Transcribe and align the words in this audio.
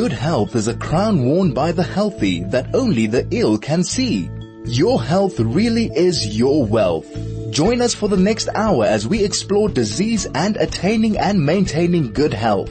Good 0.00 0.12
health 0.12 0.56
is 0.56 0.66
a 0.66 0.74
crown 0.74 1.26
worn 1.26 1.52
by 1.52 1.72
the 1.72 1.82
healthy 1.82 2.42
that 2.44 2.74
only 2.74 3.06
the 3.06 3.28
ill 3.30 3.58
can 3.58 3.84
see. 3.84 4.30
Your 4.64 5.02
health 5.02 5.38
really 5.38 5.90
is 5.94 6.38
your 6.38 6.64
wealth. 6.64 7.06
Join 7.50 7.82
us 7.82 7.94
for 7.94 8.08
the 8.08 8.16
next 8.16 8.48
hour 8.54 8.86
as 8.86 9.06
we 9.06 9.22
explore 9.22 9.68
disease 9.68 10.26
and 10.34 10.56
attaining 10.56 11.18
and 11.18 11.44
maintaining 11.44 12.14
good 12.14 12.32
health. 12.32 12.70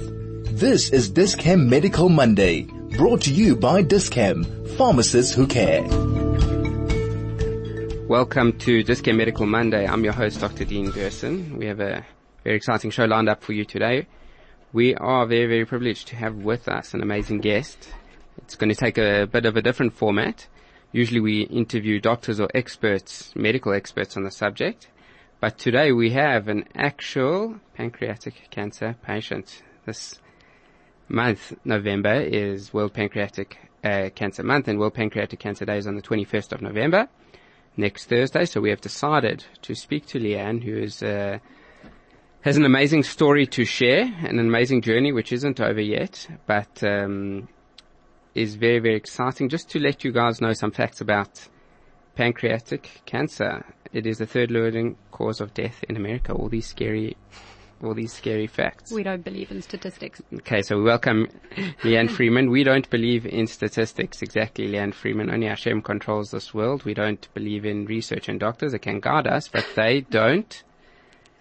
This 0.59 0.89
is 0.89 1.11
Dis-Chem 1.11 1.69
Medical 1.69 2.09
Monday, 2.09 2.63
brought 2.97 3.21
to 3.21 3.31
you 3.31 3.55
by 3.55 3.83
Dis-Chem, 3.83 4.43
pharmacists 4.75 5.31
who 5.31 5.45
care. 5.45 5.83
Welcome 8.07 8.57
to 8.57 8.81
Dis-Chem 8.81 9.17
Medical 9.17 9.45
Monday. 9.45 9.85
I'm 9.85 10.03
your 10.03 10.13
host, 10.13 10.41
Dr. 10.41 10.65
Dean 10.65 10.89
Gerson. 10.89 11.59
We 11.59 11.67
have 11.67 11.79
a 11.79 12.03
very 12.43 12.55
exciting 12.55 12.89
show 12.89 13.05
lined 13.05 13.29
up 13.29 13.43
for 13.43 13.53
you 13.53 13.65
today. 13.65 14.07
We 14.71 14.93
are 14.93 15.25
very, 15.25 15.47
very 15.47 15.65
privileged 15.65 16.09
to 16.09 16.15
have 16.17 16.35
with 16.35 16.67
us 16.67 16.93
an 16.93 17.01
amazing 17.01 17.39
guest. 17.39 17.91
It's 18.37 18.55
going 18.55 18.69
to 18.69 18.75
take 18.75 18.99
a 18.99 19.25
bit 19.25 19.47
of 19.47 19.57
a 19.57 19.63
different 19.63 19.93
format. 19.93 20.45
Usually 20.91 21.19
we 21.19 21.41
interview 21.41 21.99
doctors 21.99 22.39
or 22.39 22.49
experts, 22.53 23.33
medical 23.35 23.73
experts 23.73 24.15
on 24.15 24.25
the 24.25 24.29
subject. 24.29 24.87
But 25.39 25.57
today 25.57 25.91
we 25.91 26.11
have 26.11 26.47
an 26.49 26.65
actual 26.75 27.59
pancreatic 27.73 28.49
cancer 28.51 28.95
patient. 29.01 29.63
This 29.87 30.19
month, 31.07 31.55
November, 31.65 32.21
is 32.21 32.71
World 32.71 32.93
Pancreatic 32.93 33.57
uh, 33.83 34.09
Cancer 34.13 34.43
Month 34.43 34.67
and 34.67 34.77
World 34.77 34.93
Pancreatic 34.93 35.39
Cancer 35.39 35.65
Day 35.65 35.79
is 35.79 35.87
on 35.87 35.95
the 35.95 36.03
21st 36.03 36.51
of 36.51 36.61
November 36.61 37.07
next 37.75 38.05
Thursday. 38.05 38.45
So 38.45 38.61
we 38.61 38.69
have 38.69 38.81
decided 38.81 39.45
to 39.63 39.73
speak 39.73 40.05
to 40.07 40.19
Leanne, 40.19 40.63
who 40.63 40.77
is 40.77 41.01
uh, 41.01 41.39
has 42.41 42.57
an 42.57 42.65
amazing 42.65 43.03
story 43.03 43.45
to 43.47 43.65
share, 43.65 44.03
an 44.03 44.39
amazing 44.39 44.81
journey 44.81 45.11
which 45.11 45.31
isn't 45.33 45.59
over 45.59 45.81
yet, 45.81 46.27
but 46.45 46.83
um, 46.83 47.47
is 48.33 48.55
very 48.55 48.79
very 48.79 48.95
exciting. 48.95 49.49
Just 49.49 49.69
to 49.71 49.79
let 49.79 50.03
you 50.03 50.11
guys 50.11 50.41
know 50.41 50.53
some 50.53 50.71
facts 50.71 51.01
about 51.01 51.47
pancreatic 52.15 53.01
cancer. 53.05 53.65
It 53.91 54.05
is 54.05 54.19
the 54.19 54.25
third 54.25 54.51
leading 54.51 54.97
cause 55.11 55.41
of 55.41 55.53
death 55.53 55.83
in 55.87 55.95
America. 55.95 56.33
All 56.33 56.49
these 56.49 56.67
scary 56.67 57.17
all 57.83 57.93
these 57.93 58.11
scary 58.11 58.47
facts. 58.47 58.91
We 58.91 59.03
don't 59.03 59.23
believe 59.23 59.51
in 59.51 59.61
statistics. 59.61 60.21
Okay, 60.33 60.61
so 60.61 60.77
we 60.77 60.83
welcome 60.83 61.29
Leanne 61.81 62.09
Friedman. 62.09 62.49
We 62.49 62.63
don't 62.63 62.89
believe 62.89 63.25
in 63.25 63.47
statistics. 63.47 64.21
Exactly, 64.21 64.67
Leanne 64.67 64.93
Friedman. 64.93 65.29
Only 65.29 65.47
Hashem 65.47 65.81
controls 65.81 66.31
this 66.31 66.53
world. 66.53 66.83
We 66.83 66.93
don't 66.93 67.27
believe 67.33 67.65
in 67.65 67.85
research 67.85 68.27
and 68.27 68.39
doctors. 68.39 68.73
It 68.73 68.79
can 68.79 68.99
guide 68.99 69.27
us, 69.27 69.47
but 69.47 69.65
they 69.75 70.01
don't 70.01 70.61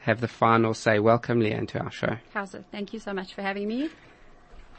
have 0.00 0.20
the 0.20 0.28
final 0.28 0.74
say. 0.74 0.98
Welcome, 0.98 1.40
Leanne, 1.40 1.68
to 1.68 1.80
our 1.80 1.90
show. 1.90 2.16
Kausa, 2.34 2.64
thank 2.70 2.92
you 2.92 2.98
so 2.98 3.12
much 3.12 3.34
for 3.34 3.42
having 3.42 3.68
me. 3.68 3.90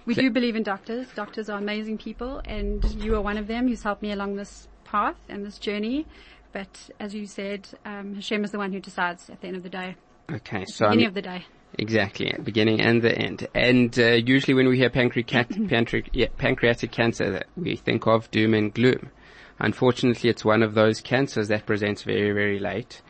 We 0.06 0.16
do 0.16 0.32
believe 0.32 0.56
in 0.56 0.64
doctors. 0.64 1.08
Doctors 1.16 1.50
are 1.50 1.58
amazing 1.60 1.98
people, 2.00 2.42
and 2.46 2.84
you 3.04 3.16
are 3.16 3.22
one 3.22 3.38
of 3.38 3.48
them 3.48 3.68
who's 3.68 3.84
helped 3.84 4.02
me 4.02 4.12
along 4.12 4.38
this 4.38 4.68
path 4.86 5.18
and 5.28 5.46
this 5.46 5.60
journey. 5.60 6.08
But 6.52 6.90
as 7.00 7.14
you 7.14 7.28
said, 7.28 7.68
um, 7.86 8.16
Hashem 8.16 8.44
is 8.44 8.52
the 8.52 8.58
one 8.58 8.72
who 8.74 8.80
decides 8.80 9.30
at 9.30 9.42
the 9.42 9.48
end 9.48 9.58
of 9.58 9.64
the 9.64 9.70
day. 9.70 9.96
Okay, 10.32 10.66
so 10.68 10.88
Any 10.88 11.04
I'm- 11.04 11.10
of 11.10 11.14
the 11.14 11.22
day. 11.22 11.46
Exactly, 11.78 12.34
beginning 12.44 12.82
and 12.82 13.00
the 13.04 13.16
end. 13.16 13.48
And 13.54 13.98
uh, 14.00 14.14
usually 14.26 14.56
when 14.56 14.68
we 14.68 14.78
hear 14.78 14.90
pancreatic, 14.90 15.50
pancre- 15.56 16.10
yeah, 16.14 16.26
pancreatic 16.40 16.92
cancer, 16.92 17.30
that 17.32 17.46
we 17.56 17.76
think 17.76 18.08
of 18.08 18.30
doom 18.32 18.56
and 18.56 18.74
gloom. 18.74 19.12
Unfortunately, 19.60 20.32
it's 20.32 20.44
one 20.44 20.64
of 20.64 20.74
those 20.74 21.00
cancers 21.00 21.50
that 21.50 21.68
presents 21.68 22.02
very, 22.02 22.32
very 22.32 22.58
late, 22.58 23.04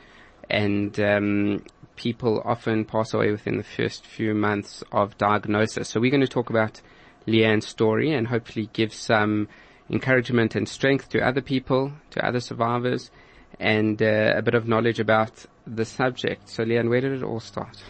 and 0.49 0.99
um, 0.99 1.63
people 1.99 2.41
often 2.45 2.85
pass 2.85 3.13
away 3.13 3.29
within 3.29 3.57
the 3.57 3.63
first 3.63 4.07
few 4.07 4.33
months 4.33 4.83
of 4.91 5.17
diagnosis. 5.17 5.89
So 5.89 5.99
we're 5.99 6.11
going 6.11 6.21
to 6.21 6.27
talk 6.27 6.49
about 6.49 6.81
Leanne's 7.27 7.67
story 7.67 8.13
and 8.13 8.25
hopefully 8.25 8.69
give 8.71 8.93
some 8.93 9.49
encouragement 9.89 10.55
and 10.55 10.67
strength 10.67 11.09
to 11.09 11.19
other 11.19 11.41
people, 11.41 11.91
to 12.11 12.25
other 12.25 12.39
survivors, 12.39 13.11
and 13.59 14.01
uh, 14.01 14.33
a 14.37 14.41
bit 14.41 14.53
of 14.53 14.65
knowledge 14.65 15.01
about 15.01 15.45
the 15.67 15.83
subject. 15.83 16.47
So 16.47 16.63
Leanne, 16.63 16.89
where 16.89 17.01
did 17.01 17.11
it 17.11 17.23
all 17.23 17.41
start? 17.41 17.83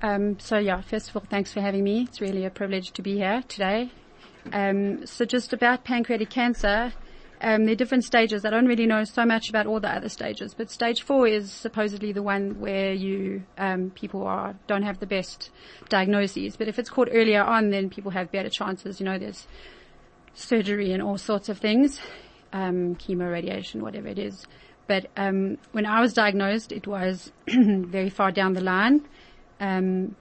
Um, 0.00 0.38
so 0.38 0.56
yeah, 0.58 0.80
first 0.80 1.10
of 1.10 1.16
all, 1.16 1.24
thanks 1.28 1.52
for 1.52 1.60
having 1.60 1.82
me. 1.82 2.02
It's 2.02 2.20
really 2.20 2.44
a 2.44 2.50
privilege 2.50 2.92
to 2.92 3.02
be 3.02 3.16
here 3.16 3.42
today. 3.48 3.90
Um, 4.52 5.04
so 5.06 5.24
just 5.24 5.52
about 5.52 5.84
pancreatic 5.84 6.30
cancer, 6.30 6.92
um, 7.42 7.64
there 7.64 7.72
are 7.72 7.76
different 7.76 8.04
stages. 8.04 8.44
I 8.44 8.50
don't 8.50 8.66
really 8.66 8.86
know 8.86 9.04
so 9.04 9.24
much 9.24 9.48
about 9.48 9.66
all 9.66 9.80
the 9.80 9.88
other 9.88 10.08
stages, 10.08 10.54
but 10.54 10.70
stage 10.70 11.02
four 11.02 11.26
is 11.26 11.50
supposedly 11.50 12.12
the 12.12 12.22
one 12.22 12.60
where 12.60 12.92
you 12.92 13.42
um, 13.56 13.90
people 13.90 14.26
are 14.26 14.54
don't 14.66 14.82
have 14.82 15.00
the 15.00 15.06
best 15.06 15.50
diagnoses. 15.88 16.56
But 16.56 16.68
if 16.68 16.78
it's 16.78 16.90
caught 16.90 17.08
earlier 17.10 17.42
on, 17.42 17.70
then 17.70 17.88
people 17.88 18.10
have 18.10 18.30
better 18.30 18.50
chances. 18.50 19.00
You 19.00 19.06
know, 19.06 19.18
there's 19.18 19.46
surgery 20.34 20.92
and 20.92 21.02
all 21.02 21.18
sorts 21.18 21.48
of 21.48 21.58
things, 21.58 22.00
um, 22.52 22.96
chemo, 22.96 23.30
radiation, 23.30 23.82
whatever 23.82 24.08
it 24.08 24.18
is. 24.18 24.46
But 24.86 25.06
um, 25.16 25.56
when 25.72 25.86
I 25.86 26.00
was 26.00 26.12
diagnosed, 26.12 26.72
it 26.72 26.86
was 26.86 27.32
very 27.48 28.10
far 28.10 28.32
down 28.32 28.52
the 28.52 28.60
line. 28.60 29.06
Um, 29.60 30.16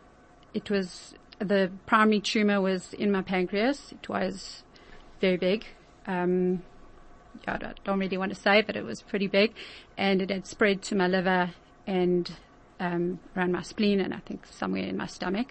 it 0.53 0.69
was 0.69 1.15
the 1.39 1.71
primary 1.85 2.19
tumor 2.19 2.61
was 2.61 2.93
in 2.93 3.11
my 3.11 3.21
pancreas. 3.21 3.91
It 3.91 4.07
was 4.07 4.63
very 5.19 5.37
big. 5.37 5.65
Um, 6.05 6.63
I 7.47 7.57
don't- 7.57 7.99
really 7.99 8.17
want 8.17 8.33
to 8.33 8.39
say, 8.39 8.61
but 8.61 8.75
it 8.75 8.83
was 8.85 9.01
pretty 9.01 9.27
big, 9.27 9.53
and 9.97 10.21
it 10.21 10.29
had 10.29 10.45
spread 10.45 10.81
to 10.83 10.95
my 10.95 11.07
liver 11.07 11.51
and 11.87 12.31
um, 12.79 13.19
around 13.35 13.51
my 13.51 13.61
spleen, 13.61 13.99
and 13.99 14.13
I 14.13 14.19
think 14.19 14.45
somewhere 14.45 14.83
in 14.83 14.95
my 14.97 15.05
stomach. 15.07 15.47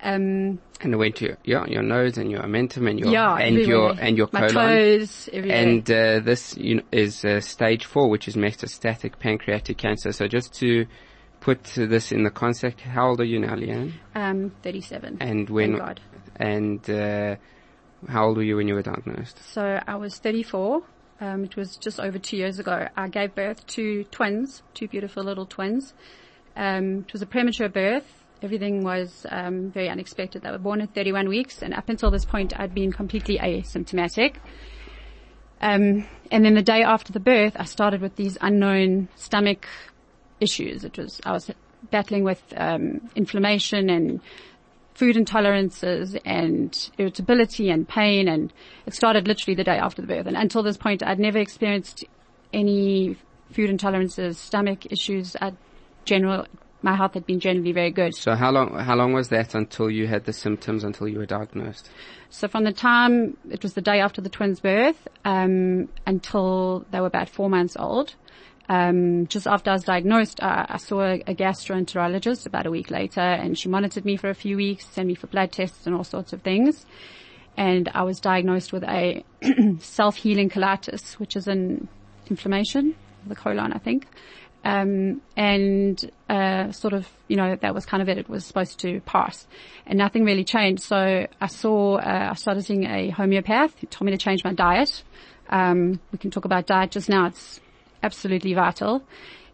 Um, 0.00 0.60
And 0.80 0.94
it 0.94 0.96
went 0.96 1.16
to 1.16 1.26
your, 1.26 1.36
your, 1.44 1.66
your 1.68 1.82
nose 1.82 2.18
and 2.18 2.30
your 2.30 2.42
omentum 2.42 2.88
and 2.88 3.00
your 3.00 3.10
yeah, 3.10 3.34
and 3.34 3.56
your 3.56 3.94
and 3.98 4.16
your 4.16 4.28
colon. 4.28 4.50
clothes, 4.50 5.28
everywhere. 5.32 5.58
And 5.62 5.90
uh, 5.90 6.20
this 6.20 6.56
you 6.56 6.76
know, 6.76 6.82
is 6.92 7.24
uh, 7.24 7.40
stage 7.40 7.84
four, 7.84 8.08
which 8.08 8.28
is 8.28 8.36
metastatic 8.36 9.18
pancreatic 9.18 9.76
cancer. 9.78 10.12
So 10.12 10.28
just 10.28 10.52
to 10.60 10.86
put 11.40 11.64
this 11.64 12.12
in 12.12 12.22
the 12.22 12.30
context, 12.30 12.80
how 12.80 13.08
old 13.08 13.20
are 13.20 13.24
you 13.24 13.40
now, 13.40 13.56
Leanne? 13.56 13.92
um, 14.14 14.52
37. 14.62 15.16
And 15.20 15.50
when 15.50 15.80
and 16.36 16.88
uh, 16.90 17.36
how 18.08 18.26
old 18.26 18.36
were 18.36 18.44
you 18.44 18.56
when 18.56 18.68
you 18.68 18.74
were 18.74 18.82
diagnosed? 18.82 19.42
So 19.52 19.80
I 19.84 19.96
was 19.96 20.18
34. 20.18 20.82
Um, 21.20 21.44
it 21.44 21.56
was 21.56 21.76
just 21.76 21.98
over 21.98 22.18
two 22.18 22.36
years 22.36 22.58
ago. 22.58 22.88
I 22.96 23.08
gave 23.08 23.34
birth 23.34 23.66
to 23.68 24.04
twins, 24.04 24.62
two 24.74 24.86
beautiful 24.86 25.24
little 25.24 25.46
twins. 25.46 25.94
Um, 26.56 27.04
it 27.06 27.12
was 27.12 27.22
a 27.22 27.26
premature 27.26 27.68
birth. 27.68 28.24
Everything 28.40 28.84
was 28.84 29.26
um, 29.30 29.70
very 29.70 29.88
unexpected. 29.88 30.42
They 30.42 30.50
were 30.50 30.58
born 30.58 30.80
at 30.80 30.94
31 30.94 31.28
weeks, 31.28 31.60
and 31.60 31.74
up 31.74 31.88
until 31.88 32.10
this 32.10 32.24
point, 32.24 32.58
I'd 32.58 32.72
been 32.72 32.92
completely 32.92 33.38
asymptomatic. 33.38 34.36
Um, 35.60 36.06
and 36.30 36.44
then 36.44 36.54
the 36.54 36.62
day 36.62 36.84
after 36.84 37.12
the 37.12 37.20
birth, 37.20 37.54
I 37.56 37.64
started 37.64 38.00
with 38.00 38.14
these 38.14 38.38
unknown 38.40 39.08
stomach 39.16 39.66
issues. 40.40 40.84
It 40.84 40.98
was 40.98 41.20
I 41.24 41.32
was 41.32 41.50
battling 41.90 42.22
with 42.22 42.42
um, 42.56 43.10
inflammation 43.16 43.90
and 43.90 44.20
food 44.98 45.14
intolerances 45.14 46.20
and 46.24 46.90
irritability 46.98 47.70
and 47.70 47.88
pain, 47.88 48.26
and 48.26 48.52
it 48.84 48.92
started 48.92 49.28
literally 49.28 49.54
the 49.54 49.62
day 49.62 49.78
after 49.78 50.02
the 50.02 50.08
birth. 50.08 50.26
And 50.26 50.36
until 50.36 50.64
this 50.64 50.76
point, 50.76 51.04
I'd 51.04 51.20
never 51.20 51.38
experienced 51.38 52.04
any 52.52 53.16
food 53.52 53.70
intolerances, 53.70 54.34
stomach 54.34 54.90
issues. 54.90 55.36
At 55.40 55.54
general, 56.04 56.46
my 56.82 56.96
health 56.96 57.14
had 57.14 57.26
been 57.26 57.38
generally 57.38 57.70
very 57.70 57.92
good. 57.92 58.16
So 58.16 58.34
how 58.34 58.50
long 58.50 58.76
how 58.76 58.96
long 58.96 59.12
was 59.12 59.28
that 59.28 59.54
until 59.54 59.88
you 59.88 60.08
had 60.08 60.24
the 60.24 60.32
symptoms 60.32 60.82
until 60.82 61.06
you 61.06 61.18
were 61.18 61.26
diagnosed? 61.26 61.88
So 62.30 62.48
from 62.48 62.64
the 62.64 62.72
time 62.72 63.36
it 63.48 63.62
was 63.62 63.74
the 63.74 63.80
day 63.80 64.00
after 64.00 64.20
the 64.20 64.28
twins' 64.28 64.58
birth 64.58 65.06
um, 65.24 65.88
until 66.08 66.84
they 66.90 66.98
were 66.98 67.06
about 67.06 67.28
four 67.28 67.48
months 67.48 67.76
old, 67.78 68.16
um, 68.68 69.26
just 69.28 69.46
after 69.46 69.70
I 69.70 69.74
was 69.74 69.84
diagnosed, 69.84 70.42
I, 70.42 70.76
saw 70.76 71.00
a, 71.00 71.22
a 71.26 71.34
gastroenterologist 71.34 72.46
about 72.46 72.66
a 72.66 72.70
week 72.70 72.90
later, 72.90 73.20
and 73.20 73.58
she 73.58 73.68
monitored 73.68 74.04
me 74.04 74.16
for 74.16 74.28
a 74.28 74.34
few 74.34 74.56
weeks, 74.56 74.86
sent 74.86 75.08
me 75.08 75.14
for 75.14 75.26
blood 75.26 75.52
tests 75.52 75.86
and 75.86 75.96
all 75.96 76.04
sorts 76.04 76.34
of 76.34 76.42
things. 76.42 76.84
And 77.56 77.88
I 77.94 78.02
was 78.02 78.20
diagnosed 78.20 78.72
with 78.72 78.84
a 78.84 79.24
self-healing 79.80 80.50
colitis, 80.50 81.14
which 81.14 81.34
is 81.34 81.48
an 81.48 81.88
inflammation 82.28 82.94
of 83.22 83.30
the 83.30 83.34
colon, 83.34 83.72
I 83.72 83.78
think. 83.78 84.06
Um, 84.64 85.22
and 85.34 86.10
uh, 86.28 86.72
sort 86.72 86.92
of, 86.92 87.08
you 87.26 87.36
know, 87.36 87.56
that 87.56 87.74
was 87.74 87.86
kind 87.86 88.02
of 88.02 88.08
it. 88.10 88.18
It 88.18 88.28
was 88.28 88.44
supposed 88.44 88.80
to 88.80 89.00
pass, 89.00 89.46
and 89.86 89.96
nothing 89.96 90.24
really 90.24 90.44
changed. 90.44 90.82
So 90.82 91.26
I 91.40 91.46
saw, 91.46 91.96
uh, 91.96 92.28
I 92.32 92.34
started 92.34 92.64
seeing 92.64 92.84
a 92.84 93.08
homeopath 93.10 93.78
who 93.80 93.86
told 93.86 94.06
me 94.06 94.12
to 94.12 94.18
change 94.18 94.44
my 94.44 94.52
diet. 94.52 95.02
Um, 95.48 96.00
we 96.12 96.18
can 96.18 96.30
talk 96.30 96.44
about 96.44 96.66
diet 96.66 96.90
just 96.90 97.08
now. 97.08 97.26
It's 97.26 97.60
absolutely 98.02 98.54
vital. 98.54 99.02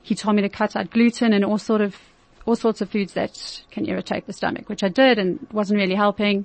He 0.02 0.14
told 0.14 0.36
me 0.36 0.42
to 0.42 0.48
cut 0.48 0.76
out 0.76 0.90
gluten 0.90 1.32
and 1.32 1.44
all 1.44 1.58
sort 1.58 1.80
of 1.80 1.96
all 2.46 2.56
sorts 2.56 2.80
of 2.80 2.90
foods 2.90 3.14
that 3.14 3.62
can 3.70 3.88
irritate 3.88 4.26
the 4.26 4.32
stomach, 4.32 4.68
which 4.68 4.82
I 4.82 4.88
did 4.88 5.18
and 5.18 5.46
wasn't 5.50 5.80
really 5.80 5.94
helping. 5.94 6.44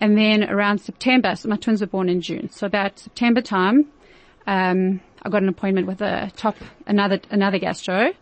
And 0.00 0.16
then 0.16 0.48
around 0.48 0.78
September, 0.78 1.36
so 1.36 1.48
my 1.48 1.56
twins 1.56 1.80
were 1.80 1.86
born 1.86 2.08
in 2.08 2.20
June. 2.20 2.50
So 2.50 2.66
about 2.66 2.98
September 2.98 3.40
time, 3.40 3.86
um, 4.46 5.00
I 5.22 5.28
got 5.28 5.42
an 5.42 5.48
appointment 5.48 5.86
with 5.86 6.00
a 6.00 6.32
top, 6.36 6.56
another, 6.86 7.20
another 7.30 7.58
gastro, 7.58 8.12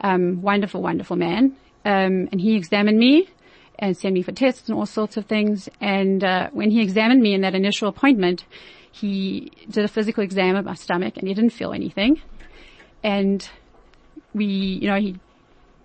um, 0.00 0.42
wonderful, 0.42 0.82
wonderful 0.82 1.16
man. 1.16 1.56
Um, 1.84 2.28
and 2.32 2.40
he 2.40 2.56
examined 2.56 2.98
me 2.98 3.28
and 3.78 3.96
sent 3.96 4.14
me 4.14 4.22
for 4.22 4.32
tests 4.32 4.68
and 4.68 4.76
all 4.76 4.86
sorts 4.86 5.16
of 5.16 5.26
things. 5.26 5.68
And 5.80 6.24
uh, 6.24 6.50
when 6.52 6.70
he 6.70 6.80
examined 6.82 7.22
me 7.22 7.34
in 7.34 7.42
that 7.42 7.54
initial 7.54 7.88
appointment, 7.88 8.44
he 8.90 9.52
did 9.68 9.84
a 9.84 9.88
physical 9.88 10.24
exam 10.24 10.56
of 10.56 10.64
my 10.64 10.74
stomach 10.74 11.18
and 11.18 11.28
he 11.28 11.34
didn't 11.34 11.50
feel 11.50 11.72
anything. 11.72 12.20
And 13.06 13.48
we, 14.34 14.46
you 14.46 14.88
know, 14.88 14.96
he 14.98 15.16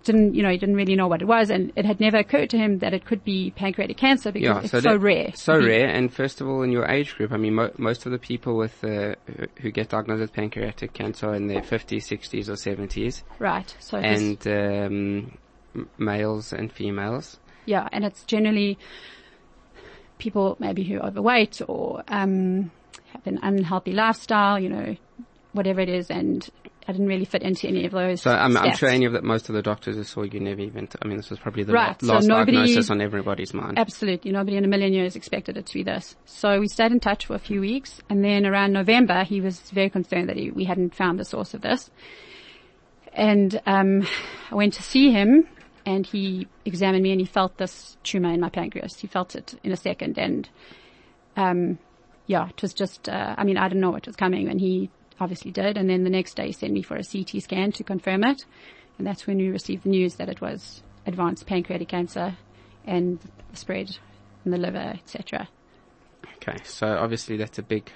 didn't, 0.02 0.34
you 0.34 0.42
know, 0.42 0.50
he 0.50 0.58
didn't 0.58 0.74
really 0.74 0.96
know 0.96 1.06
what 1.06 1.22
it 1.22 1.28
was, 1.28 1.50
and 1.50 1.72
it 1.76 1.84
had 1.84 2.00
never 2.00 2.16
occurred 2.16 2.50
to 2.50 2.58
him 2.58 2.80
that 2.80 2.92
it 2.92 3.04
could 3.04 3.22
be 3.22 3.52
pancreatic 3.52 3.96
cancer 3.96 4.32
because 4.32 4.48
Yeah, 4.56 4.60
it's 4.62 4.70
so 4.72 4.80
so, 4.80 4.88
that- 4.90 4.98
rare. 4.98 5.30
So 5.36 5.56
rare, 5.56 5.86
and 5.86 6.12
first 6.12 6.40
of 6.40 6.48
all, 6.48 6.62
in 6.62 6.72
your 6.72 6.84
age 6.90 7.14
group, 7.16 7.30
I 7.30 7.36
mean, 7.36 7.54
mo- 7.54 7.70
most 7.78 8.04
of 8.06 8.10
the 8.10 8.18
people 8.18 8.56
with 8.56 8.82
uh, 8.82 9.14
who- 9.26 9.46
who 9.60 9.70
get 9.70 9.90
diagnosed 9.90 10.20
with 10.20 10.32
pancreatic 10.32 10.92
cancer 10.94 11.28
are 11.28 11.36
in 11.36 11.46
their 11.46 11.62
50s, 11.62 12.02
60s, 12.08 12.48
or 12.48 12.54
70s, 12.56 13.22
Right. 13.38 13.72
So 13.78 13.98
and 13.98 14.44
um, 14.48 15.38
males 15.98 16.52
and 16.52 16.72
females. 16.72 17.38
yeah, 17.66 17.88
and 17.92 18.04
it's 18.04 18.24
generally 18.24 18.78
people 20.18 20.56
maybe 20.58 20.82
who 20.82 20.98
are 20.98 21.06
overweight 21.06 21.60
or 21.68 22.02
um, 22.08 22.72
have 23.12 23.24
an 23.26 23.38
unhealthy 23.42 23.92
lifestyle, 23.92 24.58
you 24.58 24.68
know, 24.68 24.96
whatever 25.52 25.80
it 25.80 25.88
is, 25.88 26.10
and 26.10 26.48
I 26.88 26.92
didn't 26.92 27.06
really 27.06 27.24
fit 27.24 27.42
into 27.42 27.68
any 27.68 27.86
of 27.86 27.92
those. 27.92 28.22
So 28.22 28.30
I'm, 28.32 28.56
I'm 28.56 28.74
sure 28.76 28.88
any 28.88 29.04
of 29.06 29.12
the 29.12 29.22
most 29.22 29.48
of 29.48 29.54
the 29.54 29.62
doctors 29.62 29.94
who 29.96 30.04
saw 30.04 30.22
you 30.22 30.40
never 30.40 30.60
even. 30.60 30.88
T- 30.88 30.98
I 31.00 31.06
mean, 31.06 31.16
this 31.16 31.30
was 31.30 31.38
probably 31.38 31.62
the 31.62 31.72
Right, 31.72 32.00
la- 32.02 32.20
so 32.20 32.26
nobody- 32.26 32.56
diagnosis 32.56 32.90
on 32.90 33.00
everybody's 33.00 33.54
mind. 33.54 33.78
Absolutely. 33.78 34.32
Nobody 34.32 34.56
in 34.56 34.64
a 34.64 34.68
million 34.68 34.92
years 34.92 35.14
expected 35.14 35.56
it 35.56 35.66
to 35.66 35.74
be 35.74 35.82
this. 35.84 36.16
So 36.24 36.58
we 36.58 36.66
stayed 36.68 36.90
in 36.92 36.98
touch 37.00 37.26
for 37.26 37.34
a 37.34 37.38
few 37.38 37.60
weeks 37.60 38.00
and 38.10 38.24
then 38.24 38.44
around 38.46 38.72
November 38.72 39.22
he 39.24 39.40
was 39.40 39.60
very 39.70 39.90
concerned 39.90 40.28
that 40.28 40.36
he, 40.36 40.50
we 40.50 40.64
hadn't 40.64 40.94
found 40.94 41.18
the 41.20 41.24
source 41.24 41.54
of 41.54 41.60
this. 41.62 41.90
And, 43.12 43.60
um, 43.66 44.06
I 44.50 44.54
went 44.54 44.74
to 44.74 44.82
see 44.82 45.10
him 45.10 45.46
and 45.84 46.06
he 46.06 46.48
examined 46.64 47.02
me 47.02 47.12
and 47.12 47.20
he 47.20 47.26
felt 47.26 47.58
this 47.58 47.96
tumor 48.02 48.32
in 48.32 48.40
my 48.40 48.48
pancreas. 48.48 48.98
He 48.98 49.06
felt 49.06 49.34
it 49.34 49.58
in 49.62 49.70
a 49.72 49.76
second 49.76 50.18
and, 50.18 50.48
um, 51.36 51.78
yeah, 52.26 52.48
it 52.48 52.62
was 52.62 52.72
just, 52.72 53.08
uh, 53.08 53.34
I 53.36 53.44
mean, 53.44 53.58
I 53.58 53.68
didn't 53.68 53.80
know 53.82 53.90
what 53.90 54.06
was 54.06 54.16
coming 54.16 54.48
and 54.48 54.60
he 54.60 54.90
obviously 55.22 55.50
did. 55.50 55.76
And 55.76 55.88
then 55.88 56.04
the 56.04 56.10
next 56.10 56.34
day 56.34 56.46
he 56.46 56.52
sent 56.52 56.72
me 56.72 56.82
for 56.82 56.96
a 56.96 57.04
CT 57.04 57.42
scan 57.42 57.72
to 57.72 57.84
confirm 57.84 58.24
it. 58.24 58.44
And 58.98 59.06
that's 59.06 59.26
when 59.26 59.38
we 59.38 59.48
received 59.48 59.84
the 59.84 59.88
news 59.90 60.16
that 60.16 60.28
it 60.28 60.40
was 60.40 60.82
advanced 61.06 61.46
pancreatic 61.46 61.88
cancer 61.88 62.36
and 62.86 63.18
spread 63.54 63.96
in 64.44 64.50
the 64.50 64.58
liver, 64.58 64.94
etc. 64.94 65.48
Okay, 66.36 66.56
so 66.64 66.86
obviously 66.86 67.36
that's 67.36 67.58
a 67.58 67.62
big 67.62 67.90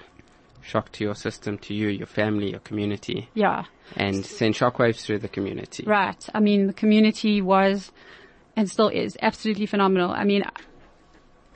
shock 0.61 0.91
to 0.93 1.03
your 1.03 1.15
system, 1.15 1.57
to 1.59 1.73
you, 1.73 1.87
your 1.89 2.07
family, 2.07 2.49
your 2.51 2.59
community, 2.59 3.29
Yeah, 3.33 3.65
and 3.95 4.25
send 4.25 4.55
shockwaves 4.55 5.01
through 5.01 5.19
the 5.19 5.27
community. 5.29 5.83
right. 5.85 6.27
I 6.33 6.39
mean, 6.39 6.67
the 6.67 6.73
community 6.73 7.41
was 7.41 7.91
and 8.55 8.69
still 8.69 8.89
is 8.89 9.17
absolutely 9.21 9.65
phenomenal. 9.67 10.09
I 10.11 10.23
mean, 10.23 10.43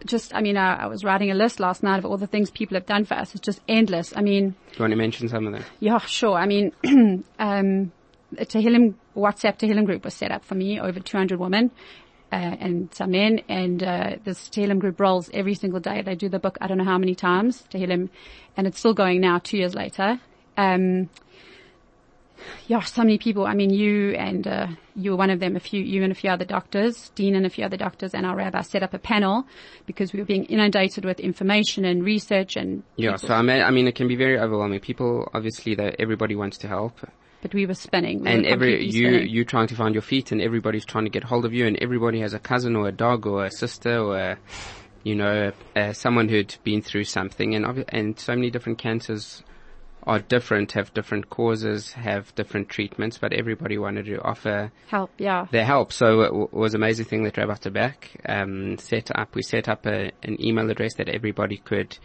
just, 0.06 0.34
I 0.34 0.42
mean, 0.42 0.58
I, 0.58 0.84
I 0.84 0.88
was 0.88 1.04
writing 1.04 1.32
a 1.32 1.36
list 1.36 1.60
last 1.60 1.84
night 1.84 2.00
of 2.00 2.06
all 2.06 2.18
the 2.18 2.28
things 2.28 2.50
people 2.52 2.76
have 2.76 2.86
done 2.86 3.06
for 3.06 3.16
us. 3.16 3.34
It's 3.34 3.42
just 3.42 3.62
endless. 3.68 4.14
I 4.16 4.22
mean, 4.22 4.52
Do 4.52 4.56
you 4.78 4.80
want 4.82 4.92
to 4.92 4.98
mention 4.98 5.30
some 5.30 5.48
of 5.48 5.54
them? 5.54 5.64
Yeah, 5.80 6.00
sure. 6.00 6.36
I 6.38 6.46
mean, 6.46 6.72
um, 7.40 7.92
a 8.38 8.46
Tehillim 8.46 8.96
WhatsApp 9.16 9.60
Tehillim 9.60 9.86
group 9.86 10.04
was 10.06 10.14
set 10.14 10.32
up 10.32 10.46
for 10.46 10.56
me, 10.56 10.80
over 10.80 11.00
200 11.00 11.40
women, 11.40 11.72
uh, 12.32 12.36
and 12.36 12.94
some 12.94 13.12
men, 13.12 13.42
and, 13.50 13.84
uh, 13.84 14.16
this 14.24 14.50
Tehillim 14.50 14.80
group 14.80 15.00
rolls 15.00 15.30
every 15.34 15.54
single 15.54 15.80
day. 15.80 16.02
They 16.02 16.16
do 16.16 16.30
the 16.30 16.40
book, 16.40 16.58
I 16.62 16.68
don't 16.68 16.78
know 16.78 16.86
how 16.86 16.98
many 16.98 17.16
times, 17.16 17.64
Tehillim, 17.72 18.10
and 18.56 18.68
it's 18.68 18.80
still 18.80 18.94
going 18.94 19.22
now, 19.22 19.40
two 19.40 19.58
years 19.58 19.76
later. 19.76 20.20
Um, 20.58 21.10
yeah, 22.68 22.80
so 22.82 23.02
many 23.02 23.18
people. 23.18 23.46
I 23.46 23.54
mean, 23.54 23.70
you 23.70 24.12
and, 24.12 24.48
uh, 24.48 24.68
you 24.96 25.12
were 25.12 25.18
one 25.18 25.30
of 25.30 25.40
them, 25.40 25.56
a 25.56 25.60
few, 25.60 25.82
you 25.82 26.04
and 26.04 26.12
a 26.12 26.16
few 26.16 26.30
other 26.30 26.46
doctors, 26.46 27.10
Dean 27.16 27.36
and 27.36 27.46
a 27.46 27.50
few 27.50 27.66
other 27.66 27.78
doctors 27.78 28.14
and 28.14 28.26
our 28.26 28.36
rabbi 28.36 28.62
set 28.62 28.84
up 28.84 28.94
a 28.94 29.00
panel 29.00 29.46
because 29.86 30.14
we 30.14 30.20
were 30.20 30.26
being 30.26 30.46
inundated 30.46 31.06
with 31.06 31.20
information 31.20 31.86
and 31.86 32.04
research 32.04 32.56
and, 32.56 32.84
Yeah, 32.98 33.16
so 33.16 33.34
I 33.34 33.42
mean, 33.42 33.62
I 33.62 33.72
mean, 33.72 33.88
it 33.88 33.96
can 33.96 34.08
be 34.08 34.16
very 34.16 34.40
overwhelming. 34.40 34.80
People, 34.80 35.30
obviously, 35.34 35.76
that 35.76 35.96
everybody 36.00 36.36
wants 36.36 36.58
to 36.60 36.68
help, 36.68 37.00
but 37.42 37.54
we 37.54 37.66
were 37.66 37.74
spinning. 37.74 38.22
We 38.22 38.30
and 38.30 38.44
were 38.44 38.50
every 38.50 38.86
you 38.86 38.92
spinning. 38.92 39.30
you 39.30 39.46
trying 39.46 39.68
to 39.68 39.76
find 39.76 39.96
your 39.96 40.04
feet, 40.04 40.32
and 40.32 40.42
everybody's 40.42 40.86
trying 40.86 41.06
to 41.06 41.10
get 41.10 41.24
hold 41.24 41.46
of 41.46 41.54
you, 41.54 41.66
and 41.66 41.78
everybody 41.82 42.20
has 42.22 42.34
a 42.34 42.40
cousin 42.40 42.76
or 42.76 42.88
a 42.88 42.92
dog 42.92 43.26
or 43.26 43.46
a 43.46 43.52
sister 43.52 43.98
or 43.98 44.18
a, 44.18 44.38
you 45.04 45.16
know, 45.16 45.52
uh, 45.76 45.94
someone 45.94 46.30
who'd 46.30 46.56
been 46.64 46.82
through 46.82 47.06
something, 47.06 47.56
and 47.56 47.86
and 47.90 48.20
so 48.20 48.36
many 48.36 48.52
different 48.52 48.78
cancers 48.78 49.44
are 50.04 50.20
different, 50.20 50.72
have 50.72 50.94
different 50.94 51.30
causes, 51.30 51.92
have 51.94 52.34
different 52.36 52.70
treatments, 52.70 53.18
but 53.18 53.34
everybody 53.34 53.78
wanted 53.78 54.06
to 54.06 54.22
offer 54.22 54.72
help, 54.88 55.12
yeah. 55.18 55.46
their 55.52 55.66
help. 55.66 55.94
So 55.94 56.22
it 56.22 56.28
w- 56.28 56.50
was 56.52 56.74
an 56.74 56.82
amazing 56.82 57.06
thing 57.06 57.24
that 57.24 57.38
Rabbi 57.38 57.70
Back 57.70 58.10
um, 58.28 58.78
set 58.78 59.12
up. 59.16 59.36
We 59.36 59.44
set 59.44 59.70
up 59.70 59.86
a, 59.86 60.12
an 60.24 60.44
email 60.44 60.70
address 60.72 60.96
that 60.96 61.08
everybody 61.08 61.58
could 61.58 61.98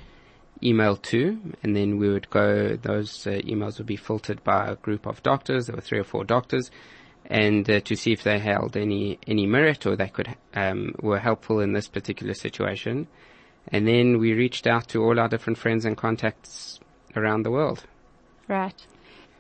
email 0.63 0.97
to, 0.97 1.39
and 1.63 1.75
then 1.75 1.99
we 1.99 2.11
would 2.11 2.29
go. 2.29 2.77
Those 2.77 3.27
uh, 3.27 3.31
emails 3.31 3.79
would 3.79 3.87
be 3.87 3.97
filtered 3.97 4.45
by 4.45 4.67
a 4.67 4.77
group 4.77 5.07
of 5.07 5.23
doctors. 5.23 5.67
There 5.67 5.77
were 5.77 5.83
three 5.83 5.99
or 5.99 6.05
four 6.05 6.25
doctors, 6.25 6.71
and 7.25 7.69
uh, 7.71 7.81
to 7.81 7.97
see 7.97 8.13
if 8.13 8.23
they 8.23 8.39
held 8.39 8.77
any 8.77 9.19
any 9.27 9.47
merit 9.47 9.87
or 9.87 9.97
they 9.97 10.09
could 10.09 10.35
um, 10.55 10.95
were 11.01 11.19
helpful 11.19 11.61
in 11.61 11.73
this 11.73 11.89
particular 11.89 12.35
situation. 12.35 13.07
And 13.69 13.87
then 13.89 14.19
we 14.19 14.33
reached 14.33 14.67
out 14.67 14.89
to 14.89 15.03
all 15.03 15.19
our 15.19 15.29
different 15.29 15.59
friends 15.59 15.85
and 15.85 15.97
contacts 15.97 16.79
around 17.17 17.43
the 17.45 17.51
world. 17.51 17.85
Right. 18.49 18.87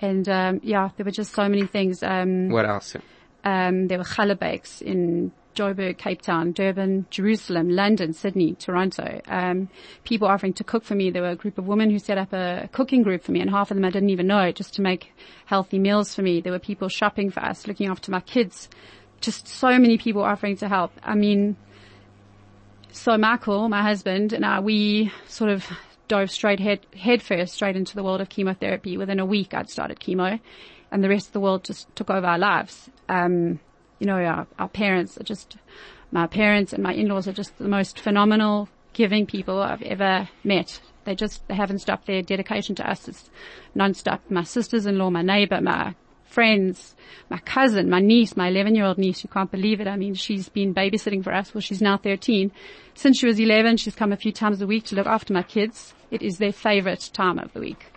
And, 0.00 0.28
um, 0.28 0.61
yeah, 0.62 0.90
there 0.96 1.05
were 1.05 1.11
just 1.11 1.32
so 1.32 1.49
many 1.49 1.67
things. 1.67 2.02
Um, 2.02 2.49
What 2.50 2.67
else? 2.67 2.96
um, 3.44 3.87
there 3.88 3.99
were 3.99 4.05
challah 4.05 4.38
bakes 4.38 4.81
in 4.82 5.32
Joburg, 5.55 5.96
Cape 5.96 6.20
Town, 6.20 6.52
Durban, 6.52 7.06
Jerusalem, 7.11 7.70
London, 7.70 8.12
Sydney, 8.12 8.55
Toronto. 8.56 9.23
Um, 9.26 9.70
people 10.05 10.28
offering 10.28 10.52
to 10.55 10.64
cook 10.64 10.84
for 10.84 10.94
me. 10.94 11.08
There 11.11 11.23
were 11.23 11.31
a 11.31 11.37
group 11.37 11.56
of 11.56 11.67
women 11.67 11.88
who 11.88 11.99
set 11.99 12.19
up 12.19 12.34
a 12.34 12.69
cooking 12.73 13.02
group 13.02 13.23
for 13.25 13.32
me 13.32 13.40
and 13.40 13.49
half 13.49 13.70
of 13.70 13.76
them 13.76 13.84
I 13.87 13.90
didn't 13.90 14.11
even 14.11 14.26
know 14.26 14.52
just 14.52 14.75
to 14.75 14.82
make 14.82 15.14
healthy 15.46 15.78
meals 15.78 16.14
for 16.14 16.20
me. 16.20 16.43
There 16.43 16.52
were 16.52 16.58
people 16.58 16.88
shopping 16.88 17.31
for 17.31 17.40
us, 17.40 17.67
looking 17.67 17.88
after 17.88 18.11
my 18.11 18.20
kids. 18.20 18.69
Just 19.23 19.49
so 19.49 19.78
many 19.78 19.96
people 19.96 20.23
offering 20.23 20.58
to 20.58 20.69
help. 20.69 20.93
I 21.02 21.14
mean, 21.14 21.56
so 22.93 23.17
Michael, 23.17 23.69
my 23.70 23.82
husband, 23.82 24.34
and 24.34 24.44
I, 24.44 24.61
we 24.61 25.11
sort 25.26 25.50
of 25.50 25.64
dove 26.08 26.30
straight 26.30 26.60
head, 26.60 26.80
head 26.96 27.22
first 27.22 27.54
straight 27.54 27.76
into 27.76 27.94
the 27.94 28.02
world 28.02 28.20
of 28.20 28.28
chemotherapy. 28.28 28.96
Within 28.96 29.20
a 29.20 29.26
week, 29.26 29.54
I'd 29.54 29.70
started 29.70 30.00
chemo 30.00 30.40
and 30.90 31.02
the 31.02 31.08
rest 31.08 31.28
of 31.28 31.32
the 31.32 31.40
world 31.40 31.64
just 31.64 31.94
took 31.96 32.10
over 32.10 32.26
our 32.26 32.38
lives. 32.38 32.90
Um, 33.08 33.60
you 33.98 34.06
know, 34.06 34.16
our, 34.16 34.46
our 34.58 34.68
parents 34.68 35.18
are 35.18 35.24
just, 35.24 35.56
my 36.10 36.26
parents 36.26 36.72
and 36.72 36.82
my 36.82 36.92
in-laws 36.92 37.26
are 37.28 37.32
just 37.32 37.56
the 37.58 37.68
most 37.68 37.98
phenomenal, 37.98 38.68
giving 38.92 39.26
people 39.26 39.60
I've 39.60 39.82
ever 39.82 40.28
met. 40.44 40.80
They 41.04 41.14
just, 41.14 41.46
they 41.48 41.54
haven't 41.54 41.80
stopped 41.80 42.06
their 42.06 42.22
dedication 42.22 42.75
to 42.76 42.90
us. 42.90 43.08
It's 43.08 43.30
non-stop. 43.75 44.22
My 44.30 44.42
sisters-in-law, 44.42 45.10
my 45.10 45.22
neighbor, 45.22 45.60
my 45.60 45.94
friends, 46.25 46.96
my 47.30 47.38
cousin, 47.38 47.88
my 47.88 48.00
niece, 48.00 48.36
my 48.36 48.48
11 48.48 48.75
year 48.75 48.84
old 48.84 48.98
niece, 48.98 49.22
you 49.22 49.30
can't 49.30 49.50
believe 49.50 49.80
it. 49.80 49.86
I 49.86 49.96
mean, 49.96 50.14
she's 50.14 50.48
been 50.48 50.75
babysitting 50.75 51.22
for 51.22 51.32
us. 51.32 51.54
Well, 51.54 51.60
she's 51.60 51.80
now 51.80 51.96
13. 51.96 52.50
Since 52.94 53.18
she 53.18 53.26
was 53.26 53.38
11, 53.38 53.78
she's 53.78 53.94
come 53.94 54.12
a 54.12 54.16
few 54.16 54.32
times 54.32 54.60
a 54.60 54.66
week 54.66 54.84
to 54.86 54.96
look 54.96 55.06
after 55.06 55.32
my 55.32 55.42
kids. 55.42 55.94
It 56.10 56.22
is 56.22 56.38
their 56.38 56.52
favorite 56.52 57.10
time 57.12 57.38
of 57.38 57.52
the 57.52 57.60
week. 57.60 57.92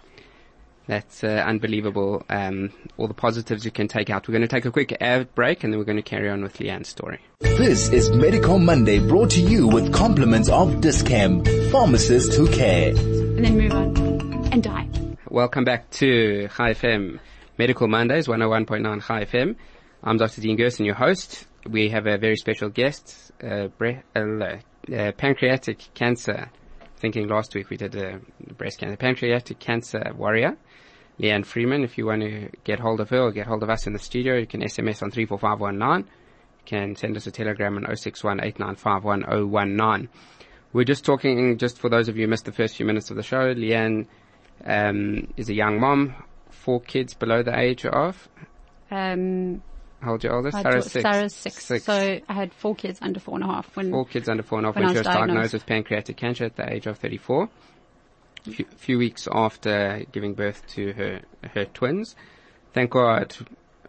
That's 0.87 1.23
uh, 1.23 1.43
unbelievable. 1.45 2.25
Um, 2.29 2.71
all 2.97 3.07
the 3.07 3.13
positives 3.13 3.63
you 3.63 3.69
can 3.69 3.87
take 3.87 4.09
out. 4.09 4.27
We're 4.27 4.31
going 4.31 4.41
to 4.41 4.47
take 4.47 4.65
a 4.65 4.71
quick 4.71 4.97
ad 4.99 5.33
break 5.35 5.63
and 5.63 5.71
then 5.71 5.77
we're 5.77 5.85
going 5.85 5.97
to 5.97 6.01
carry 6.01 6.29
on 6.29 6.41
with 6.41 6.57
Leanne's 6.57 6.87
story. 6.87 7.19
This 7.41 7.89
is 7.89 8.09
Medical 8.09 8.57
Monday 8.57 8.97
brought 8.97 9.29
to 9.31 9.41
you 9.41 9.67
with 9.67 9.93
compliments 9.93 10.49
of 10.49 10.81
Dis-Chem, 10.81 11.45
pharmacists 11.69 12.35
who 12.35 12.49
care. 12.49 12.89
And 12.89 13.45
then 13.45 13.57
move 13.57 13.71
on 13.71 14.49
and 14.51 14.63
die. 14.63 14.87
Welcome 15.29 15.63
back 15.63 15.91
to 15.91 16.47
Chai 16.57 16.73
FM 16.73 17.19
Medical 17.59 17.87
Mondays, 17.87 18.25
101.9 18.25 19.05
Chai 19.05 19.25
FM. 19.25 19.55
I'm 20.01 20.17
Dr. 20.17 20.41
Dean 20.41 20.57
Gerson, 20.57 20.85
your 20.85 20.95
host. 20.95 21.45
We 21.69 21.89
have 21.89 22.07
a 22.07 22.17
very 22.17 22.37
special 22.37 22.69
guest, 22.69 23.31
uh, 23.43 23.67
bre- 23.77 24.01
uh, 24.15 24.55
uh, 24.91 25.11
pancreatic 25.11 25.93
cancer. 25.93 26.49
Thinking 26.99 27.27
last 27.29 27.55
week 27.55 27.69
we 27.69 27.77
did 27.77 27.95
a 27.95 28.19
breast 28.57 28.79
cancer, 28.79 28.97
pancreatic 28.97 29.57
cancer 29.59 30.11
warrior, 30.17 30.57
Leanne 31.17 31.45
Friedman. 31.45 31.85
If 31.85 31.97
you 31.97 32.05
want 32.05 32.23
to 32.23 32.49
get 32.65 32.77
hold 32.79 32.99
of 32.99 33.09
her 33.09 33.21
or 33.21 33.31
get 33.31 33.47
hold 33.47 33.63
of 33.63 33.69
us 33.69 33.87
in 33.87 33.93
the 33.93 33.99
studio, 33.99 34.35
you 34.35 34.45
can 34.45 34.59
SMS 34.61 35.01
on 35.01 35.09
34519. 35.09 36.05
You 36.05 36.09
can 36.65 36.97
send 36.97 37.15
us 37.15 37.25
a 37.25 37.31
telegram 37.31 37.77
on 37.77 37.83
0618951019. 37.85 40.09
We're 40.73 40.83
just 40.83 41.05
talking, 41.05 41.57
just 41.57 41.79
for 41.79 41.87
those 41.89 42.09
of 42.09 42.17
you 42.17 42.25
who 42.25 42.29
missed 42.29 42.43
the 42.43 42.51
first 42.51 42.75
few 42.75 42.85
minutes 42.85 43.09
of 43.09 43.15
the 43.15 43.23
show, 43.23 43.53
Leanne 43.53 44.05
um, 44.65 45.33
is 45.37 45.47
a 45.47 45.53
young 45.53 45.79
mom, 45.79 46.15
four 46.49 46.81
kids 46.81 47.13
below 47.13 47.43
the 47.43 47.57
age 47.57 47.85
of, 47.85 48.27
Um, 48.91 49.61
how 50.01 50.11
old 50.11 50.23
your 50.23 50.35
oldest? 50.35 50.55
I 50.55 50.61
Sarah's 50.63 50.91
six. 50.91 51.03
Sarah's 51.03 51.35
six. 51.35 51.65
Six. 51.65 51.83
So 51.85 52.19
I 52.27 52.33
had 52.33 52.53
four 52.53 52.75
kids 52.75 52.99
under 53.01 53.19
four 53.19 53.35
and 53.35 53.43
a 53.43 53.47
half 53.47 53.75
when 53.75 53.91
Four 53.91 54.05
kids 54.05 54.29
under 54.29 54.43
four 54.43 54.59
and 54.59 54.65
a 54.65 54.69
half 54.69 54.75
When 54.75 54.85
when, 54.85 54.93
she 54.93 54.99
was 54.99 55.07
was 55.07 55.13
diagnosed 55.13 55.27
diagnosed. 55.33 55.53
with 55.53 55.65
pancreatic 55.65 56.17
cancer 56.17 56.45
at 56.45 56.55
the 56.55 56.71
age 56.71 56.87
of 56.87 56.97
34. 56.97 57.49
A 58.47 58.51
few, 58.51 58.65
few 58.77 58.97
weeks 58.97 59.27
after 59.31 60.05
giving 60.11 60.33
birth 60.33 60.65
to 60.67 60.93
her, 60.93 61.21
her 61.53 61.65
twins. 61.65 62.15
Thank 62.73 62.91
God, 62.91 63.35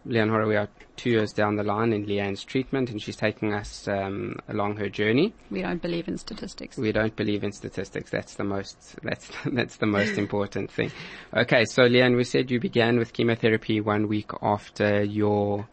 Leonora, 0.05 0.47
we 0.47 0.57
are 0.57 0.67
two 0.97 1.11
years 1.11 1.31
down 1.31 1.55
the 1.55 1.63
line 1.63 1.93
in 1.93 2.05
Leanne's 2.05 2.43
treatment, 2.43 2.89
and 2.89 3.01
she's 3.01 3.15
taking 3.15 3.53
us 3.53 3.87
um, 3.87 4.35
along 4.49 4.75
her 4.77 4.89
journey. 4.89 5.33
We 5.49 5.61
don't 5.61 5.81
believe 5.81 6.07
in 6.07 6.17
statistics. 6.17 6.77
We 6.77 6.91
don't 6.91 7.15
believe 7.15 7.43
in 7.43 7.53
statistics. 7.53 8.11
That's 8.11 8.33
the 8.35 8.43
most. 8.43 8.95
That's 9.03 9.31
that's 9.45 9.77
the 9.77 9.85
most 9.85 10.17
important 10.17 10.71
thing. 10.71 10.91
Okay, 11.33 11.63
so 11.65 11.83
Leanne, 11.83 12.17
we 12.17 12.23
said 12.23 12.51
you 12.51 12.59
began 12.59 12.97
with 12.97 13.13
chemotherapy 13.13 13.79
one 13.79 14.07
week 14.09 14.31
after 14.41 15.03
your 15.03 15.67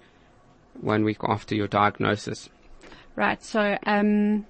one 0.80 1.04
week 1.04 1.18
after 1.22 1.54
your 1.54 1.68
diagnosis. 1.68 2.48
Right. 3.16 3.42
So, 3.42 3.76
um, 3.84 4.46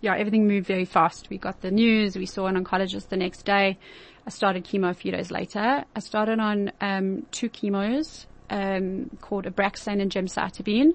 yeah, 0.00 0.16
everything 0.16 0.48
moved 0.48 0.66
very 0.66 0.84
fast. 0.84 1.28
We 1.30 1.38
got 1.38 1.60
the 1.60 1.70
news. 1.70 2.16
We 2.16 2.26
saw 2.26 2.46
an 2.46 2.62
oncologist 2.62 3.08
the 3.08 3.16
next 3.16 3.44
day. 3.44 3.78
I 4.26 4.30
started 4.30 4.64
chemo 4.64 4.90
a 4.90 4.94
few 4.94 5.12
days 5.12 5.30
later. 5.30 5.84
I 5.94 6.00
started 6.00 6.38
on 6.38 6.72
um, 6.80 7.26
two 7.30 7.48
chemos 7.48 8.26
um, 8.50 9.10
called 9.20 9.46
Abraxane 9.46 10.00
and 10.00 10.10
gemcitabine. 10.10 10.92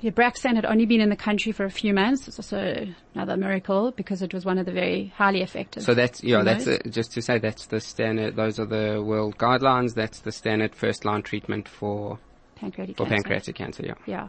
The 0.00 0.10
Abraxane 0.10 0.54
had 0.54 0.64
only 0.64 0.86
been 0.86 1.00
in 1.02 1.10
the 1.10 1.16
country 1.16 1.52
for 1.52 1.64
a 1.64 1.70
few 1.70 1.92
months. 1.92 2.26
It's 2.26 2.38
also 2.38 2.86
another 3.14 3.36
miracle 3.36 3.90
because 3.90 4.22
it 4.22 4.32
was 4.32 4.46
one 4.46 4.58
of 4.58 4.64
the 4.64 4.72
very 4.72 5.12
highly 5.16 5.42
effective. 5.42 5.82
So 5.82 5.92
that's 5.92 6.22
yeah, 6.22 6.38
chemos. 6.38 6.44
that's 6.44 6.66
uh 6.66 6.78
just 6.88 7.12
to 7.12 7.22
say 7.22 7.38
that's 7.38 7.66
the 7.66 7.80
standard. 7.80 8.36
Those 8.36 8.58
are 8.58 8.66
the 8.66 9.02
world 9.02 9.36
guidelines. 9.36 9.94
That's 9.94 10.20
the 10.20 10.32
standard 10.32 10.74
first 10.74 11.04
line 11.04 11.22
treatment 11.22 11.68
for 11.68 12.18
pancreatic 12.60 12.96
for 12.96 13.04
cancer. 13.04 13.14
pancreatic 13.14 13.54
cancer. 13.56 13.84
Yeah. 13.86 13.94
Yeah. 14.06 14.28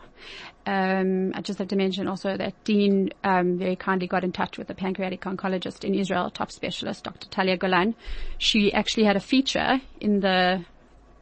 Um, 0.65 1.33
I 1.35 1.41
just 1.41 1.59
have 1.59 1.67
to 1.69 1.75
mention 1.75 2.07
also 2.07 2.37
that 2.37 2.53
Dean 2.63 3.09
um, 3.23 3.57
very 3.57 3.75
kindly 3.75 4.07
got 4.07 4.23
in 4.23 4.31
touch 4.31 4.57
with 4.57 4.69
a 4.69 4.75
pancreatic 4.75 5.21
oncologist 5.21 5.83
in 5.83 5.93
Israel, 5.93 6.29
top 6.29 6.51
specialist, 6.51 7.03
Dr. 7.03 7.27
Talia 7.29 7.57
Golan. 7.57 7.95
She 8.37 8.71
actually 8.73 9.05
had 9.05 9.15
a 9.15 9.19
feature 9.19 9.81
in 9.99 10.21
the 10.21 10.65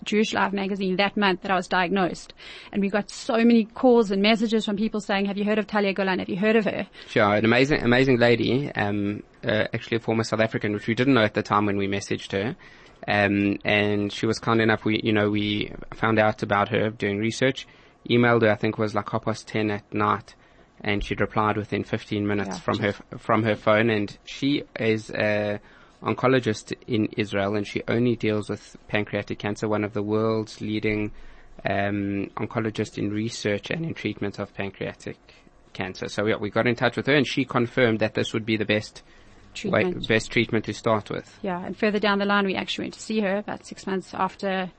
Jewish 0.04 0.34
Life 0.34 0.54
magazine 0.54 0.96
that 0.98 1.18
month 1.18 1.42
that 1.42 1.52
I 1.52 1.56
was 1.56 1.68
diagnosed. 1.68 2.34
And 2.72 2.82
we 2.82 2.90
got 2.90 3.10
so 3.10 3.38
many 3.38 3.66
calls 3.66 4.12
and 4.12 4.22
messages 4.22 4.66
from 4.66 4.78
people 4.78 5.02
saying, 5.02 5.26
have 5.26 5.38
you 5.38 5.44
heard 5.44 5.60
of 5.60 5.68
Talia 5.68 5.94
Golan? 5.94 6.20
Have 6.20 6.30
you 6.30 6.38
heard 6.38 6.56
of 6.56 6.66
her? 6.66 6.88
Sure, 7.08 7.36
an 7.36 7.46
amazing, 7.46 7.82
amazing 7.82 8.18
lady. 8.18 8.72
Um, 8.74 9.24
uh, 9.44 9.66
actually 9.74 9.98
a 9.98 10.00
former 10.00 10.24
South 10.24 10.42
African, 10.42 10.74
which 10.74 10.88
we 10.88 10.96
didn't 10.96 11.14
know 11.14 11.24
at 11.24 11.34
the 11.34 11.44
time 11.44 11.66
when 11.66 11.78
we 11.78 11.88
messaged 11.88 12.32
her. 12.32 12.56
Um, 13.10 13.58
and 13.66 14.14
she 14.14 14.28
was 14.28 14.38
kind 14.38 14.62
enough. 14.62 14.86
We, 14.86 15.02
you 15.04 15.12
know, 15.12 15.32
we 15.32 15.74
found 15.96 16.20
out 16.20 16.44
about 16.44 16.70
her 16.70 16.92
doing 16.92 17.18
research. 17.18 17.68
Emailed 18.08 18.44
her. 18.44 18.52
I 18.52 18.56
think 18.56 18.76
it 18.78 18.82
was 18.82 18.94
like 18.94 19.10
half 19.10 19.26
past 19.26 19.48
ten 19.48 19.72
at 19.72 19.92
night, 19.92 20.36
and 20.82 21.04
she'd 21.04 21.20
replied 21.20 21.58
within 21.58 21.84
15 21.84 22.28
minutes 22.28 22.50
Yeah, 22.50 22.60
from 22.60 22.80
her 22.80 22.94
from 23.18 23.44
her 23.44 23.56
phone. 23.56 23.90
And 23.90 24.16
she 24.26 24.64
is 24.80 25.10
a 25.10 25.60
oncologist 26.04 26.74
in 26.86 27.08
Israel, 27.18 27.56
and 27.56 27.66
she 27.66 27.82
only 27.88 28.16
deals 28.16 28.48
with 28.48 28.78
pancreatic 28.88 29.40
cancer. 29.40 29.68
One 29.68 29.84
of 29.84 29.94
the 29.94 30.04
world's 30.04 30.62
leading 30.62 31.12
um, 31.66 32.30
oncologists 32.38 33.00
in 33.00 33.10
research 33.10 33.72
and 33.72 33.86
in 33.86 33.96
treatment 33.96 34.38
of 34.38 34.54
pancreatic 34.54 35.18
cancer. 35.74 36.08
So 36.10 36.26
we, 36.26 36.36
we 36.36 36.50
got 36.52 36.68
in 36.68 36.76
touch 36.76 36.96
with 36.96 37.08
her, 37.08 37.16
and 37.16 37.28
she 37.28 37.44
confirmed 37.44 38.00
that 38.00 38.14
this 38.14 38.34
would 38.34 38.46
be 38.46 38.56
the 38.56 38.66
best 38.66 39.02
Treatment. 39.62 40.08
best 40.08 40.32
treatment 40.32 40.66
to 40.66 40.74
start 40.74 41.10
with. 41.10 41.38
Yeah, 41.42 41.64
and 41.66 41.78
further 41.78 42.00
down 42.00 42.20
the 42.20 42.26
line, 42.26 42.46
we 42.46 42.56
actually 42.56 42.86
went 42.86 42.94
to 42.96 43.00
see 43.02 43.20
her 43.22 43.38
about 43.38 43.66
six 43.66 43.86
months 43.86 44.14
after, 44.14 44.72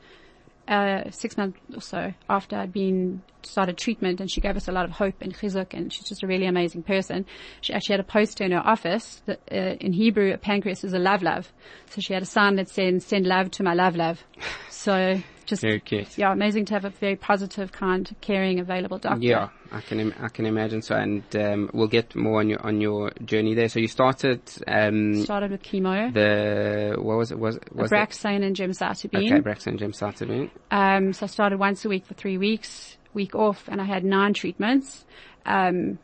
uh, 0.69 1.11
six 1.11 1.37
months 1.37 1.59
or 1.75 1.81
so 1.83 2.13
after 2.29 2.57
I'd 2.57 2.73
been 2.73 3.23
started 3.43 3.79
treatment, 3.79 4.21
and 4.21 4.31
she 4.31 4.41
gave 4.41 4.57
us 4.57 4.69
a 4.69 4.73
lot 4.73 4.85
of 4.85 4.93
hope 4.93 5.15
and 5.21 5.35
chizuk, 5.35 5.73
and 5.73 5.93
she's 5.93 6.09
just 6.09 6.23
a 6.23 6.27
really 6.27 6.47
amazing 6.47 6.83
person. 6.83 7.27
She 7.63 7.73
actually 7.73 7.95
had 7.95 8.01
a 8.01 8.05
poster 8.05 8.45
in 8.45 8.53
her 8.53 8.65
office 8.65 9.23
that, 9.27 9.41
uh, 9.51 9.77
in 9.81 9.93
Hebrew, 9.93 10.33
a 10.33 10.39
pancreas 10.39 10.85
is 10.85 10.93
a 10.93 10.99
love 10.99 11.23
love, 11.23 11.53
so 11.89 12.01
she 12.01 12.13
had 12.13 12.23
a 12.23 12.27
sign 12.27 12.57
that 12.57 12.69
said 12.69 13.03
"Send 13.03 13.27
love 13.27 13.51
to 13.53 13.63
my 13.63 13.75
love 13.75 13.97
love." 13.97 14.23
So 14.69 15.21
just 15.51 15.63
Very 15.63 15.81
cute. 15.81 16.17
yeah, 16.17 16.33
amazing 16.33 16.65
to 16.67 16.75
have 16.75 16.85
a 16.87 16.91
very 16.91 17.17
positive, 17.17 17.71
kind, 17.73 18.11
caring, 18.21 18.59
available 18.61 18.99
doctor. 18.99 19.21
Yeah, 19.23 19.49
I 19.71 19.81
can 19.83 20.01
Im- 20.01 20.15
I 20.21 20.29
can 20.29 20.47
imagine 20.47 20.81
so, 20.81 20.95
and 20.97 21.23
um, 21.37 21.71
we'll 21.75 21.89
get 21.89 22.15
more 22.17 22.41
on 22.41 22.49
your 22.49 22.65
on 22.65 22.81
your 22.81 23.11
journey 23.25 23.55
there. 23.55 23.69
So 23.69 23.79
you 23.81 23.89
started 23.89 24.41
um, 24.67 25.23
Started 25.25 25.51
with 25.51 25.63
chemo, 25.63 26.13
the 26.15 27.01
what 27.01 27.19
was 27.19 27.31
it 27.31 27.39
was 27.39 27.59
was 27.73 27.93
it- 27.93 27.95
Abraxane 27.95 28.43
and 28.45 28.57
gemcitabine. 28.57 29.27
okay 29.33 29.41
Abraxane 29.41 29.79
gemcitabine. 29.79 30.51
Um, 30.71 31.13
so 31.13 31.25
I 31.25 31.29
started 31.29 31.59
once 31.59 31.85
a 31.85 31.89
week 31.89 32.07
for 32.07 32.15
three 32.15 32.39
weeks, 32.39 32.97
week 33.13 33.35
off, 33.35 33.69
and 33.69 33.81
I 33.81 33.85
had 33.85 34.05
nine 34.05 34.33
treatments. 34.33 35.05
Um, 35.45 35.99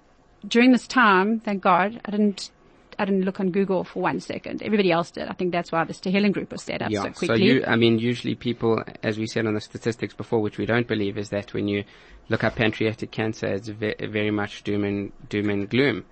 during 0.46 0.70
this 0.72 0.86
time, 0.86 1.40
thank 1.40 1.62
God, 1.62 2.00
I 2.04 2.10
didn't, 2.10 2.50
I 2.98 3.04
didn't 3.04 3.22
look 3.22 3.40
on 3.40 3.50
Google 3.50 3.84
for 3.84 4.00
one 4.02 4.20
second. 4.20 4.62
Everybody 4.62 4.90
else 4.90 5.10
did. 5.10 5.28
I 5.28 5.32
think 5.32 5.52
that's 5.52 5.70
why 5.70 5.84
this 5.84 6.00
healing 6.02 6.32
group 6.32 6.50
was 6.52 6.62
set 6.62 6.82
up 6.82 6.90
Yeah. 6.90 7.12
so 7.12 7.26
So 7.26 7.34
you, 7.34 7.64
I 7.66 7.76
mean, 7.76 7.98
usually 7.98 8.34
people, 8.34 8.82
as 9.02 9.18
we 9.18 9.26
said 9.26 9.46
on 9.46 9.54
the 9.54 9.60
statistics 9.60 10.14
before, 10.14 10.40
which 10.40 10.58
we 10.58 10.66
don't 10.66 10.86
believe, 10.86 11.18
is 11.18 11.30
that 11.30 11.52
when 11.52 11.68
you 11.68 11.84
look 12.28 12.42
up 12.44 12.56
pancreatic 12.56 13.10
cancer, 13.10 13.46
it's 13.46 13.68
ve- 13.68 13.94
very 14.00 14.30
much 14.30 14.62
doom 14.64 14.84
and 14.84 15.12
doom 15.28 15.50
and 15.50 15.68
gloom, 15.68 16.04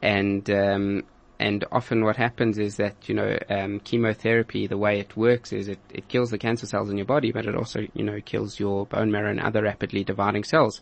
and 0.00 0.48
um, 0.50 1.04
and 1.38 1.64
often 1.72 2.04
what 2.04 2.16
happens 2.16 2.58
is 2.58 2.76
that 2.76 3.08
you 3.08 3.14
know 3.14 3.36
um, 3.50 3.80
chemotherapy, 3.80 4.66
the 4.66 4.78
way 4.78 5.00
it 5.00 5.16
works 5.16 5.52
is 5.52 5.68
it, 5.68 5.78
it 5.92 6.08
kills 6.08 6.30
the 6.30 6.38
cancer 6.38 6.66
cells 6.66 6.88
in 6.90 6.96
your 6.96 7.06
body, 7.06 7.32
but 7.32 7.46
it 7.46 7.54
also 7.54 7.80
you 7.94 8.04
know 8.04 8.20
kills 8.24 8.58
your 8.58 8.86
bone 8.86 9.10
marrow 9.10 9.30
and 9.30 9.40
other 9.40 9.62
rapidly 9.62 10.04
dividing 10.04 10.44
cells. 10.44 10.80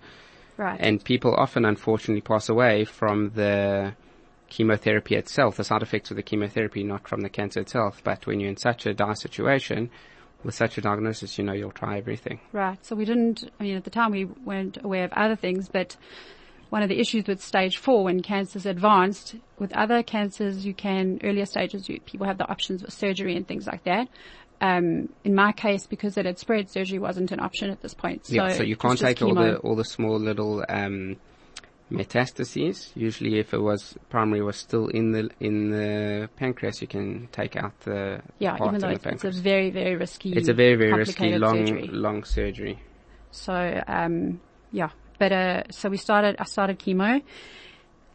right. 0.57 0.79
And 0.81 1.03
people 1.03 1.35
often, 1.35 1.65
unfortunately, 1.65 2.21
pass 2.21 2.49
away 2.49 2.85
from 2.85 3.31
the 3.31 3.95
chemotherapy 4.51 5.15
itself, 5.15 5.57
the 5.57 5.65
side 5.65 5.83
effects 5.83 6.11
of 6.11 6.17
the 6.17 6.23
chemotherapy, 6.23 6.85
not 6.85 7.09
from 7.09 7.23
the 7.23 7.31
cancer 7.31 7.61
itself. 7.61 8.03
But 8.05 8.27
when 8.27 8.41
you're 8.41 8.51
in 8.51 8.57
such 8.57 8.85
a 8.85 8.93
dire 8.93 9.15
situation, 9.15 9.91
with 10.45 10.55
such 10.55 10.79
a 10.79 10.81
diagnosis, 10.81 11.39
you 11.39 11.45
know 11.45 11.53
you'll 11.53 11.71
try 11.71 11.99
everything. 11.99 12.41
Right. 12.53 12.85
So 12.85 12.97
we 12.97 13.05
didn't, 13.05 13.51
I 13.59 13.63
mean, 13.63 13.77
at 13.77 13.85
the 13.85 13.91
time 13.91 14.11
we 14.11 14.25
weren't 14.25 14.83
aware 14.83 15.05
of 15.05 15.13
other 15.13 15.37
things, 15.37 15.69
but 15.69 15.97
one 16.71 16.83
of 16.83 16.89
the 16.89 16.99
issues 17.01 17.27
with 17.27 17.43
stage 17.43 17.79
four 17.79 18.05
when 18.05 18.23
cancer's 18.23 18.67
advanced, 18.67 19.35
with 19.59 19.73
other 19.77 20.03
cancers 20.03 20.65
you 20.65 20.73
can, 20.73 21.21
earlier 21.23 21.47
stages, 21.47 21.89
you, 21.89 22.01
people 22.01 22.27
have 22.27 22.39
the 22.39 22.49
options 22.49 22.83
of 22.83 22.93
surgery 22.93 23.37
and 23.37 23.47
things 23.47 23.67
like 23.67 23.85
that. 23.85 24.09
Um, 24.63 25.09
in 25.25 25.35
my 25.35 25.53
case, 25.53 25.87
because 25.87 26.19
it 26.19 26.27
had 26.27 26.39
spread, 26.39 26.71
surgery 26.71 26.99
wasn't 26.99 27.33
an 27.33 27.41
option 27.41 27.71
at 27.71 27.81
this 27.81 27.95
point. 27.95 28.27
So, 28.27 28.35
yeah, 28.35 28.49
so 28.51 28.63
you 28.63 28.77
can't 28.77 28.99
take 28.99 29.23
all 29.23 29.35
the 29.35 29.57
all 29.57 29.75
the 29.75 29.87
small 29.87 30.19
little 30.19 30.63
um, 30.69 31.17
metastases. 31.91 32.91
Usually, 32.95 33.39
if 33.39 33.53
it 33.53 33.61
was 33.61 33.97
primary 34.09 34.43
was 34.43 34.57
still 34.57 34.89
in 34.89 35.13
the 35.13 35.31
in 35.41 35.71
the 35.71 36.29
pancreas, 36.37 36.81
you 36.81 36.89
can 36.89 37.29
take 37.33 37.57
out 37.57 37.79
the 37.81 38.23
Yeah, 38.39 38.57
part 38.57 38.71
even 38.71 38.81
though 38.81 38.89
it's, 38.89 39.25
it's 39.25 39.25
a 39.25 39.43
very, 39.43 39.71
very 39.71 39.97
risky. 39.97 40.33
It's 40.33 40.49
a 40.49 40.55
very 40.55 40.77
very 40.77 40.93
risky 40.93 41.37
long 41.39 41.67
surgery. 41.67 41.89
long 41.89 42.25
surgery. 42.25 42.79
So, 43.31 43.83
um, 43.87 44.41
yeah. 44.73 44.91
But, 45.19 45.33
uh, 45.33 45.63
so 45.71 45.89
we 45.91 45.99
started, 45.99 46.37
I 46.39 46.45
started 46.45 46.79
chemo. 46.79 47.23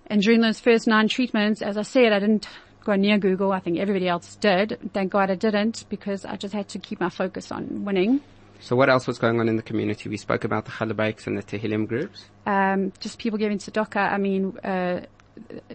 And 0.07 0.21
during 0.21 0.41
those 0.41 0.59
first 0.59 0.87
nine 0.87 1.07
treatments, 1.07 1.61
as 1.61 1.77
I 1.77 1.83
said, 1.83 2.11
I 2.11 2.19
didn't 2.19 2.47
go 2.83 2.95
near 2.95 3.17
Google. 3.17 3.51
I 3.51 3.59
think 3.59 3.79
everybody 3.79 4.07
else 4.07 4.35
did. 4.35 4.91
Thank 4.93 5.11
God 5.11 5.31
I 5.31 5.35
didn't 5.35 5.85
because 5.89 6.25
I 6.25 6.35
just 6.35 6.53
had 6.53 6.67
to 6.69 6.79
keep 6.79 6.99
my 6.99 7.09
focus 7.09 7.51
on 7.51 7.85
winning. 7.85 8.21
So 8.65 8.75
what 8.75 8.89
else 8.89 9.05
was 9.05 9.19
going 9.19 9.39
on 9.39 9.47
in 9.47 9.57
the 9.57 9.61
community? 9.61 10.09
We 10.09 10.17
spoke 10.17 10.43
about 10.43 10.65
the 10.65 10.71
challah 10.71 10.95
bakes 10.95 11.27
and 11.27 11.37
the 11.37 11.43
Tehillim 11.43 11.87
groups. 11.87 12.25
Um, 12.47 12.93
just 12.99 13.19
people 13.19 13.37
giving 13.37 13.59
tzedakah. 13.59 14.11
I 14.11 14.17
mean, 14.17 14.57
uh, 14.63 15.01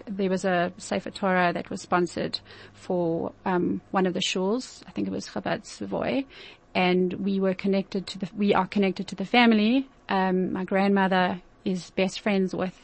there 0.09 0.29
was 0.29 0.45
a 0.45 0.73
Sefer 0.77 1.11
Torah 1.11 1.53
that 1.53 1.71
was 1.71 1.83
sponsored 1.83 2.41
for 2.73 3.33
um, 3.45 3.81
one 3.93 4.07
of 4.07 4.15
the 4.15 4.19
shuls. 4.19 4.83
I 4.89 4.91
think 4.91 5.07
it 5.07 5.13
was 5.13 5.29
Chabad 5.29 5.67
Savoy, 5.67 6.25
and 6.75 7.13
we 7.13 7.39
were 7.39 7.55
connected 7.55 8.09
to 8.09 8.19
the. 8.19 8.29
We 8.37 8.55
are 8.55 8.67
connected 8.67 9.07
to 9.07 9.15
the 9.15 9.25
family. 9.25 9.89
Um, 10.09 10.53
my 10.53 10.65
grandmother 10.65 11.41
is 11.65 11.91
best 11.91 12.19
friends 12.19 12.57
with 12.57 12.77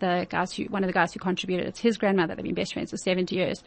the 0.00 0.26
guys 0.28 0.54
who, 0.54 0.64
one 0.64 0.82
of 0.82 0.88
the 0.88 0.92
guys 0.92 1.12
who 1.12 1.20
contributed. 1.20 1.68
It's 1.68 1.78
his 1.78 1.98
grandmother. 1.98 2.34
They've 2.34 2.44
been 2.44 2.54
best 2.54 2.72
friends 2.72 2.90
for 2.90 2.96
70 2.96 3.36
years, 3.36 3.62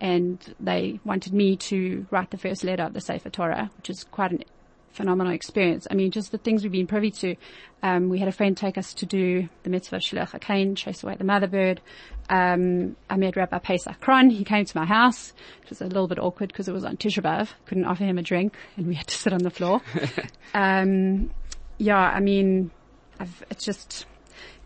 and 0.00 0.56
they 0.58 0.98
wanted 1.04 1.32
me 1.32 1.54
to 1.56 2.04
write 2.10 2.32
the 2.32 2.36
first 2.36 2.64
letter 2.64 2.82
of 2.82 2.94
the 2.94 3.00
Sefer 3.00 3.30
Torah, 3.30 3.70
which 3.76 3.90
is 3.90 4.02
quite 4.02 4.32
an 4.32 4.42
phenomenal 4.92 5.32
experience. 5.32 5.86
I 5.90 5.94
mean, 5.94 6.10
just 6.10 6.32
the 6.32 6.38
things 6.38 6.62
we've 6.62 6.72
been 6.72 6.86
privy 6.86 7.10
to. 7.12 7.36
Um, 7.82 8.08
we 8.08 8.18
had 8.18 8.28
a 8.28 8.32
friend 8.32 8.56
take 8.56 8.76
us 8.76 8.92
to 8.94 9.06
do 9.06 9.48
the 9.62 9.70
mitzvah 9.70 9.96
of 9.96 10.02
Shilach 10.02 10.38
HaKain, 10.38 10.76
chase 10.76 11.02
away 11.02 11.16
the 11.16 11.24
mother 11.24 11.46
bird. 11.46 11.80
Um, 12.28 12.96
I 13.08 13.16
met 13.16 13.36
Rabbi 13.36 13.58
Paysach 13.58 13.98
Krohn. 14.00 14.30
He 14.30 14.44
came 14.44 14.64
to 14.64 14.76
my 14.76 14.84
house. 14.84 15.32
It 15.62 15.70
was 15.70 15.80
a 15.80 15.86
little 15.86 16.06
bit 16.06 16.18
awkward 16.18 16.48
because 16.48 16.68
it 16.68 16.72
was 16.72 16.84
on 16.84 16.96
Tisha 16.96 17.22
B'Av. 17.22 17.48
Couldn't 17.66 17.86
offer 17.86 18.04
him 18.04 18.18
a 18.18 18.22
drink 18.22 18.54
and 18.76 18.86
we 18.86 18.94
had 18.94 19.06
to 19.06 19.16
sit 19.16 19.32
on 19.32 19.42
the 19.42 19.50
floor. 19.50 19.80
um, 20.54 21.30
yeah, 21.78 21.98
I 21.98 22.20
mean, 22.20 22.70
I've, 23.18 23.44
it's 23.50 23.64
just 23.64 24.06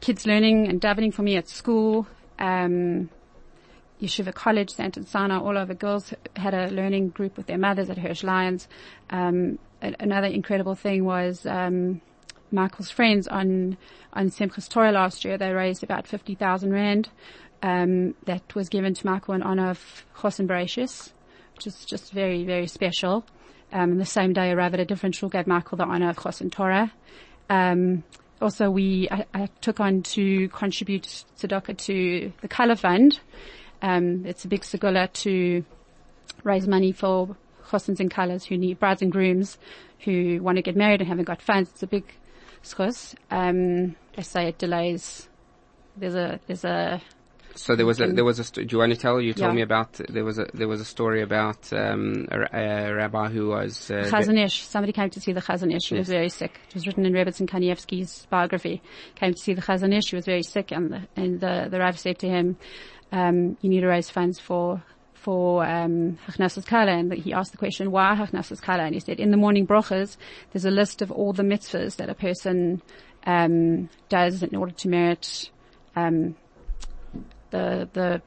kids 0.01 0.27
learning 0.27 0.69
and 0.69 0.81
davening 0.81 1.15
for 1.15 1.23
me 1.23 1.37
at 1.37 1.49
school. 1.49 2.07
Um, 2.39 3.11
Yeshiva 4.01 4.35
College, 4.35 4.71
Sant 4.71 4.97
and 4.97 5.07
Sana, 5.07 5.43
all 5.43 5.57
over 5.57 5.75
girls 5.75 6.13
had 6.37 6.55
a 6.55 6.69
learning 6.69 7.11
group 7.11 7.37
with 7.37 7.47
their 7.47 7.59
mothers 7.59 7.91
at 7.91 7.99
Hirsch 7.99 8.23
Lyons. 8.23 8.69
Um, 9.11 9.59
another 9.81 10.27
incredible 10.27 10.75
thing 10.75 11.05
was 11.05 11.47
um, 11.47 12.01
Michael's 12.51 12.91
friends 12.91 13.29
on 13.29 13.77
on 14.13 14.31
Simchas 14.31 14.69
Torah 14.69 14.93
last 14.93 15.25
year. 15.25 15.39
They 15.39 15.51
raised 15.51 15.83
about 15.83 16.07
fifty 16.07 16.35
thousand 16.35 16.73
rand. 16.73 17.09
Um, 17.63 18.15
that 18.27 18.55
was 18.55 18.69
given 18.69 18.93
to 18.93 19.07
Michael 19.07 19.33
in 19.33 19.43
honor 19.43 19.71
of 19.71 20.05
Chosin 20.19 20.47
Bereshis, 20.47 21.13
which 21.55 21.67
is 21.67 21.85
just 21.85 22.13
very 22.13 22.45
very 22.45 22.67
special. 22.67 23.25
Um, 23.73 23.93
and 23.93 24.01
the 24.01 24.07
same 24.07 24.33
day 24.33 24.53
arrive 24.53 24.75
at 24.75 24.81
a 24.81 24.85
different 24.85 25.15
shul 25.15 25.29
gave 25.29 25.47
Michael 25.47 25.79
the 25.79 25.85
honor 25.85 26.11
of 26.11 26.17
Chosin 26.17 26.51
Torah. 26.53 26.93
Um, 27.51 28.05
also 28.41 28.71
we, 28.71 29.09
I, 29.11 29.25
I, 29.35 29.49
took 29.61 29.81
on 29.81 30.03
to 30.03 30.49
contribute 30.49 31.25
tzedakah 31.39 31.77
to 31.79 32.33
the 32.41 32.49
Kala 32.49 32.77
Fund. 32.77 33.21
Um, 33.85 34.25
it's 34.25 34.45
a 34.47 34.49
big 34.49 34.63
segula 34.63 35.13
to 35.25 35.63
raise 36.43 36.67
money 36.67 36.93
for 36.93 37.37
chosins 37.71 38.01
and 38.01 38.11
colors 38.11 38.45
who 38.45 38.57
need 38.57 38.79
brides 38.81 39.03
and 39.03 39.13
grooms 39.13 39.59
who 40.05 40.43
want 40.43 40.57
to 40.57 40.63
get 40.63 40.75
married 40.75 41.01
and 41.01 41.09
haven't 41.09 41.27
got 41.27 41.43
funds. 41.43 41.71
It's 41.71 41.83
a 41.83 41.87
big 41.87 42.05
schos. 42.63 43.15
Um, 43.31 43.95
let's 44.17 44.31
say 44.31 44.49
it 44.49 44.59
delays. 44.59 45.29
There's 45.99 46.15
a, 46.15 46.41
there's 46.47 46.65
a, 46.65 47.03
so 47.57 47.77
there 47.77 47.87
was 47.87 48.01
a 48.01 48.09
there 48.09 48.25
was 48.25 48.41
a. 48.41 48.45
Do 48.53 48.67
you 48.69 48.79
want 48.79 48.93
to 48.93 48.99
tell? 48.99 49.21
You 49.21 49.33
told 49.33 49.51
Yeah. 49.53 49.55
me 49.55 49.63
about 49.63 49.93
there 50.09 50.25
was 50.25 50.41
a 50.41 50.47
there 50.55 50.67
was 50.67 50.81
a 50.81 50.85
story 50.85 51.23
about 51.23 51.73
um, 51.73 52.27
a, 52.33 52.89
a 52.89 52.95
rabbi 52.95 53.29
who 53.29 53.49
was 53.49 53.93
uh, 53.93 54.09
Chazon 54.11 54.45
Ish. 54.45 54.63
Somebody 54.63 54.93
came 54.93 55.09
to 55.11 55.21
see 55.21 55.33
the 55.33 55.41
Chazon 55.41 55.73
Ish. 55.73 55.91
He 55.91 55.95
was 55.97 56.09
very 56.09 56.31
sick. 56.31 56.59
It 56.69 56.75
was 56.75 56.85
written 56.87 57.07
in 57.07 57.13
Rebbetzin 57.13 57.47
Kanievsky's 57.49 58.27
biography. 58.29 58.83
Came 59.15 59.35
to 59.35 59.39
see 59.41 59.55
the 59.55 59.63
Chazon 59.63 59.97
Ish. 59.97 60.11
He 60.11 60.17
was 60.17 60.25
very 60.25 60.43
sick, 60.43 60.73
and 60.73 60.91
the, 60.91 61.03
and 61.15 61.39
the, 61.41 61.69
the 61.71 61.79
Rav 61.79 61.97
said 61.97 62.19
to 62.21 62.29
him, 62.29 62.57
um, 63.15 63.57
"You 63.61 63.71
need 63.71 63.81
to 63.81 63.89
raise 63.89 64.11
funds 64.11 64.39
for." 64.39 64.83
For 65.15 65.65
um, 65.65 66.19
Hachnasas 66.27 66.67
Kala, 66.67 66.93
and 66.93 67.11
he 67.11 67.33
asked 67.33 67.53
the 67.53 67.57
question, 67.57 67.91
"Why 67.91 68.15
Hachnasas 68.15 68.61
Kala?" 68.61 68.83
And 68.83 68.93
he 68.93 69.01
said, 69.01 69.19
"In 69.19 69.31
the 69.31 69.39
morning 69.39 69.67
brachas, 69.67 70.19
there's 70.53 70.67
a 70.67 70.71
list 70.71 71.01
of 71.01 71.11
all 71.11 71.33
the 71.33 71.43
mitzvahs 71.43 71.97
that 71.97 72.11
a 72.11 72.15
person 72.15 72.83
um, 73.27 73.89
does 74.11 74.43
in 74.43 74.55
order 74.55 74.73
to 74.73 74.89
merit 74.89 75.49
um, 75.97 76.37
the 77.51 77.89
the 77.95 78.21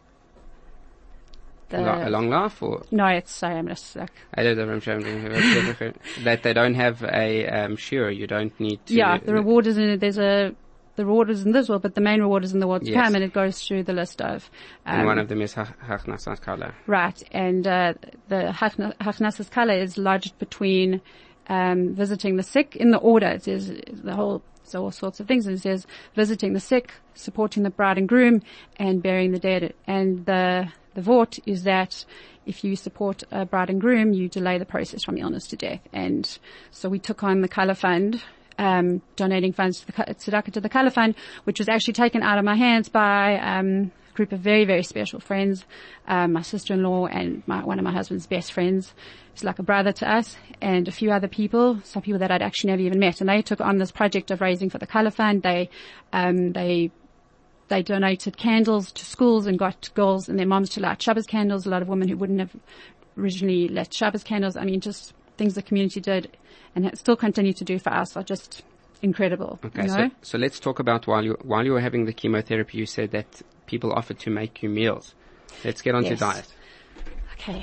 the 1.70 2.08
a 2.08 2.10
long 2.10 2.30
life 2.30 2.64
or 2.64 2.84
no, 2.92 3.06
it's 3.08 3.32
sorry, 3.32 3.58
I'm 3.58 3.68
just 3.68 3.96
like 3.96 4.10
don't 4.36 4.58
know, 4.58 4.70
I'm 4.70 4.80
sure 4.80 4.96
I'm 4.96 5.04
doing- 5.04 5.94
that 6.24 6.44
they 6.44 6.54
don't 6.54 6.76
have 6.76 7.04
a 7.04 7.48
um, 7.48 7.76
shira. 7.76 8.14
You 8.14 8.26
don't 8.26 8.58
need 8.60 8.86
to. 8.88 8.94
yeah, 8.96 9.18
the 9.18 9.34
reward 9.34 9.68
is 9.68 9.78
in 9.78 10.00
there's 10.00 10.18
a 10.18 10.56
the 10.98 11.06
reward 11.06 11.30
is 11.30 11.46
in 11.46 11.52
this 11.54 11.70
world, 11.70 11.82
but 11.84 11.96
the 11.96 12.02
main 12.02 12.20
reward 12.20 12.44
is 12.44 12.54
in 12.54 12.60
the 12.60 12.68
world 12.68 12.84
to 12.84 12.92
Yes. 12.92 13.02
come, 13.02 13.16
and 13.16 13.24
it 13.24 13.32
goes 13.34 13.62
through 13.66 13.84
the 13.84 13.94
list 13.94 14.22
of 14.22 14.50
And 14.86 15.02
um, 15.02 15.08
one 15.08 15.20
of 15.20 15.30
them 15.30 15.42
is 15.42 15.54
Hach- 15.56 15.74
Hachnasas 15.90 16.42
Kala. 16.42 16.74
right, 16.88 17.24
and 17.32 17.66
uh, 17.66 17.94
the 18.28 18.54
Hachna- 18.62 18.96
Hachnasas 18.98 19.50
Kala 19.50 19.74
is 19.76 19.98
lodged 19.98 20.38
between 20.40 21.02
um, 21.48 21.96
visiting 21.96 22.36
the 22.36 22.44
sick 22.44 22.76
in 22.76 22.92
the 22.92 22.98
order. 22.98 23.28
It 23.28 23.44
says 23.46 23.72
the 24.10 24.16
whole 24.16 24.42
so 24.64 24.84
all 24.84 24.92
sorts 24.92 25.22
of 25.22 25.28
things. 25.30 25.48
And 25.48 25.56
it 25.56 25.62
says 25.62 25.88
visiting 26.14 26.52
the 26.52 26.60
sick, 26.60 26.92
supporting 27.14 27.64
the 27.64 27.70
bride 27.70 27.98
and 27.98 28.06
groom, 28.10 28.42
and 28.76 29.02
burying 29.02 29.32
the 29.32 29.40
dead. 29.40 29.74
And 29.88 30.26
the 30.26 30.68
the 30.94 31.02
vort 31.02 31.40
is 31.46 31.64
that 31.64 32.04
if 32.46 32.64
you 32.66 32.76
support 32.76 33.24
a 33.32 33.46
bride 33.46 33.70
and 33.70 33.80
groom, 33.80 34.12
you 34.14 34.28
delay 34.28 34.58
the 34.58 34.66
process 34.66 35.04
from 35.06 35.18
illness 35.18 35.48
to 35.48 35.56
death. 35.56 35.80
And 35.94 36.24
so 36.72 36.90
we 36.90 37.00
took 37.00 37.24
on 37.24 37.40
the 37.42 37.48
Kala 37.48 37.76
Fund, 37.76 38.22
um, 38.58 39.02
donating 39.16 39.54
funds 39.54 39.80
to 39.80 39.86
the 39.86 39.92
Ka- 39.94 40.06
tzedakah 40.06 40.52
to 40.54 40.62
the 40.62 40.70
Kala 40.70 40.92
Fund, 40.92 41.16
which 41.44 41.60
was 41.60 41.70
actually 41.70 41.94
taken 41.94 42.24
out 42.24 42.38
of 42.38 42.46
my 42.46 42.56
hands 42.56 42.90
by 42.90 43.38
um, 43.40 43.92
a 44.10 44.14
group 44.16 44.32
of 44.32 44.40
very 44.40 44.66
very 44.66 44.84
special 44.84 45.20
friends, 45.20 45.66
um, 46.08 46.34
my 46.34 46.42
sister-in-law 46.42 47.08
and 47.08 47.44
my, 47.48 47.64
one 47.64 47.80
of 47.80 47.86
my 47.86 47.92
husband's 47.92 48.28
best 48.28 48.52
friends. 48.52 48.94
He's 49.34 49.44
like 49.44 49.60
a 49.60 49.64
brother 49.64 49.92
to 49.92 50.12
us, 50.12 50.36
and 50.62 50.88
a 50.88 50.92
few 50.92 51.12
other 51.12 51.28
people, 51.28 51.80
some 51.84 52.02
people 52.02 52.20
that 52.20 52.32
I'd 52.32 52.42
actually 52.42 52.72
never 52.72 52.82
even 52.82 53.00
met, 53.00 53.22
and 53.22 53.30
they 53.30 53.42
took 53.42 53.62
on 53.62 53.78
this 53.78 53.92
project 53.92 54.32
of 54.32 54.42
raising 54.42 54.70
for 54.70 54.80
the 54.80 54.88
Kala 54.88 55.12
Fund. 55.12 55.44
They 55.44 55.70
um, 56.12 56.54
they 56.54 56.92
they 57.70 57.84
donated 57.84 58.38
candles 58.38 58.92
to 58.94 59.06
schools 59.06 59.46
and 59.46 59.60
got 59.60 59.90
girls 59.94 60.30
and 60.30 60.40
their 60.40 60.48
moms 60.48 60.70
to 60.72 60.80
light 60.80 61.02
Shabbos 61.02 61.26
candles. 61.26 61.66
A 61.66 61.70
lot 61.70 61.82
of 61.82 61.88
women 61.88 62.08
who 62.08 62.18
wouldn't 62.18 62.40
have 62.40 62.56
originally 63.18 63.68
lit 63.68 63.94
Shabbos 63.94 64.24
candles. 64.24 64.56
I 64.56 64.64
mean, 64.64 64.80
just 64.80 65.14
things 65.38 65.54
the 65.54 65.62
community 65.62 66.00
did 66.00 66.36
and 66.86 66.98
still 66.98 67.16
continue 67.16 67.54
to 67.54 67.64
do 67.66 67.80
for 67.80 67.92
us 67.92 68.16
are 68.16 68.24
just 68.24 68.62
incredible. 69.02 69.60
Okay, 69.66 69.84
you 69.84 69.88
know? 69.88 70.10
so 70.10 70.16
so 70.22 70.38
let's 70.38 70.60
talk 70.60 70.80
about 70.80 71.08
while 71.08 71.24
you 71.24 71.38
while 71.42 71.66
you 71.66 71.72
were 71.74 71.82
having 71.82 72.06
the 72.06 72.14
chemotherapy, 72.14 72.78
you 72.78 72.86
said 72.86 73.12
that 73.12 73.42
people 73.66 73.92
offered 73.92 74.20
to 74.20 74.30
make 74.30 74.62
you 74.64 74.70
meals. 74.70 75.16
Let's 75.66 75.82
get 75.82 75.96
on 75.96 76.04
to 76.04 76.16
diet. 76.16 76.48
okay, 77.34 77.60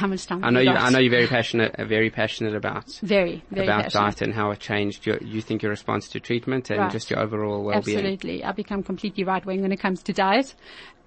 how 0.00 0.06
much 0.06 0.26
time? 0.26 0.44
I 0.44 0.50
know 0.50 0.60
you. 0.60 0.72
got? 0.72 0.82
I 0.82 0.90
know 0.90 1.00
you're 1.00 1.10
very 1.10 1.26
passionate. 1.26 1.74
Uh, 1.76 1.84
very 1.84 2.10
passionate 2.10 2.54
about 2.54 2.88
Very, 3.02 3.42
very 3.50 3.66
about 3.66 3.84
passionate. 3.84 4.04
diet 4.04 4.22
and 4.22 4.32
how 4.34 4.50
it 4.52 4.60
changed 4.60 5.06
your. 5.06 5.18
You 5.18 5.40
think 5.40 5.62
your 5.62 5.70
response 5.70 6.08
to 6.10 6.20
treatment 6.20 6.70
and 6.70 6.78
Right. 6.80 6.92
just 6.92 7.10
your 7.10 7.18
overall 7.18 7.64
well-being. 7.64 7.98
Absolutely. 7.98 8.44
I've 8.44 8.56
become 8.56 8.82
completely 8.84 9.24
right 9.24 9.44
wing 9.44 9.62
when 9.62 9.72
it 9.72 9.80
comes 9.80 10.02
to 10.04 10.12
diet. 10.12 10.54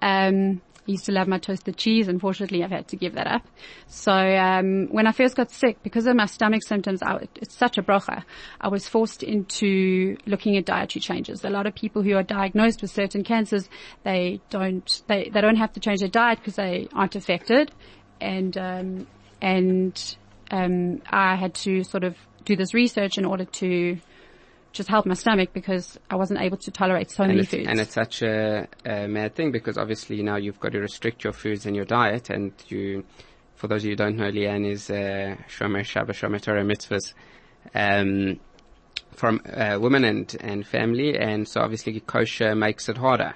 Um, 0.02 0.60
I 0.86 0.92
used 0.92 1.06
to 1.06 1.12
love 1.12 1.26
my 1.26 1.38
toasted 1.38 1.76
cheese. 1.76 2.08
Unfortunately, 2.08 2.62
I've 2.62 2.70
had 2.70 2.88
to 2.88 2.96
give 2.96 3.14
that 3.14 3.26
up. 3.26 3.42
So, 3.88 4.12
um, 4.12 4.86
when 4.90 5.06
I 5.06 5.12
first 5.12 5.36
got 5.36 5.50
sick, 5.50 5.82
because 5.82 6.06
of 6.06 6.14
my 6.14 6.26
stomach 6.26 6.62
symptoms, 6.62 7.02
I, 7.02 7.26
it's 7.36 7.56
such 7.56 7.76
a 7.78 7.82
brocha. 7.82 8.22
I 8.60 8.68
was 8.68 8.88
forced 8.88 9.22
into 9.22 10.16
looking 10.26 10.56
at 10.56 10.64
dietary 10.64 11.00
changes. 11.00 11.44
A 11.44 11.50
lot 11.50 11.66
of 11.66 11.74
people 11.74 12.02
who 12.02 12.14
are 12.14 12.22
diagnosed 12.22 12.82
with 12.82 12.90
certain 12.90 13.24
cancers, 13.24 13.68
they 14.04 14.40
don't, 14.50 15.02
they, 15.08 15.30
they 15.32 15.40
don't 15.40 15.56
have 15.56 15.72
to 15.72 15.80
change 15.80 16.00
their 16.00 16.08
diet 16.08 16.38
because 16.38 16.56
they 16.56 16.88
aren't 16.94 17.16
affected. 17.16 17.72
And, 18.20 18.56
um, 18.56 19.06
and, 19.42 20.16
um, 20.50 21.02
I 21.10 21.34
had 21.34 21.54
to 21.54 21.82
sort 21.82 22.04
of 22.04 22.16
do 22.44 22.54
this 22.54 22.72
research 22.72 23.18
in 23.18 23.24
order 23.24 23.44
to 23.44 23.98
just 24.76 24.88
help 24.88 25.06
my 25.06 25.14
stomach 25.14 25.50
because 25.52 25.98
I 26.10 26.16
wasn't 26.16 26.40
able 26.40 26.56
to 26.58 26.70
tolerate 26.70 27.10
so 27.10 27.24
And 27.24 27.32
many 27.34 27.44
foods. 27.46 27.66
and 27.68 27.80
it's 27.80 27.94
such 27.94 28.22
a, 28.22 28.68
a 28.84 29.08
mad 29.08 29.34
thing 29.34 29.50
because 29.52 29.76
obviously 29.78 30.22
now 30.22 30.36
you've 30.36 30.60
got 30.60 30.72
to 30.72 30.80
restrict 30.80 31.24
your 31.24 31.32
foods 31.32 31.66
and 31.66 31.74
your 31.74 31.84
diet 31.84 32.30
and 32.30 32.52
you, 32.68 33.04
for 33.54 33.68
those 33.68 33.82
of 33.82 33.86
you 33.86 33.90
who 33.92 33.96
don't 33.96 34.16
know, 34.16 34.30
Leanne 34.30 34.70
is, 34.70 34.90
uh, 34.90 35.36
Shomer 35.48 35.80
Shabbat, 35.82 36.14
Shomer 36.14 36.40
Torah 36.40 36.64
mitzvahs, 36.64 37.14
um, 37.74 38.38
from, 39.14 39.40
uh, 39.52 39.78
women 39.80 40.04
and, 40.04 40.36
and 40.40 40.66
family 40.66 41.18
and 41.18 41.48
so 41.48 41.60
obviously 41.62 41.98
kosher 42.00 42.54
makes 42.54 42.88
it 42.88 42.98
harder. 42.98 43.34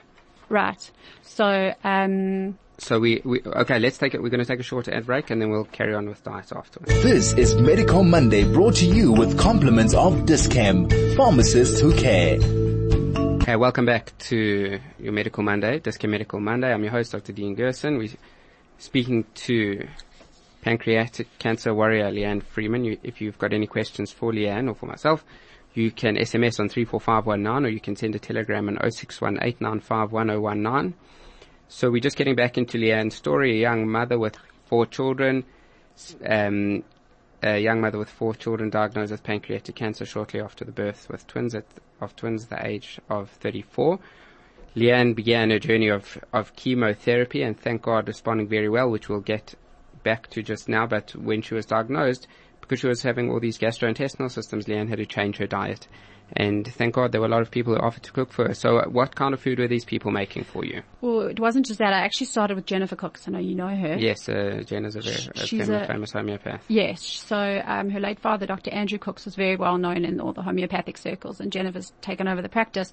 right. 0.48 0.90
So, 1.22 1.72
um, 1.84 2.58
So 2.80 2.98
we, 2.98 3.20
we, 3.24 3.42
okay, 3.44 3.78
let's 3.78 3.98
take 3.98 4.14
it, 4.14 4.22
we're 4.22 4.30
going 4.30 4.42
to 4.42 4.46
take 4.46 4.58
a 4.58 4.62
short 4.62 4.88
ad 4.88 5.04
break 5.04 5.30
and 5.30 5.40
then 5.40 5.50
we'll 5.50 5.66
carry 5.66 5.94
on 5.94 6.08
with 6.08 6.24
diet 6.24 6.50
afterwards. 6.50 6.90
This 7.02 7.34
is 7.34 7.54
Medical 7.54 8.02
Monday 8.02 8.42
brought 8.42 8.76
to 8.76 8.86
you 8.86 9.12
with 9.12 9.38
compliments 9.38 9.92
of 9.92 10.24
Dis-Chem, 10.24 10.88
pharmacists 11.14 11.78
who 11.78 11.94
care. 11.94 12.40
Hey, 13.44 13.56
welcome 13.56 13.84
back 13.84 14.16
to 14.30 14.80
your 14.98 15.12
Medical 15.12 15.42
Monday, 15.42 15.78
Dis-Chem 15.78 16.10
Medical 16.10 16.40
Monday. 16.40 16.72
I'm 16.72 16.82
your 16.82 16.92
host, 16.92 17.12
Dr. 17.12 17.32
Dean 17.32 17.54
Gerson. 17.54 17.98
We're 17.98 18.08
speaking 18.78 19.26
to 19.34 19.86
pancreatic 20.62 21.28
cancer 21.38 21.74
warrior 21.74 22.10
Leanne 22.10 22.42
Friedman. 22.42 22.86
You, 22.86 22.96
if 23.02 23.20
you've 23.20 23.38
got 23.38 23.52
any 23.52 23.66
questions 23.66 24.10
for 24.10 24.32
Leanne 24.32 24.70
or 24.70 24.74
for 24.74 24.86
myself, 24.86 25.22
you 25.74 25.90
can 25.90 26.16
SMS 26.16 26.58
on 26.58 26.70
34519 26.70 27.66
or 27.66 27.68
you 27.68 27.80
can 27.80 27.94
send 27.94 28.14
a 28.14 28.18
telegram 28.18 28.68
on 28.68 28.76
0618951019. 28.76 30.94
So 31.72 31.88
we're 31.88 32.00
just 32.00 32.16
getting 32.16 32.34
back 32.34 32.58
into 32.58 32.78
Leanne's 32.78 33.14
story, 33.14 33.52
a 33.52 33.60
young 33.60 33.88
mother 33.88 34.18
with 34.18 34.36
four 34.66 34.86
children, 34.86 35.44
um, 36.26 36.82
a 37.44 37.60
young 37.60 37.80
mother 37.80 37.96
with 37.96 38.10
four 38.10 38.34
children 38.34 38.70
diagnosed 38.70 39.12
with 39.12 39.22
pancreatic 39.22 39.76
cancer 39.76 40.04
shortly 40.04 40.40
after 40.40 40.64
the 40.64 40.72
birth 40.72 41.08
with 41.08 41.28
twins 41.28 41.54
at, 41.54 41.64
of 42.00 42.16
twins 42.16 42.46
the 42.46 42.66
age 42.66 42.98
of 43.08 43.30
34. 43.30 44.00
Leanne 44.74 45.14
began 45.14 45.52
a 45.52 45.60
journey 45.60 45.86
of, 45.86 46.18
of 46.32 46.56
chemotherapy 46.56 47.40
and 47.42 47.56
thank 47.56 47.82
God 47.82 48.08
responding 48.08 48.48
very 48.48 48.68
well, 48.68 48.90
which 48.90 49.08
we'll 49.08 49.20
get 49.20 49.54
back 50.02 50.28
to 50.30 50.42
just 50.42 50.68
now. 50.68 50.88
But 50.88 51.14
when 51.14 51.40
she 51.40 51.54
was 51.54 51.66
diagnosed, 51.66 52.26
because 52.60 52.80
she 52.80 52.88
was 52.88 53.02
having 53.02 53.30
all 53.30 53.38
these 53.38 53.58
gastrointestinal 53.58 54.32
systems, 54.32 54.66
Leanne 54.66 54.88
had 54.88 54.98
to 54.98 55.06
change 55.06 55.36
her 55.36 55.46
diet. 55.46 55.86
And 56.36 56.66
thank 56.74 56.94
God 56.94 57.12
there 57.12 57.20
were 57.20 57.26
a 57.26 57.30
lot 57.30 57.42
of 57.42 57.50
people 57.50 57.74
who 57.74 57.80
offered 57.80 58.02
to 58.04 58.12
cook 58.12 58.32
for 58.32 58.48
her. 58.48 58.54
So 58.54 58.78
uh, 58.78 58.84
what 58.88 59.14
kind 59.16 59.34
of 59.34 59.40
food 59.40 59.58
were 59.58 59.68
these 59.68 59.84
people 59.84 60.10
making 60.10 60.44
for 60.44 60.64
you? 60.64 60.82
well, 61.00 61.22
it 61.22 61.40
wasn't 61.40 61.66
just 61.66 61.78
that. 61.78 61.92
I 61.92 62.00
actually 62.00 62.26
started 62.26 62.54
with 62.54 62.66
Jennifer 62.66 62.96
Cooks. 62.96 63.26
I 63.26 63.32
know 63.32 63.38
you 63.38 63.54
know 63.54 63.68
her. 63.74 63.96
Yes, 63.96 64.28
uh, 64.28 64.62
Jen 64.66 64.84
is 64.84 64.96
a 64.96 65.00
very 65.00 65.16
a 65.34 65.46
She's 65.46 65.66
famous, 65.66 65.82
a- 65.82 65.86
famous 65.86 66.12
homeopath. 66.12 66.62
Yes. 66.68 67.02
So 67.04 67.62
um, 67.64 67.90
her 67.90 68.00
late 68.00 68.20
father, 68.20 68.46
Dr. 68.46 68.70
Andrew 68.72 68.98
Cooks, 68.98 69.24
was 69.24 69.34
very 69.34 69.56
well 69.56 69.78
known 69.78 70.04
in 70.04 70.20
all 70.20 70.32
the 70.32 70.42
homeopathic 70.42 70.98
circles, 70.98 71.40
and 71.40 71.50
Jennifer's 71.52 71.92
taken 72.00 72.28
over 72.28 72.42
the 72.42 72.48
practice. 72.48 72.92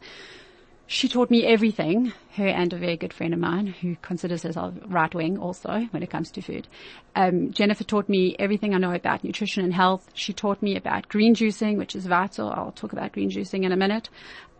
She 0.89 1.09
taught 1.09 1.29
me 1.29 1.45
everything, 1.45 2.13
her 2.35 2.47
and 2.47 2.71
a 2.71 2.77
very 2.77 2.95
good 2.95 3.11
friend 3.11 3.33
of 3.33 3.41
mine 3.41 3.67
who 3.67 3.97
considers 4.01 4.43
herself 4.43 4.73
right 4.87 5.13
wing 5.13 5.37
also 5.37 5.85
when 5.91 6.01
it 6.01 6.09
comes 6.09 6.31
to 6.31 6.41
food. 6.41 6.65
Um, 7.13 7.51
Jennifer 7.51 7.83
taught 7.83 8.07
me 8.07 8.37
everything 8.39 8.73
I 8.73 8.77
know 8.77 8.93
about 8.93 9.21
nutrition 9.21 9.65
and 9.65 9.73
health. 9.73 10.09
She 10.13 10.31
taught 10.31 10.61
me 10.61 10.77
about 10.77 11.09
green 11.09 11.35
juicing, 11.35 11.77
which 11.77 11.93
is 11.93 12.05
vital. 12.05 12.49
I'll 12.51 12.71
talk 12.71 12.93
about 12.93 13.11
green 13.11 13.29
juicing 13.29 13.65
in 13.65 13.73
a 13.73 13.75
minute. 13.75 14.09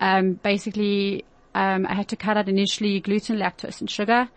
Um, 0.01 0.33
basically, 0.33 1.23
um, 1.55 1.87
I 1.87 1.93
had 1.93 2.09
to 2.09 2.17
cut 2.17 2.35
out 2.35 2.49
initially 2.49 2.99
gluten, 2.99 3.37
lactose, 3.37 3.79
and 3.79 3.89
sugar. 3.89 4.27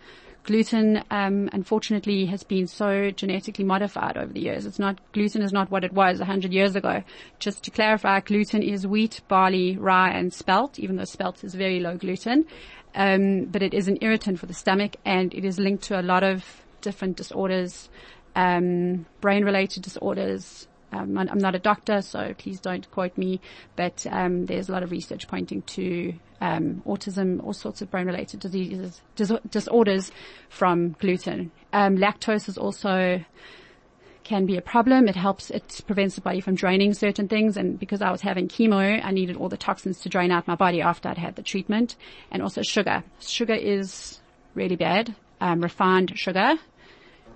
Gluten, 0.45 1.05
um, 1.11 1.51
unfortunately, 1.53 2.27
has 2.27 2.43
been 2.43 2.67
so 2.67 3.11
genetically 3.11 3.65
modified 3.65 4.17
over 4.17 4.33
the 4.33 4.41
years. 4.41 4.65
It's 4.65 4.79
not 4.79 4.99
gluten 5.13 5.43
is 5.43 5.53
not 5.53 5.71
what 5.71 5.85
it 5.85 5.93
was 5.93 6.19
hundred 6.21 6.53
years 6.53 6.75
ago. 6.75 7.03
Just 7.39 7.63
to 7.65 7.71
clarify, 7.71 8.21
gluten 8.21 8.63
is 8.63 8.87
wheat, 8.87 9.21
barley, 9.29 9.77
rye, 9.77 10.11
and 10.11 10.33
spelt. 10.33 10.79
Even 10.79 10.97
though 10.97 11.05
spelt 11.05 11.45
is 11.45 11.55
very 11.55 11.79
low 11.79 11.97
gluten, 11.97 12.47
um, 12.95 13.45
but 13.45 13.63
it 13.63 13.75
is 13.75 13.87
an 13.87 13.99
irritant 14.01 14.39
for 14.39 14.47
the 14.47 14.55
stomach, 14.55 14.97
and 15.05 15.35
it 15.35 15.45
is 15.45 15.59
linked 15.59 15.85
to 15.85 16.01
a 16.01 16.03
lot 16.03 16.23
of 16.23 16.45
different 16.81 17.17
disorders, 17.17 17.91
um, 18.35 19.05
brain-related 19.21 19.83
disorders, 19.83 20.67
Um, 20.93 21.17
I'm 21.19 21.39
not 21.39 21.55
a 21.55 21.59
doctor, 21.59 22.03
so 22.03 22.35
please 22.37 22.61
don't 22.61 22.91
quote 22.91 23.17
me. 23.17 23.41
But 23.77 24.07
um, 24.11 24.47
there's 24.47 24.69
a 24.69 24.73
lot 24.73 24.83
of 24.83 24.91
research 24.91 25.29
pointing 25.29 25.63
to 25.63 26.15
um, 26.41 26.83
autism, 26.87 27.43
all 27.45 27.53
sorts 27.53 27.83
of 27.83 27.91
brain-related 27.91 28.41
diseases, 28.41 29.01
dis- 29.17 29.33
disorders 29.51 30.11
from 30.49 30.97
gluten. 30.99 31.53
Um, 31.73 31.97
lactose 31.97 32.49
is 32.49 32.59
also 32.59 33.25
can 34.31 34.47
be 34.47 34.57
a 34.57 34.63
problem. 34.63 35.09
It 35.09 35.17
helps, 35.17 35.51
it 35.51 35.81
prevents 35.87 36.15
the 36.15 36.21
body 36.21 36.41
from 36.41 36.55
draining 36.55 36.95
certain 36.95 37.27
things. 37.27 37.57
And 37.57 37.81
because 37.81 38.01
I 38.01 38.13
was 38.13 38.21
having 38.21 38.47
chemo, 38.47 39.05
I 39.05 39.11
needed 39.11 39.37
all 39.37 39.49
the 39.49 39.57
toxins 39.57 40.01
to 40.01 40.09
drain 40.09 40.31
out 40.31 40.47
my 40.47 40.55
body 40.55 40.81
after 40.81 41.09
I'd 41.09 41.19
had 41.19 41.35
the 41.35 41.43
treatment. 41.43 41.97
And 42.31 42.41
also 42.41 42.63
sugar. 42.63 43.03
Sugar 43.19 43.55
is 43.55 44.21
really 44.55 44.77
bad. 44.77 45.17
Um, 45.41 45.61
refined 45.61 46.13
sugar 46.17 46.59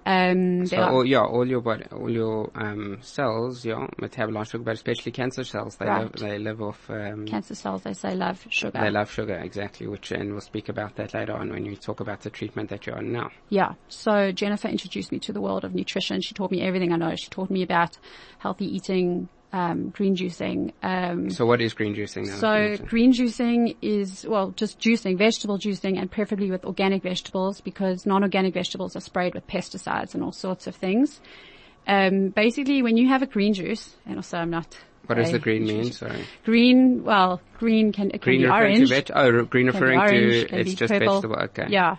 um, 0.07 0.67
so 0.67 0.83
all, 0.83 1.05
yeah, 1.07 1.23
all 1.23 1.47
your 1.47 1.61
body, 1.61 1.85
all 1.91 2.11
your 2.11 2.51
um, 2.55 2.99
cells, 3.01 3.65
yeah, 3.65 3.87
metabolize 4.01 4.51
sugar, 4.51 4.65
but 4.65 4.75
especially 4.75 5.13
cancer 5.13 5.45
cells, 5.45 5.77
they 5.77 5.87
right. 5.87 6.03
live, 6.03 6.13
they 6.13 6.39
live 6.39 6.61
off 6.61 6.91
um, 6.91 7.27
cancer 7.27 7.55
cells. 7.55 7.83
They 7.83 7.95
say 7.95 8.15
love 8.15 8.47
sugar. 8.51 8.79
They 8.79 8.91
love 8.91 9.11
sugar, 9.11 9.37
exactly. 9.37 9.87
Which, 9.87 10.11
and 10.13 10.33
we'll 10.33 10.41
speak 10.41 10.69
about 10.69 10.97
that 10.97 11.15
later 11.15 11.33
on 11.35 11.51
when 11.51 11.65
we 11.65 11.77
talk 11.77 12.01
about 12.01 12.21
the 12.21 12.31
treatment 12.31 12.71
that 12.71 12.87
you're 12.87 12.97
on 12.97 13.13
now. 13.13 13.31
Yeah. 13.49 13.75
So 13.89 14.33
Jennifer 14.33 14.69
introduced 14.69 15.11
me 15.11 15.19
to 15.21 15.33
the 15.33 15.41
world 15.41 15.65
of 15.65 15.75
nutrition. 15.75 16.21
She 16.21 16.35
taught 16.35 16.51
me 16.51 16.61
everything 16.61 16.93
I 16.93 16.97
know. 16.97 17.15
She 17.17 17.31
taught 17.31 17.51
me 17.51 17.63
about 17.63 17.97
healthy 18.39 18.67
eating, 18.67 19.29
um, 19.55 19.91
green 19.91 20.17
juicing. 20.17 20.73
Um, 20.83 21.31
so 21.31 21.47
what 21.47 21.61
is 21.61 21.75
green 21.75 21.95
juicing? 21.95 22.27
Now? 22.27 22.35
So 22.35 22.85
green 22.85 23.13
juicing 23.13 23.77
is, 23.81 24.27
well, 24.29 24.51
just 24.51 24.81
juicing, 24.81 25.17
vegetable 25.17 25.59
juicing 25.59 25.97
and 25.97 26.11
preferably 26.11 26.51
with 26.51 26.65
organic 26.65 27.05
vegetables 27.05 27.61
because 27.61 28.05
non-organic 28.05 28.53
vegetables 28.53 28.97
are 28.97 29.01
sprayed 29.01 29.33
with 29.33 29.47
pesticides 29.47 30.15
and 30.15 30.25
all 30.25 30.33
sorts 30.33 30.67
of 30.67 30.75
things. 30.75 31.21
Um, 31.87 32.31
basically 32.31 32.83
when 32.83 32.97
you 32.97 33.09
have 33.09 33.23
a 33.23 33.27
green 33.27 33.55
juice, 33.55 33.95
and 34.07 34.17
also 34.17 34.39
I'm 34.39 34.51
not 34.51 34.77
what 35.07 35.19
does 35.19 35.31
the 35.31 35.39
green 35.39 35.67
mean? 35.67 35.93
Sorry. 35.93 36.25
Green, 36.45 37.05
well, 37.05 37.41
green 37.59 37.93
can, 37.93 38.11
it 38.11 38.23
green 38.23 38.41
can 38.41 38.49
be 38.49 38.53
orange. 38.53 38.89
To 38.89 38.95
veg- 38.95 39.11
oh, 39.15 39.45
green 39.45 39.67
referring 39.67 39.99
orange, 39.99 40.49
to, 40.49 40.61
it's 40.61 40.75
just 40.75 40.91
purple. 40.91 41.21
vegetable, 41.21 41.37
okay. 41.45 41.67
Yeah. 41.69 41.97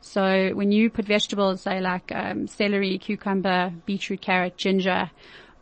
So 0.00 0.50
when 0.54 0.72
you 0.72 0.90
put 0.90 1.04
vegetables, 1.04 1.60
say 1.60 1.80
like, 1.80 2.10
um, 2.12 2.48
celery, 2.48 2.98
cucumber, 2.98 3.72
beetroot, 3.84 4.22
carrot, 4.22 4.56
ginger, 4.56 5.10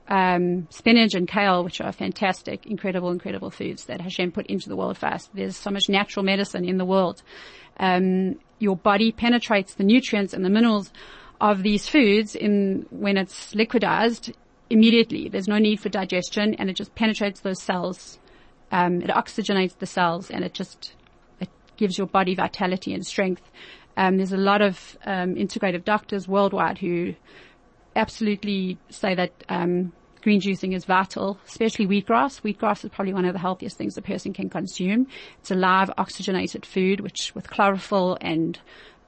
um, 0.08 0.66
spinach 0.70 1.14
and 1.14 1.26
kale, 1.26 1.64
which 1.64 1.80
are 1.80 1.92
fantastic, 1.92 2.66
incredible, 2.66 3.10
incredible 3.10 3.50
foods 3.50 3.86
that 3.86 4.00
Hashem 4.00 4.32
put 4.32 4.46
into 4.46 4.68
the 4.68 4.76
world 4.76 4.98
fast. 4.98 5.30
There's 5.34 5.56
so 5.56 5.70
much 5.70 5.88
natural 5.88 6.24
medicine 6.24 6.64
in 6.64 6.78
the 6.78 6.84
world. 6.84 7.22
Um, 7.78 8.38
your 8.58 8.76
body 8.76 9.12
penetrates 9.12 9.74
the 9.74 9.84
nutrients 9.84 10.32
and 10.32 10.44
the 10.44 10.50
minerals 10.50 10.92
of 11.40 11.62
these 11.62 11.88
foods 11.88 12.34
in 12.34 12.86
when 12.90 13.16
it's 13.16 13.54
liquidized 13.54 14.34
immediately. 14.70 15.28
There's 15.28 15.48
no 15.48 15.58
need 15.58 15.80
for 15.80 15.88
digestion, 15.88 16.54
and 16.54 16.70
it 16.70 16.76
just 16.76 16.94
penetrates 16.94 17.40
those 17.40 17.62
cells. 17.62 18.18
Um, 18.70 19.02
it 19.02 19.10
oxygenates 19.10 19.78
the 19.78 19.86
cells, 19.86 20.30
and 20.30 20.44
it 20.44 20.54
just 20.54 20.94
it 21.40 21.48
gives 21.76 21.98
your 21.98 22.06
body 22.06 22.34
vitality 22.34 22.94
and 22.94 23.06
strength. 23.06 23.42
Um, 23.96 24.16
there's 24.16 24.32
a 24.32 24.36
lot 24.36 24.60
of 24.62 24.98
um, 25.04 25.34
integrative 25.34 25.84
doctors 25.84 26.26
worldwide 26.26 26.78
who 26.78 27.14
absolutely 27.96 28.78
say 28.90 29.14
that 29.14 29.32
um, 29.48 29.92
green 30.22 30.40
juicing 30.40 30.74
is 30.74 30.84
vital, 30.84 31.38
especially 31.46 31.86
wheatgrass. 31.86 32.40
Wheatgrass 32.40 32.84
is 32.84 32.90
probably 32.90 33.12
one 33.12 33.26
of 33.26 33.34
the 33.34 33.38
healthiest 33.38 33.76
things 33.76 33.96
a 33.96 34.02
person 34.02 34.32
can 34.32 34.48
consume. 34.48 35.06
It's 35.40 35.50
a 35.50 35.54
live 35.54 35.90
oxygenated 35.98 36.64
food, 36.66 37.00
which 37.00 37.34
with 37.34 37.48
chlorophyll 37.50 38.18
and 38.20 38.58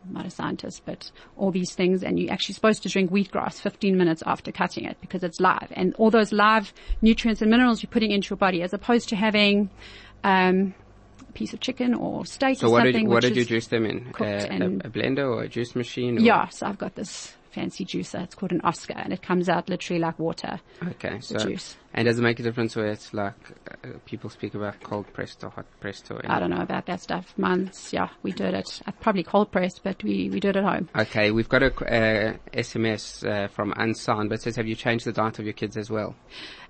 I'm 0.07 0.13
not 0.13 0.27
a 0.27 0.31
scientist, 0.31 0.83
but 0.85 1.11
all 1.37 1.51
these 1.51 1.75
things, 1.75 2.05
and 2.05 2.19
you're 2.19 2.33
actually 2.33 2.55
supposed 2.55 2.83
to 2.85 2.89
drink 2.89 3.11
wheatgrass 3.11 3.61
15 3.61 3.97
minutes 3.97 4.23
after 4.25 4.53
cutting 4.53 4.85
it 4.85 4.99
because 5.01 5.25
it's 5.25 5.41
live, 5.41 5.69
and 5.73 5.95
all 5.97 6.11
those 6.11 6.33
live 6.33 6.73
nutrients 7.03 7.43
and 7.43 7.51
minerals 7.51 7.83
you're 7.83 7.91
putting 7.91 8.13
into 8.13 8.31
your 8.31 8.37
body, 8.37 8.63
as 8.63 8.73
opposed 8.73 9.09
to 9.09 9.17
having 9.17 9.69
um, 10.23 10.75
a 11.29 11.33
piece 11.33 11.53
of 11.53 11.61
chicken 11.61 11.95
or 11.95 12.25
steak. 12.25 12.59
So 12.59 12.69
or 12.69 12.71
what 12.71 12.79
something 12.79 12.93
did 12.93 13.03
you, 13.03 13.09
what 13.09 13.23
did 13.23 13.37
you 13.37 13.45
juice 13.45 13.67
them 13.67 13.85
in? 13.85 14.13
Uh, 14.21 14.25
a, 14.25 14.87
a 14.87 14.91
blender 14.91 15.27
or 15.29 15.43
a 15.43 15.49
juice 15.49 15.75
machine? 15.75 16.19
Or? 16.19 16.21
Yeah, 16.21 16.49
so 16.51 16.67
I've 16.67 16.79
got 16.79 16.95
this 16.95 17.35
fancy 17.57 17.85
juicer. 17.87 18.23
It's 18.23 18.35
called 18.35 18.53
an 18.53 18.61
Oscar, 18.63 18.93
and 18.99 19.13
it 19.13 19.23
comes 19.23 19.49
out 19.49 19.69
literally 19.69 19.99
like 19.99 20.19
water. 20.19 20.61
Okay, 20.87 21.21
so 21.21 21.39
juice. 21.39 21.77
and 21.95 22.05
does 22.07 22.19
it 22.19 22.23
make 22.23 22.39
a 22.39 22.43
difference 22.43 22.77
where 22.77 22.87
it's 22.89 23.15
like 23.15 23.35
uh, 23.83 23.89
people 24.05 24.29
speak 24.29 24.55
about 24.55 24.81
cold 24.83 25.11
pressed 25.15 25.43
or 25.43 25.49
hot 25.51 25.65
pressed 25.81 26.11
or? 26.11 26.21
I 26.31 26.39
don't 26.39 26.51
know 26.51 26.61
about 26.61 26.85
that 26.87 27.01
stuff. 27.01 27.33
Mine's, 27.39 27.93
yeah, 27.93 28.11
we 28.23 28.33
did 28.33 28.53
it. 28.53 28.83
uh, 28.87 28.93
Probably 29.01 29.23
cold 29.23 29.51
pressed, 29.51 29.81
but 29.83 30.05
we, 30.05 30.29
we 30.31 30.39
did 30.39 30.57
it 30.57 30.59
at 30.59 30.65
home. 30.65 30.89
Okay, 30.95 31.31
we've 31.31 31.49
got 31.49 31.63
a 31.63 31.69
uh, 31.69 32.37
SMS 32.53 33.27
uh, 33.27 33.49
from 33.49 33.73
Unsigned, 33.77 34.29
but 34.29 34.43
says, 34.43 34.57
have 34.57 34.67
you 34.67 34.75
changed 34.77 35.07
the 35.07 35.13
diet 35.13 35.39
of 35.39 35.47
your 35.47 35.55
kids 35.55 35.77
as 35.79 35.91
well? 35.91 36.15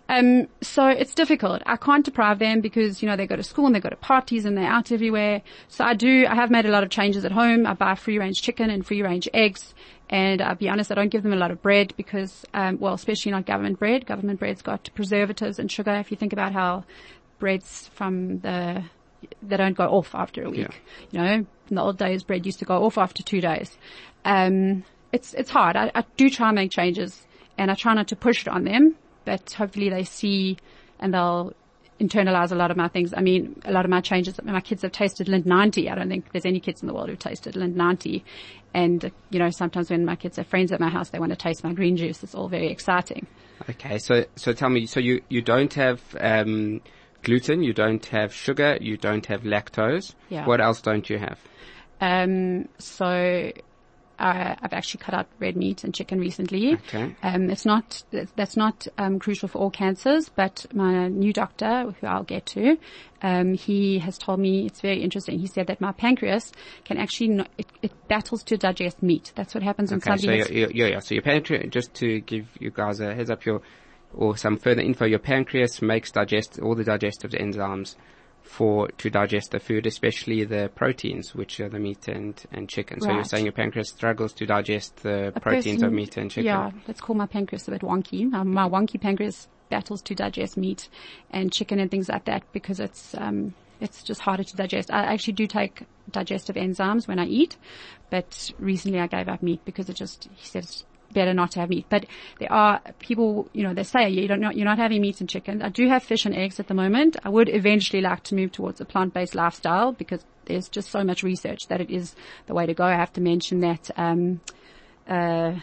Um, 0.09 0.47
so 0.61 0.87
it's 0.87 1.15
difficult. 1.15 1.63
I 1.67 1.77
can't 1.77 2.05
deprive 2.05 2.39
them 2.39 2.61
because, 2.61 3.03
you 3.03 3.09
know, 3.09 3.17
they 3.17 3.27
go 3.27 3.35
to 3.35 3.43
school 3.43 3.67
and 3.67 3.75
they 3.75 3.81
go 3.81 3.89
to 3.89 3.97
parties 3.97 4.45
and 4.45 4.57
they're 4.57 4.71
out 4.71 4.93
everywhere. 4.93 5.43
So 5.67 5.85
I 5.85 5.95
do, 5.95 6.27
I 6.29 6.35
have 6.37 6.49
made 6.51 6.65
a 6.65 6.71
lot 6.71 6.85
of 6.85 6.91
changes 6.91 7.25
at 7.25 7.33
home. 7.33 7.67
I 7.67 7.75
buy 7.75 7.97
free 7.97 8.19
range 8.19 8.41
chicken 8.41 8.71
and 8.71 8.87
free 8.87 9.03
range 9.03 9.29
eggs. 9.35 9.75
And 10.09 10.41
I'll 10.41 10.55
be 10.55 10.69
honest, 10.69 10.93
I 10.93 10.95
don't 10.95 11.09
give 11.09 11.23
them 11.23 11.33
a 11.33 11.37
lot 11.37 11.51
of 11.51 11.61
bread 11.63 11.93
because, 11.97 12.45
um, 12.55 12.79
well, 12.79 12.95
especially 12.95 13.33
not 13.33 13.45
government 13.47 13.79
bread. 13.79 14.07
Government 14.07 14.39
bread's 14.39 14.63
got 14.63 14.89
preservatives 14.95 15.59
and 15.59 15.71
sugar. 15.71 15.95
If 15.95 16.11
you 16.11 16.17
think 16.17 16.33
about 16.33 16.53
how 16.53 16.85
breads 17.39 17.91
from 17.95 18.39
the, 18.41 18.85
they 19.43 19.57
don't 19.57 19.77
go 19.77 19.85
off 19.89 20.15
after 20.15 20.45
a 20.45 20.51
week. 20.51 20.81
You 21.11 21.19
know, 21.19 21.33
in 21.35 21.47
the 21.75 21.83
old 21.83 21.99
days, 21.99 22.23
bread 22.23 22.47
used 22.47 22.61
to 22.61 22.65
go 22.65 22.85
off 22.85 22.99
after 22.99 23.23
two 23.23 23.41
days. 23.41 23.77
Um, 24.25 24.85
it's, 25.13 25.35
it's 25.35 25.51
hard. 25.51 25.77
I, 25.77 25.91
I 25.95 26.05
do 26.17 26.31
try 26.31 26.49
and 26.49 26.55
make 26.55 26.71
changes 26.71 27.27
and 27.59 27.71
I 27.71 27.75
try 27.75 27.95
not 27.95 28.09
to 28.09 28.17
push 28.17 28.43
it 28.43 28.49
on 28.49 28.65
them, 28.65 28.95
but 29.25 29.53
hopefully 29.53 29.89
they 29.89 30.05
see 30.05 30.59
and 31.01 31.15
they'll 31.15 31.53
internalize 32.01 32.53
a 32.53 32.55
lot 32.55 32.71
of 32.71 32.77
my 32.77 32.89
things. 32.89 33.15
I 33.17 33.21
mean, 33.21 33.61
a 33.65 33.73
lot 33.73 33.85
of 33.85 33.91
my 33.91 34.01
changes, 34.01 34.39
my 34.43 34.61
kids 34.61 34.83
have 34.83 34.93
tasted 34.93 35.27
Lindt 35.29 35.47
90. 35.47 35.89
I 35.89 35.95
don't 35.95 36.09
think 36.09 36.31
there's 36.33 36.47
any 36.47 36.61
kids 36.61 36.83
in 36.83 36.89
the 36.89 36.95
world 36.95 37.09
who've 37.09 37.19
tasted 37.19 37.55
Lindt 37.55 37.75
90. 37.75 38.25
And, 38.75 39.11
you 39.31 39.39
know, 39.39 39.51
sometimes 39.51 39.91
when 39.91 40.05
my 40.05 40.17
kids 40.17 40.37
have 40.37 40.47
friends 40.47 40.73
at 40.73 40.81
my 40.81 40.91
house, 40.91 41.11
they 41.11 41.19
want 41.19 41.31
to 41.31 41.37
taste 41.37 41.65
my 41.65 41.73
green 41.73 41.97
juice. 41.97 42.23
It's 42.23 42.35
all 42.35 42.49
very 42.49 42.69
exciting. 42.69 43.27
Okay, 43.71 43.99
so 43.99 44.25
so 44.37 44.53
tell 44.53 44.69
me, 44.69 44.85
so 44.85 45.01
you 45.01 45.23
you 45.31 45.41
don't 45.41 45.73
have 45.75 46.03
um, 46.21 46.83
gluten, 47.23 47.63
you 47.63 47.73
don't 47.73 48.05
have 48.07 48.35
sugar, 48.35 48.77
you 48.81 48.97
don't 48.97 49.25
have 49.27 49.43
lactose. 49.43 50.15
Yeah. 50.29 50.47
What 50.47 50.61
else 50.61 50.83
don't 50.83 51.09
you 51.09 51.19
have? 51.19 51.41
Um, 52.01 52.69
so, 52.79 53.51
uh, 54.19 54.55
I've 54.61 54.73
actually 54.73 55.01
cut 55.01 55.15
out 55.15 55.27
red 55.39 55.57
meat 55.57 55.85
and 55.85 55.95
chicken 55.95 56.19
recently. 56.19 56.75
Okay. 56.75 57.15
Um, 57.23 57.51
it's 57.51 57.65
not, 57.65 58.03
that's 58.37 58.57
not, 58.57 58.87
um, 58.99 59.19
crucial 59.19 59.49
for 59.49 59.59
all 59.59 59.71
cancers, 59.71 60.29
but 60.29 60.67
my 60.73 61.09
new 61.09 61.33
doctor, 61.33 61.95
who 62.01 62.07
I'll 62.07 62.23
get 62.23 62.47
to, 62.47 62.79
um, 63.23 63.55
he 63.55 63.99
has 63.99 64.19
told 64.19 64.41
me 64.41 64.67
it's 64.67 64.81
very 64.81 65.03
interesting. 65.03 65.39
He 65.39 65.47
said 65.47 65.67
that 65.69 65.81
my 65.81 65.93
pancreas 65.93 66.53
can 66.85 66.99
actually, 66.99 67.29
not, 67.29 67.49
it, 67.59 67.67
it 67.83 68.09
battles 68.09 68.43
to 68.45 68.57
digest 68.57 69.03
meat. 69.03 69.33
That's 69.35 69.55
what 69.55 69.63
happens 69.63 69.91
when 69.91 69.99
Okay, 69.99 70.17
so 70.17 70.17
somebody 70.17 70.61
your, 70.61 70.71
your, 70.71 70.89
yeah, 70.89 71.01
so 71.01 71.15
your 71.15 71.23
pancreas, 71.23 71.67
just 71.71 71.95
to 71.95 72.21
give 72.21 72.49
you 72.59 72.71
guys 72.71 73.01
a 73.01 73.15
heads 73.15 73.31
up, 73.31 73.45
your 73.45 73.63
or 74.15 74.37
some 74.37 74.57
further 74.57 74.81
info, 74.81 75.05
your 75.05 75.19
pancreas 75.19 75.83
makes 75.83 76.11
digest 76.11 76.59
all 76.61 76.75
the 76.75 76.85
digestive 76.85 77.33
enzymes 77.33 77.97
for 78.47 78.89
to 78.89 79.11
digest 79.11 79.51
the 79.51 79.59
food, 79.61 79.87
especially 79.87 80.45
the 80.45 80.71
proteins, 80.75 81.35
which 81.35 81.61
are 81.61 81.69
the 81.69 81.79
meat 81.79 82.09
and 82.09 82.43
and 82.53 82.69
chicken. 82.69 83.01
So 83.01 83.11
you're 83.11 83.25
saying 83.25 83.45
your 83.45 83.53
pancreas 83.53 83.89
struggles 83.89 84.33
to 84.35 84.47
digest 84.47 85.03
the 85.03 85.33
a 85.35 85.41
proteins 85.41 85.77
person- 85.77 85.85
of 85.85 85.93
meat 85.93 86.17
and 86.17 86.31
chicken. 86.31 86.47
Yeah, 86.47 86.71
let's 86.87 87.01
call 87.01 87.17
my 87.17 87.27
pancreas 87.27 87.69
a 87.69 87.73
bit 87.73 87.83
wonky. 87.83 88.33
Um, 88.33 88.53
my 88.53 88.69
wonky 88.69 89.01
pancreas 89.01 89.49
battles 89.69 90.01
to 90.03 90.15
digest 90.15 90.57
meat 90.57 90.89
and 91.31 91.53
chicken 91.53 91.81
and 91.81 91.91
things 91.91 92.09
like 92.09 92.25
that 92.27 92.45
because 92.53 92.79
it's 92.79 93.15
um, 93.19 93.55
it's 93.81 94.03
just 94.03 94.21
harder 94.21 94.45
to 94.45 94.57
digest. 94.57 94.93
I 94.93 95.13
actually 95.13 95.35
do 95.35 95.47
take 95.47 95.83
digestive 96.11 96.57
enzymes 96.57 97.09
when 97.09 97.19
I 97.19 97.27
eat, 97.27 97.57
but 98.11 98.53
recently 98.59 99.01
I 99.01 99.07
gave 99.09 99.29
up 99.29 99.43
meat 99.43 99.65
because 99.65 99.89
it 99.91 99.95
just 99.95 100.29
he 100.35 100.59
it's 100.59 100.85
better 101.13 101.35
not 101.35 101.53
to 101.53 101.61
have 101.61 101.71
meat. 101.71 101.87
But 101.89 102.07
there 102.39 102.53
are 102.53 102.81
people, 102.99 103.49
you 103.53 103.63
know, 103.63 103.75
they 103.75 103.83
say 103.83 104.09
you 104.09 104.29
don't 104.29 104.41
know, 104.41 104.51
you're 104.51 104.65
not 104.65 104.79
having 104.79 105.01
meat 105.03 105.21
and 105.21 105.29
chicken. 105.29 105.63
I 105.63 105.69
do 105.69 105.89
have 105.89 106.03
fish 106.03 106.27
and 106.27 106.35
eggs 106.35 106.61
at 106.61 106.69
the 106.69 106.75
moment. 106.75 107.17
I 107.25 107.29
would 107.29 107.49
eventually 107.49 108.03
like 108.03 108.23
to 108.25 108.35
move 108.35 108.53
towards 108.53 108.81
a 108.81 108.85
plant-based 108.85 109.35
lifestyle 109.35 109.93
because 109.93 110.25
there's 110.47 110.69
just 110.69 110.91
so 110.91 111.03
much 111.05 111.23
research 111.23 111.67
that 111.69 111.81
it 111.81 111.91
is 111.91 112.15
the 112.47 112.55
way 112.55 112.67
to 112.67 112.75
go. 112.75 112.85
I 112.85 112.95
have 112.95 113.13
to 113.15 113.21
mention 113.21 113.61
that 113.61 113.91
um, 113.97 114.41
uh, 115.09 115.55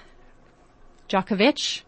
Djokovic, 1.10 1.82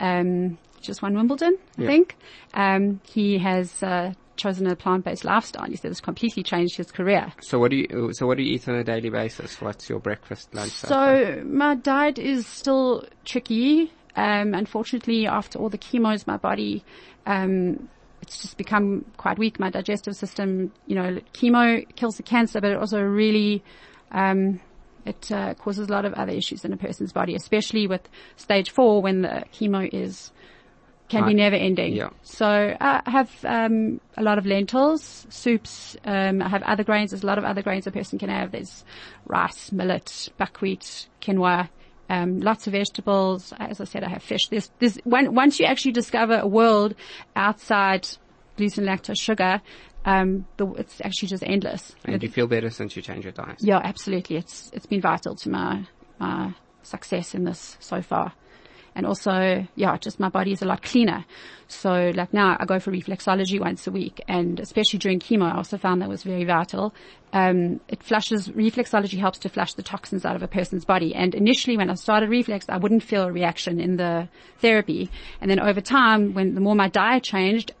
um, 0.00 0.58
just 0.80 1.02
won 1.02 1.14
Wimbledon, 1.14 1.56
I 1.78 1.82
Yeah. 1.82 1.86
think. 1.88 2.16
Um, 2.54 3.00
he 3.04 3.38
has 3.38 3.82
uh, 3.82 4.14
chosen 4.40 4.66
a 4.66 4.74
plant-based 4.74 5.24
lifestyle. 5.24 5.66
He 5.66 5.76
said 5.76 5.90
it's 5.90 6.00
completely 6.00 6.42
changed 6.42 6.76
his 6.76 6.90
career. 6.90 7.32
So 7.40 7.58
what 7.58 7.70
do 7.70 7.76
you 7.76 8.12
so 8.12 8.26
what 8.26 8.36
do 8.38 8.42
you 8.42 8.54
eat 8.54 8.68
on 8.68 8.74
a 8.74 8.84
daily 8.84 9.10
basis? 9.10 9.60
What's 9.60 9.88
your 9.88 10.00
breakfast, 10.00 10.54
lunch? 10.54 10.72
supper? 10.72 11.36
So 11.36 11.44
my 11.44 11.74
diet 11.76 12.18
is 12.18 12.46
still 12.46 13.04
tricky. 13.24 13.92
Um, 14.16 14.54
unfortunately, 14.54 15.26
after 15.26 15.58
all 15.58 15.68
the 15.68 15.78
chemos, 15.78 16.26
my 16.26 16.36
body, 16.36 16.84
um, 17.26 17.88
it's 18.22 18.42
just 18.42 18.56
become 18.56 19.04
quite 19.16 19.38
weak. 19.38 19.60
My 19.60 19.70
digestive 19.70 20.14
system, 20.16 20.72
you 20.86 20.96
know, 20.96 21.20
chemo 21.32 21.86
kills 21.94 22.16
the 22.16 22.22
cancer, 22.22 22.60
but 22.60 22.72
it 22.72 22.76
also 22.76 23.00
really, 23.00 23.62
um, 24.10 24.60
it 25.06 25.30
uh, 25.30 25.54
causes 25.54 25.88
a 25.88 25.92
lot 25.92 26.04
of 26.04 26.12
other 26.14 26.32
issues 26.32 26.64
in 26.64 26.72
a 26.72 26.76
person's 26.76 27.12
body, 27.12 27.34
especially 27.34 27.86
with 27.86 28.02
stage 28.36 28.70
four 28.70 29.00
when 29.00 29.22
the 29.22 29.44
chemo 29.52 29.88
is 29.92 30.32
can 31.10 31.26
be 31.26 31.34
never 31.34 31.56
ending. 31.56 31.94
Yeah. 31.94 32.10
So 32.22 32.46
uh, 32.46 33.00
I 33.04 33.10
have 33.10 33.30
um, 33.44 34.00
a 34.16 34.22
lot 34.22 34.38
of 34.38 34.46
lentils, 34.46 35.26
soups. 35.28 35.96
Um, 36.04 36.40
I 36.40 36.48
have 36.48 36.62
other 36.62 36.84
grains. 36.84 37.10
There's 37.10 37.24
a 37.24 37.26
lot 37.26 37.38
of 37.38 37.44
other 37.44 37.62
grains 37.62 37.86
a 37.86 37.90
person 37.90 38.18
can 38.18 38.30
have. 38.30 38.52
There's 38.52 38.84
rice, 39.26 39.72
millet, 39.72 40.28
buckwheat, 40.38 41.08
quinoa. 41.20 41.68
Um, 42.08 42.40
lots 42.40 42.66
of 42.66 42.72
vegetables. 42.72 43.52
As 43.58 43.80
I 43.80 43.84
said, 43.84 44.04
I 44.04 44.08
have 44.08 44.22
fish. 44.22 44.48
There's, 44.48 44.70
there's 44.78 44.96
when, 45.04 45.34
once 45.34 45.60
you 45.60 45.66
actually 45.66 45.92
discover 45.92 46.38
a 46.38 46.46
world 46.46 46.94
outside 47.36 48.08
gluten, 48.56 48.84
lactose, 48.84 49.20
sugar, 49.20 49.60
um, 50.04 50.46
the, 50.56 50.66
it's 50.74 51.00
actually 51.04 51.28
just 51.28 51.42
endless. 51.44 51.94
And 52.04 52.22
you 52.22 52.28
feel 52.28 52.46
better 52.46 52.70
since 52.70 52.96
you 52.96 53.02
changed 53.02 53.24
your 53.24 53.32
diet. 53.32 53.58
Yeah, 53.60 53.80
absolutely. 53.82 54.36
It's 54.36 54.70
it's 54.72 54.86
been 54.86 55.00
vital 55.00 55.34
to 55.36 55.50
my 55.50 55.86
my 56.18 56.54
success 56.82 57.34
in 57.34 57.44
this 57.44 57.76
so 57.80 58.00
far. 58.00 58.32
And 58.94 59.06
also, 59.06 59.66
yeah, 59.76 59.96
just 59.98 60.20
my 60.20 60.28
body 60.28 60.52
is 60.52 60.62
a 60.62 60.66
lot 60.66 60.82
cleaner. 60.82 61.24
So 61.68 62.10
like 62.14 62.34
now 62.34 62.56
I 62.58 62.64
go 62.64 62.80
for 62.80 62.90
reflexology 62.90 63.60
once 63.60 63.86
a 63.86 63.92
week 63.92 64.20
and 64.26 64.58
especially 64.58 64.98
during 64.98 65.20
chemo 65.20 65.50
I 65.50 65.56
also 65.56 65.78
found 65.78 66.02
that 66.02 66.08
was 66.08 66.24
very 66.24 66.44
vital. 66.44 66.92
Um, 67.32 67.80
it 67.86 68.02
flushes, 68.02 68.48
reflexology 68.48 69.18
helps 69.18 69.38
to 69.40 69.48
flush 69.48 69.74
the 69.74 69.82
toxins 69.82 70.24
out 70.24 70.34
of 70.34 70.42
a 70.42 70.48
person's 70.48 70.84
body. 70.84 71.14
And 71.14 71.32
initially 71.34 71.76
when 71.76 71.88
I 71.88 71.94
started 71.94 72.28
reflex, 72.28 72.66
I 72.68 72.78
wouldn't 72.78 73.04
feel 73.04 73.22
a 73.22 73.32
reaction 73.32 73.80
in 73.80 73.96
the 73.96 74.28
therapy. 74.58 75.10
And 75.40 75.48
then 75.48 75.60
over 75.60 75.80
time, 75.80 76.34
when 76.34 76.54
the 76.54 76.60
more 76.60 76.74
my 76.74 76.88
diet 76.88 77.22
changed, 77.22 77.72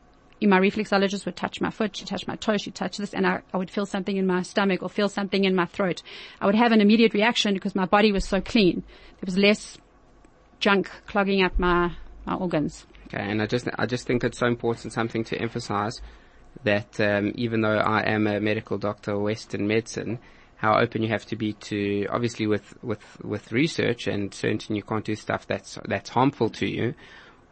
my 0.48 0.58
reflexologist 0.58 1.26
would 1.26 1.36
touch 1.36 1.60
my 1.60 1.70
foot, 1.70 1.96
she'd 1.96 2.06
touch 2.06 2.26
my 2.26 2.36
toe, 2.36 2.56
she'd 2.56 2.74
touch 2.74 2.96
this, 2.96 3.12
and 3.12 3.26
I, 3.26 3.42
I 3.52 3.58
would 3.58 3.70
feel 3.70 3.84
something 3.84 4.16
in 4.16 4.26
my 4.26 4.42
stomach 4.42 4.82
or 4.82 4.88
feel 4.88 5.08
something 5.08 5.44
in 5.44 5.54
my 5.54 5.66
throat. 5.66 6.02
I 6.40 6.46
would 6.46 6.54
have 6.54 6.72
an 6.72 6.80
immediate 6.80 7.12
reaction 7.12 7.52
because 7.52 7.74
my 7.74 7.84
body 7.84 8.12
was 8.12 8.26
so 8.26 8.40
clean. 8.40 8.82
There 9.20 9.26
was 9.26 9.36
less 9.36 9.76
junk 10.60 10.90
clogging 11.06 11.42
up 11.42 11.58
my, 11.58 11.92
my 12.26 12.34
organs. 12.34 12.86
Okay, 13.08 13.22
and 13.22 13.42
I 13.42 13.46
just 13.46 13.68
I 13.76 13.86
just 13.86 14.06
think 14.06 14.22
it's 14.22 14.38
so 14.38 14.46
important 14.46 14.92
something 14.92 15.24
to 15.24 15.36
emphasize 15.40 16.00
that 16.64 17.00
um, 17.00 17.32
even 17.34 17.60
though 17.62 17.76
I 17.78 18.02
am 18.02 18.26
a 18.26 18.40
medical 18.40 18.78
doctor 18.78 19.18
Western 19.18 19.66
medicine, 19.66 20.18
how 20.56 20.78
open 20.78 21.02
you 21.02 21.08
have 21.08 21.26
to 21.26 21.36
be 21.36 21.54
to 21.54 22.06
obviously 22.10 22.46
with 22.46 22.74
with 22.84 23.02
with 23.24 23.50
research 23.50 24.06
and 24.06 24.32
certain 24.32 24.76
you 24.76 24.82
can't 24.82 25.04
do 25.04 25.16
stuff 25.16 25.46
that's 25.46 25.78
that's 25.86 26.10
harmful 26.10 26.50
to 26.50 26.66
you 26.66 26.94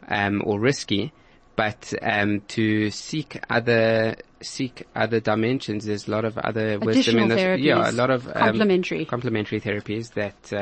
um, 0.07 0.41
or 0.45 0.59
risky, 0.59 1.11
but 1.55 1.93
um, 2.01 2.41
to 2.49 2.89
seek 2.91 3.37
other 3.49 4.15
seek 4.41 4.87
other 4.95 5.19
dimensions. 5.19 5.85
There's 5.85 6.07
a 6.07 6.11
lot 6.11 6.23
of 6.23 6.37
other 6.37 6.79
wisdom 6.79 7.17
in 7.17 7.23
Additional 7.23 7.27
this. 7.29 7.39
therapies. 7.41 7.63
Yeah, 7.63 7.89
a 7.89 7.91
lot 7.91 8.11
of 8.11 8.27
um, 8.27 8.33
Complementary. 8.33 9.05
complementary 9.05 9.59
therapies 9.59 10.13
that 10.13 10.53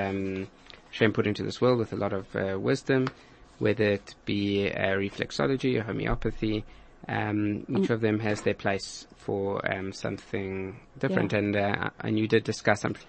put 1.14 1.28
into 1.28 1.44
this 1.44 1.62
world 1.62 1.80
with 1.80 1.94
a 1.94 1.96
lot 1.96 2.14
of 2.14 2.36
uh, 2.36 2.58
wisdom, 2.60 3.08
whether 3.60 3.84
it 3.84 4.16
be 4.26 4.70
uh, 4.72 4.96
reflexology 4.98 5.80
or 5.80 5.84
homeopathy. 5.84 6.64
Um, 7.08 7.66
Mm. 7.70 7.84
each 7.84 7.90
of 7.92 8.02
them 8.02 8.20
has 8.20 8.42
their 8.42 8.54
place 8.56 9.08
for 9.18 9.62
um, 9.72 9.94
something 9.94 10.80
different, 11.00 11.32
Yeah. 11.32 11.40
and 11.40 11.56
uh, 11.56 11.90
and 12.02 12.18
you 12.20 12.28
did 12.28 12.44
discuss 12.44 12.82
something 12.82 13.06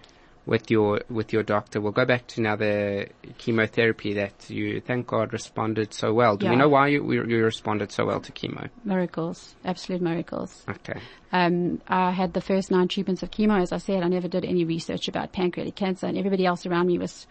with 0.46 0.70
your 0.70 1.00
with 1.10 1.32
your 1.32 1.42
doctor. 1.42 1.80
We'll 1.80 1.92
go 1.92 2.04
back 2.04 2.26
to 2.28 2.40
now 2.42 2.56
the 2.56 3.08
chemotherapy 3.38 4.14
that 4.14 4.48
you, 4.50 4.80
thank 4.80 5.06
God, 5.06 5.32
responded 5.32 5.92
so 5.94 6.12
well. 6.12 6.36
Do 6.36 6.48
we 6.50 6.56
know 6.56 6.68
why 6.68 6.88
you 6.88 7.00
you 7.12 7.42
responded 7.44 7.90
so 7.90 8.04
well 8.06 8.20
to 8.20 8.30
chemo? 8.32 8.68
Miracles. 8.84 9.54
Absolute 9.64 10.02
miracles. 10.02 10.64
Okay. 10.68 11.00
Um, 11.32 11.80
I 11.88 12.10
had 12.12 12.32
the 12.34 12.40
first 12.40 12.70
nine 12.70 12.88
treatments 12.88 13.22
of 13.22 13.30
chemo. 13.30 13.60
As 13.60 13.72
I 13.72 13.78
said, 13.78 14.02
I 14.02 14.08
never 14.08 14.28
did 14.28 14.44
any 14.44 14.64
research 14.64 15.08
about 15.08 15.32
pancreatic 15.32 15.74
cancer, 15.76 16.06
and 16.06 16.16
everybody 16.16 16.44
else 16.46 16.66
around 16.66 16.86
me 16.86 16.98
was 16.98 17.26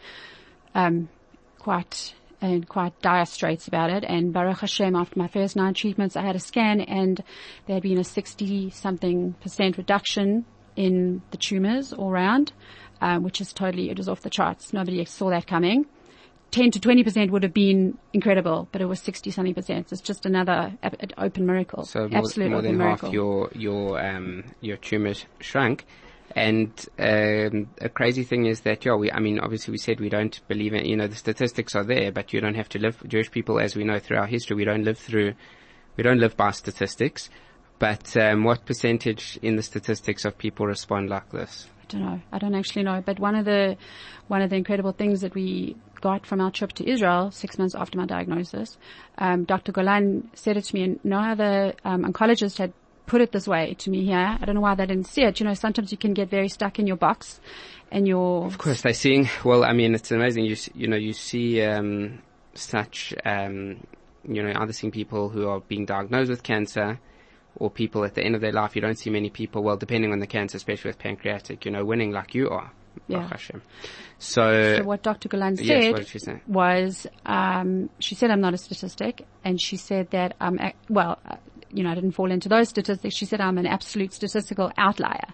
um, 0.76 1.10
quite 1.60 2.14
in 2.42 2.64
quite 2.66 3.00
dire 3.02 3.26
straits 3.26 3.68
about 3.68 3.90
it. 3.90 4.04
And 4.04 4.32
Baruch 4.32 4.60
Hashem, 4.60 4.96
after 4.96 5.18
my 5.18 5.28
first 5.28 5.56
nine 5.56 5.74
treatments, 5.74 6.16
I 6.16 6.22
had 6.22 6.36
a 6.36 6.40
scan, 6.40 6.82
and 6.82 7.24
there 7.66 7.76
had 7.76 7.84
been 7.84 8.00
a 8.00 8.04
sixty-something 8.04 9.34
percent 9.42 9.78
reduction 9.78 10.46
in 10.76 11.22
the 11.32 11.38
tumors 11.38 11.94
all 11.94 12.12
round, 12.12 12.54
um, 13.02 13.24
which 13.24 13.42
is 13.42 13.52
totally 13.54 13.90
it 13.90 13.98
was 13.98 14.08
off 14.08 14.22
the 14.22 14.30
charts. 14.30 14.74
Nobody 14.74 15.04
saw 15.06 15.30
that 15.32 15.48
coming. 15.48 15.86
10 16.52 16.72
to 16.72 16.80
20% 16.80 17.30
would 17.32 17.44
have 17.44 17.54
been 17.54 17.98
incredible, 18.14 18.70
but 18.72 18.82
it 18.82 18.86
was 18.86 19.02
60 19.02 19.32
something 19.32 19.54
percent. 19.54 19.92
It's 19.92 20.00
just 20.00 20.26
another 20.26 20.72
open 21.18 21.46
miracle. 21.46 21.84
So 21.84 22.08
more, 22.08 22.20
Absolute 22.20 22.50
more 22.52 22.60
open 22.60 22.70
than 22.72 22.78
miracle. 22.78 23.10
half 23.10 23.14
your 23.14 23.50
your 23.54 24.00
um, 24.02 24.46
your 24.62 24.78
tumors 24.78 25.26
shrunk. 25.42 25.86
And 26.36 26.70
um, 27.00 27.70
a 27.80 27.90
crazy 27.90 28.24
thing 28.24 28.46
is 28.46 28.62
that, 28.62 28.86
yeah, 28.86 28.96
we, 28.96 29.12
I 29.12 29.20
mean, 29.20 29.40
obviously 29.40 29.72
we 29.72 29.78
said 29.78 30.00
we 30.00 30.10
don't 30.10 30.40
believe 30.48 30.74
in, 30.74 30.86
you 30.86 30.98
know, 30.98 31.08
the 31.08 31.16
statistics 31.16 31.76
are 31.76 31.84
there, 31.84 32.12
but 32.12 32.34
you 32.34 32.42
don't 32.42 32.56
have 32.56 32.70
to 32.70 32.80
live, 32.80 33.02
Jewish 33.08 33.32
people, 33.32 33.60
as 33.60 33.76
we 33.76 33.84
know 33.84 34.00
through 34.00 34.18
our 34.18 34.28
history, 34.28 34.56
we 34.56 34.66
don't 34.66 34.84
live 34.84 34.98
through, 34.98 35.34
we 35.96 36.04
don't 36.04 36.20
live 36.20 36.36
by 36.36 36.52
statistics. 36.52 37.30
But 37.80 38.18
um, 38.18 38.44
what 38.44 38.66
percentage 38.66 39.40
in 39.42 39.56
the 39.56 39.64
statistics 39.64 40.26
of 40.26 40.38
people 40.38 40.66
respond 40.66 41.10
like 41.10 41.32
this? 41.32 41.68
I 41.82 41.86
don't 41.92 42.02
know. 42.02 42.22
I 42.32 42.40
don't 42.40 42.56
actually 42.56 42.84
know. 42.84 43.02
But 43.06 43.20
one 43.20 43.36
of 43.36 43.46
the 43.46 43.78
one 44.28 44.42
of 44.42 44.50
the 44.50 44.56
incredible 44.56 44.92
things 44.92 45.22
that 45.22 45.34
we 45.34 45.78
got 46.02 46.26
from 46.26 46.42
our 46.42 46.52
trip 46.52 46.74
to 46.74 46.90
Israel 46.90 47.32
six 47.32 47.58
months 47.58 47.76
after 47.76 47.98
my 47.98 48.06
diagnosis, 48.06 48.78
um, 49.20 49.46
Dr. 49.46 49.72
Golan 49.72 50.30
said 50.34 50.58
it 50.58 50.64
to 50.66 50.76
me, 50.76 50.84
and 50.84 51.00
no 51.04 51.20
other 51.20 51.74
um, 51.86 52.04
oncologist 52.04 52.58
had 52.58 52.74
put 53.08 53.22
it 53.22 53.32
this 53.32 53.48
way 53.48 53.74
to 53.74 53.90
me 53.90 54.06
here. 54.06 54.38
I 54.40 54.46
don't 54.46 54.54
know 54.54 54.62
why 54.62 54.76
they 54.76 54.86
didn't 54.86 55.08
see 55.08 55.24
it. 55.24 55.40
You 55.40 55.46
know, 55.48 55.56
sometimes 55.56 55.92
you 55.92 55.98
can 55.98 56.14
get 56.14 56.30
very 56.30 56.50
stuck 56.50 56.78
in 56.78 56.86
your 56.86 56.98
box, 56.98 57.40
and 57.92 58.08
your 58.08 58.46
Of 58.46 58.58
course, 58.60 58.82
they're 58.82 58.94
seeing. 58.94 59.28
Well, 59.44 59.64
I 59.64 59.74
mean, 59.74 59.96
it's 59.96 60.12
amazing. 60.12 60.46
You 60.46 60.56
you 60.76 60.88
know 60.88 60.98
you 60.98 61.14
see 61.14 61.62
um, 61.64 62.22
such 62.54 63.14
um, 63.26 63.86
you 64.24 64.44
know 64.44 64.54
either 64.56 64.74
seeing 64.74 64.92
people 64.92 65.30
who 65.30 65.48
are 65.48 65.62
being 65.62 65.86
diagnosed 65.86 66.30
with 66.30 66.44
cancer, 66.44 67.00
or 67.56 67.72
people 67.72 68.04
at 68.04 68.14
the 68.14 68.24
end 68.24 68.36
of 68.36 68.42
their 68.42 68.52
life. 68.52 68.76
You 68.76 68.82
don't 68.82 69.00
see 69.00 69.10
many 69.10 69.30
people. 69.30 69.64
Well, 69.64 69.78
depending 69.78 70.12
on 70.12 70.20
the 70.20 70.28
cancer, 70.28 70.58
especially 70.58 70.90
with 70.90 71.00
pancreatic, 71.00 71.66
you 71.66 71.72
know, 71.72 71.84
winning 71.84 72.12
like 72.12 72.36
you 72.36 72.50
are. 72.50 72.72
Yeah. 73.08 73.30
So, 74.18 74.78
So 74.78 74.84
what 74.84 75.04
Dr. 75.04 75.30
Golan 75.30 75.56
yes, 75.62 75.84
said 75.84 75.96
did 75.96 76.08
she 76.08 76.20
say? 76.20 76.42
was, 76.48 77.06
um, 77.26 77.90
she 78.00 78.16
said 78.16 78.32
I'm 78.32 78.42
not 78.42 78.54
a 78.54 78.58
statistic, 78.58 79.26
and 79.44 79.62
she 79.62 79.78
said 79.78 80.10
that 80.12 80.36
I'm, 80.42 80.60
well, 80.90 81.20
you 81.72 81.84
know, 81.84 81.92
I 81.92 81.96
didn't 81.96 82.12
fall 82.12 82.32
into 82.32 82.50
those 82.50 82.70
statistics. 82.70 83.16
She 83.16 83.26
said 83.26 83.42
I'm 83.42 83.58
an 83.58 83.66
absolute 83.66 84.14
statistical 84.14 84.72
outlier, 84.78 85.34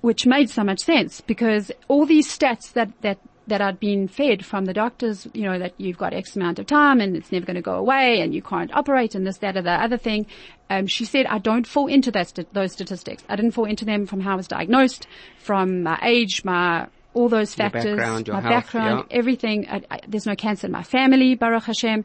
which 0.00 0.26
made 0.26 0.50
so 0.50 0.64
much 0.64 0.80
sense 0.80 1.20
because 1.20 1.70
all 1.88 2.06
these 2.06 2.26
stats 2.26 2.72
that 2.72 2.90
that 3.02 3.18
that 3.46 3.60
I'd 3.60 3.80
been 3.80 4.08
fed 4.08 4.44
from 4.44 4.66
the 4.66 4.72
doctors, 4.72 5.26
you 5.32 5.42
know, 5.42 5.58
that 5.58 5.74
you've 5.76 5.98
got 5.98 6.12
X 6.12 6.36
amount 6.36 6.58
of 6.58 6.66
time 6.66 7.00
and 7.00 7.16
it's 7.16 7.32
never 7.32 7.44
going 7.44 7.56
to 7.56 7.62
go 7.62 7.74
away 7.74 8.20
and 8.20 8.34
you 8.34 8.42
can't 8.42 8.72
operate 8.74 9.14
and 9.14 9.26
this, 9.26 9.38
that, 9.38 9.56
or 9.56 9.62
the 9.62 9.70
other 9.70 9.98
thing. 9.98 10.26
Um, 10.70 10.86
she 10.86 11.04
said, 11.04 11.26
I 11.26 11.38
don't 11.38 11.66
fall 11.66 11.88
into 11.88 12.10
that 12.12 12.28
st- 12.28 12.52
those 12.54 12.72
statistics. 12.72 13.24
I 13.28 13.36
didn't 13.36 13.52
fall 13.52 13.64
into 13.64 13.84
them 13.84 14.06
from 14.06 14.20
how 14.20 14.34
I 14.34 14.36
was 14.36 14.48
diagnosed, 14.48 15.06
from 15.38 15.82
my 15.82 15.98
age, 16.02 16.44
my, 16.44 16.86
all 17.14 17.28
those 17.28 17.56
Your 17.58 17.68
factors, 17.68 17.96
background, 17.96 18.28
your 18.28 18.36
my 18.36 18.42
health, 18.42 18.64
background, 18.64 19.06
yeah. 19.10 19.16
everything. 19.16 19.68
I, 19.68 19.82
I, 19.90 20.00
there's 20.06 20.26
no 20.26 20.36
cancer 20.36 20.66
in 20.66 20.72
my 20.72 20.84
family, 20.84 21.34
Baruch 21.34 21.64
Hashem. 21.64 22.04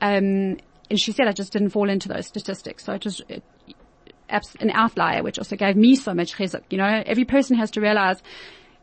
Um, 0.00 0.56
and 0.90 0.98
she 0.98 1.12
said 1.12 1.26
I 1.26 1.32
just 1.32 1.52
didn't 1.52 1.70
fall 1.70 1.88
into 1.88 2.08
those 2.08 2.26
statistics. 2.26 2.84
So 2.84 2.92
it 2.94 3.04
was 3.04 3.22
it, 3.28 3.42
an 4.60 4.70
outlier, 4.72 5.22
which 5.22 5.38
also 5.38 5.56
gave 5.56 5.76
me 5.76 5.96
so 5.96 6.14
much 6.14 6.34
chizuk. 6.34 6.62
You 6.70 6.78
know, 6.78 7.02
every 7.06 7.24
person 7.24 7.56
has 7.56 7.70
to 7.72 7.80
realize 7.80 8.22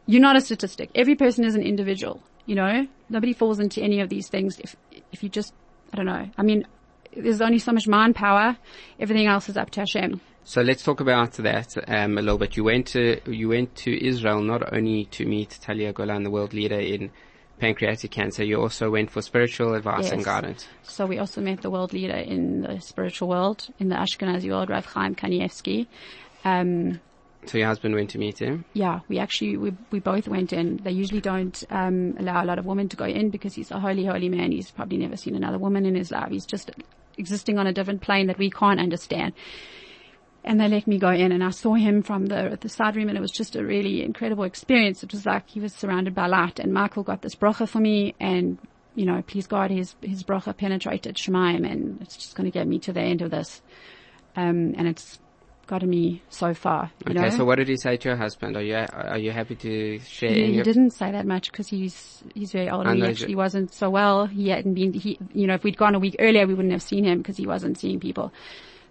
you're 0.06 0.22
not 0.22 0.36
a 0.36 0.42
statistic. 0.42 0.90
Every 0.96 1.16
person 1.16 1.46
is 1.46 1.56
an 1.56 1.64
individual. 1.64 2.22
You 2.46 2.56
know, 2.56 2.88
nobody 3.10 3.34
falls 3.34 3.60
into 3.60 3.82
any 3.82 4.02
of 4.02 4.10
these 4.10 4.28
things 4.30 4.60
if 4.60 4.76
if 5.12 5.24
you 5.24 5.30
just 5.30 5.54
I 5.94 5.98
don't 5.98 6.06
know. 6.06 6.30
I 6.38 6.44
mean, 6.44 6.68
there's 7.16 7.42
only 7.42 7.60
so 7.60 7.72
much 7.72 7.88
mind 7.88 8.16
power. 8.16 8.58
Everything 9.00 9.28
else 9.28 9.50
is 9.50 9.58
up 9.58 9.70
to 9.72 9.82
Hashem. 9.82 10.22
So 10.44 10.62
let's 10.62 10.84
talk 10.84 11.00
about 11.00 11.34
that 11.34 11.76
um, 11.88 12.20
a 12.20 12.22
little 12.22 12.38
bit. 12.38 12.56
You 12.56 12.64
went 12.64 12.88
to 12.88 13.20
you 13.32 13.50
went 13.50 13.76
to 13.78 14.06
Israel 14.08 14.42
not 14.42 14.74
only 14.74 15.06
to 15.06 15.26
meet 15.26 15.58
Talia 15.62 15.92
Golan, 15.92 16.24
the 16.24 16.30
world 16.30 16.54
leader 16.54 16.80
in 16.80 17.12
pancreatic 17.60 18.12
cancer. 18.12 18.44
You 18.44 18.62
also 18.62 18.90
went 18.92 19.12
for 19.12 19.22
spiritual 19.22 19.74
advice 19.76 20.10
and 20.12 20.20
Yes. 20.20 20.26
guidance. 20.26 20.68
So 20.84 21.06
we 21.06 21.20
also 21.20 21.42
met 21.42 21.62
the 21.62 21.70
world 21.70 21.94
leader 21.94 22.16
in 22.16 22.62
the 22.62 22.80
spiritual 22.82 23.30
world, 23.30 23.68
in 23.80 23.90
the 23.90 23.96
Ashkenazi 23.96 24.50
world, 24.50 24.70
Rav 24.70 24.86
Chaim 24.86 25.16
Kanievsky. 25.16 25.88
Um, 26.44 27.00
So 27.46 27.58
your 27.58 27.68
husband 27.68 27.94
went 27.96 28.10
to 28.12 28.18
meet 28.18 28.40
him. 28.40 28.66
yeah, 28.74 29.02
we 29.08 29.20
actually, 29.20 29.56
we, 29.58 29.72
we 29.92 30.00
both 30.00 30.28
went 30.28 30.52
in. 30.52 30.78
They 30.78 30.92
usually 30.92 31.22
don't, 31.22 31.64
um, 31.70 32.16
allow 32.20 32.44
a 32.44 32.46
lot 32.46 32.58
of 32.60 32.66
women 32.66 32.90
to 32.90 32.96
go 32.98 33.06
in 33.06 33.30
because 33.30 33.54
he's 33.54 33.72
a 33.72 33.80
holy, 33.80 34.06
holy 34.06 34.30
man. 34.30 34.52
He's 34.52 34.72
probably 34.72 34.98
never 34.98 35.16
seen 35.16 35.36
another 35.36 35.60
woman 35.60 35.86
in 35.86 35.96
his 35.96 36.12
life. 36.12 36.30
He's 36.32 36.46
just 36.46 36.72
existing 37.18 37.58
on 37.60 37.68
a 37.68 37.72
different 37.74 38.02
plane 38.02 38.28
that 38.28 38.38
we 38.38 38.50
can't 38.50 38.80
understand. 38.80 39.34
And 40.48 40.60
they 40.62 40.68
let 40.68 40.86
me 40.86 41.00
go 41.00 41.10
in 41.10 41.32
and 41.32 41.44
I 41.44 41.50
saw 41.50 41.74
him 41.74 42.04
from 42.04 42.28
the, 42.28 42.56
the 42.62 42.70
side 42.70 42.96
room 42.96 43.10
and 43.10 43.18
it 43.18 43.22
was 43.22 43.32
just 43.32 43.56
a 43.56 43.66
really 43.66 44.04
incredible 44.04 44.44
experience. 44.44 45.02
It 45.04 45.12
was 45.12 45.26
like 45.26 45.50
he 45.50 45.60
was 45.60 45.74
surrounded 45.74 46.14
by 46.14 46.28
light 46.28 46.60
and 46.60 46.72
Michael 46.72 47.02
got 47.02 47.24
this 47.24 47.34
bracha 47.34 47.68
for 47.68 47.80
me 47.80 48.14
and, 48.20 48.60
you 48.94 49.06
know, 49.06 49.24
please 49.26 49.48
God, 49.48 49.72
his, 49.72 49.96
his 50.02 50.24
bracha 50.24 50.56
penetrated 50.56 51.16
Shemaim 51.16 51.70
and 51.70 52.00
it's 52.02 52.16
just 52.16 52.36
going 52.36 52.46
to 52.46 52.52
get 52.52 52.68
me 52.68 52.78
to 52.80 52.94
the 52.94 53.02
end 53.02 53.24
of 53.24 53.32
this. 53.32 53.62
Um, 54.36 54.76
and 54.78 54.88
it's 54.88 55.20
gotten 55.66 55.90
me 55.90 56.22
so 56.30 56.54
far. 56.54 56.92
You 57.08 57.14
Okay, 57.14 57.30
know? 57.30 57.30
so 57.38 57.46
what 57.46 57.56
did 57.56 57.68
he 57.68 57.78
say 57.78 57.98
to 57.98 58.10
your 58.10 58.18
husband? 58.18 58.56
Are 58.56 58.62
you 58.62 58.76
are 58.76 59.18
you 59.18 59.32
happy 59.32 59.56
to 59.56 60.00
share? 60.00 60.30
He, 60.30 60.54
he 60.54 60.62
didn't 60.62 60.92
say 60.92 61.12
that 61.12 61.26
much 61.26 61.52
because 61.52 61.68
he's 61.68 62.24
he's 62.36 62.52
very 62.52 62.70
old 62.70 62.86
and 62.86 62.98
he 62.98 63.04
actually 63.04 63.34
ju- 63.34 63.38
wasn't 63.38 63.74
so 63.74 63.90
well. 63.90 64.28
He 64.28 64.50
hadn't 64.50 64.76
been. 64.76 64.94
He, 64.94 65.18
you 65.34 65.48
know, 65.48 65.56
if 65.56 65.64
we'd 65.64 65.78
gone 65.78 65.96
a 65.96 66.00
week 66.00 66.18
earlier, 66.20 66.46
we 66.46 66.54
wouldn't 66.54 66.74
have 66.74 66.84
seen 66.84 67.04
him 67.04 67.18
because 67.18 67.38
he 67.38 67.48
wasn't 67.48 67.80
seeing 67.80 68.00
people. 68.00 68.32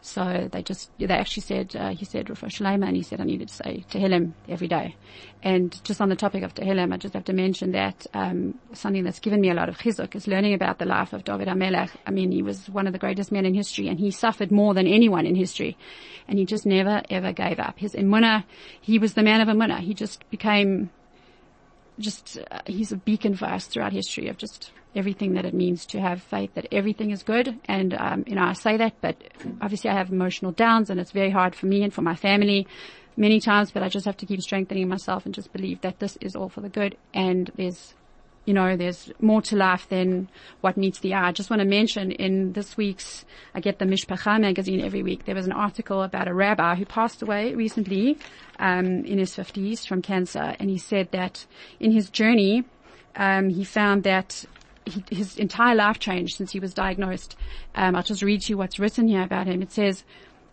So 0.07 0.51
they 0.53 0.63
just 0.63 0.91
they 0.99 1.07
actually 1.07 1.45
said 1.45 1.75
uh, 1.75 1.89
he 1.95 2.05
said 2.05 2.29
Rafa 2.29 2.47
Shalema 2.47 2.87
and 2.87 2.95
he 2.95 3.03
said 3.03 3.23
I 3.23 3.25
needed 3.25 3.49
to 3.49 3.55
say 3.55 3.87
Tehillim 3.89 4.35
every 4.51 4.69
day. 4.69 4.97
And 5.43 5.83
just 5.83 5.99
on 5.99 6.11
the 6.11 6.15
topic 6.15 6.43
of 6.43 6.55
Tehillim, 6.55 6.93
I 6.93 6.99
just 6.99 7.15
have 7.15 7.25
to 7.25 7.33
mention 7.33 7.73
that 7.73 8.07
um, 8.13 8.59
something 8.75 9.03
that's 9.03 9.19
given 9.19 9.41
me 9.41 9.49
a 9.49 9.55
lot 9.55 9.71
of 9.71 9.79
chizuk 9.79 10.15
is 10.15 10.27
learning 10.27 10.53
about 10.53 10.79
the 10.79 10.85
life 10.85 11.15
of 11.15 11.25
David 11.25 11.49
HaMelech. 11.49 11.89
I 12.07 12.11
mean, 12.11 12.33
he 12.33 12.43
was 12.43 12.69
one 12.69 12.87
of 12.87 12.93
the 12.93 12.99
greatest 12.99 13.33
men 13.33 13.47
in 13.47 13.55
history, 13.55 13.89
and 13.89 13.99
he 13.99 14.11
suffered 14.11 14.53
more 14.53 14.75
than 14.75 14.87
anyone 14.87 15.25
in 15.25 15.35
history, 15.35 15.79
and 16.29 16.39
he 16.39 16.45
just 16.45 16.67
never 16.67 17.01
ever 17.09 17.33
gave 17.33 17.59
up. 17.59 17.79
His 17.79 17.95
emunah, 17.95 18.45
he 18.83 18.99
was 18.99 19.15
the 19.15 19.23
man 19.23 19.41
of 19.41 19.49
emunah. 19.49 19.81
He 19.81 19.95
just 19.95 20.29
became 20.29 20.91
just 21.99 22.39
uh, 22.51 22.61
he's 22.67 22.93
a 22.93 22.97
beacon 22.99 23.37
for 23.37 23.47
us 23.47 23.67
throughout 23.69 23.95
history 23.95 24.29
of 24.29 24.37
just 24.37 24.71
everything 24.95 25.35
that 25.35 25.45
it 25.45 25.55
means 25.55 25.87
to 25.87 26.01
have 26.01 26.23
faith 26.23 26.55
that 26.55 26.67
everything 26.73 27.11
is 27.11 27.23
good 27.23 27.59
and 27.67 27.95
um, 27.95 28.25
you 28.27 28.35
know 28.35 28.43
I 28.43 28.53
say 28.53 28.77
that 28.77 28.95
but 29.01 29.17
obviously 29.61 29.91
I 29.91 29.95
have 29.95 30.11
emotional 30.11 30.53
downs 30.53 30.91
and 30.91 31.01
it's 31.01 31.13
very 31.13 31.31
hard 31.31 31.55
for 31.55 31.67
me 31.67 31.83
and 31.83 31.93
for 31.93 32.03
my 32.03 32.15
family 32.15 32.67
many 33.17 33.41
times 33.41 33.71
but 33.71 33.83
I 33.83 33.89
just 33.89 34.07
have 34.07 34.17
to 34.19 34.27
keep 34.27 34.41
strengthening 34.43 34.89
myself 34.89 35.25
and 35.25 35.35
just 35.35 35.53
believe 35.53 35.81
that 35.83 35.99
this 35.99 36.17
is 36.21 36.37
all 36.37 36.49
for 36.49 36.61
the 36.61 36.69
good 36.69 36.97
and 37.13 37.51
there's 37.57 37.95
you 38.45 38.53
know, 38.53 38.77
there's 38.77 39.11
more 39.21 39.41
to 39.43 39.57
life 39.57 39.89
than 39.89 40.29
what 40.61 40.77
meets 40.77 41.01
the 41.01 41.15
eye. 41.15 41.29
I 41.29 41.33
just 41.33 41.49
want 41.49 41.61
to 41.61 41.67
mention 41.67 42.13
in 42.13 42.53
this 42.53 42.77
week's, 42.77 43.25
I 43.55 43.61
get 43.61 43.79
the 43.79 43.87
Mishpacha 43.87 44.41
magazine 44.41 44.81
every 44.81 45.03
week. 45.03 45.25
There 45.25 45.35
was 45.35 45.47
an 45.47 45.53
article 45.53 46.03
about 46.03 46.29
a 46.29 46.35
rabbi 46.35 46.75
who 46.75 46.85
passed 46.85 47.23
away 47.23 47.55
recently, 47.55 48.19
um, 48.59 49.05
in 49.05 49.19
his 49.19 49.35
50s 49.35 49.87
from 49.87 50.03
cancer. 50.03 50.55
And 50.59 50.69
he 50.69 50.79
said 50.79 51.11
that 51.13 51.47
in 51.81 51.93
his 51.93 52.11
journey, 52.11 52.65
um, 53.17 53.49
he 53.49 53.65
found 53.65 54.03
that 54.03 54.45
he, 54.87 55.05
his 55.11 55.37
entire 55.39 55.75
life 55.75 55.99
changed 55.99 56.37
since 56.37 56.53
he 56.53 56.61
was 56.61 56.75
diagnosed. 56.75 57.37
Um, 57.75 57.97
I'll 57.97 58.03
just 58.03 58.23
read 58.23 58.43
to 58.43 58.51
you 58.51 58.59
what's 58.59 58.79
written 58.79 59.09
here 59.09 59.23
about 59.23 59.47
him. 59.47 59.63
It 59.63 59.73
says, 59.73 60.05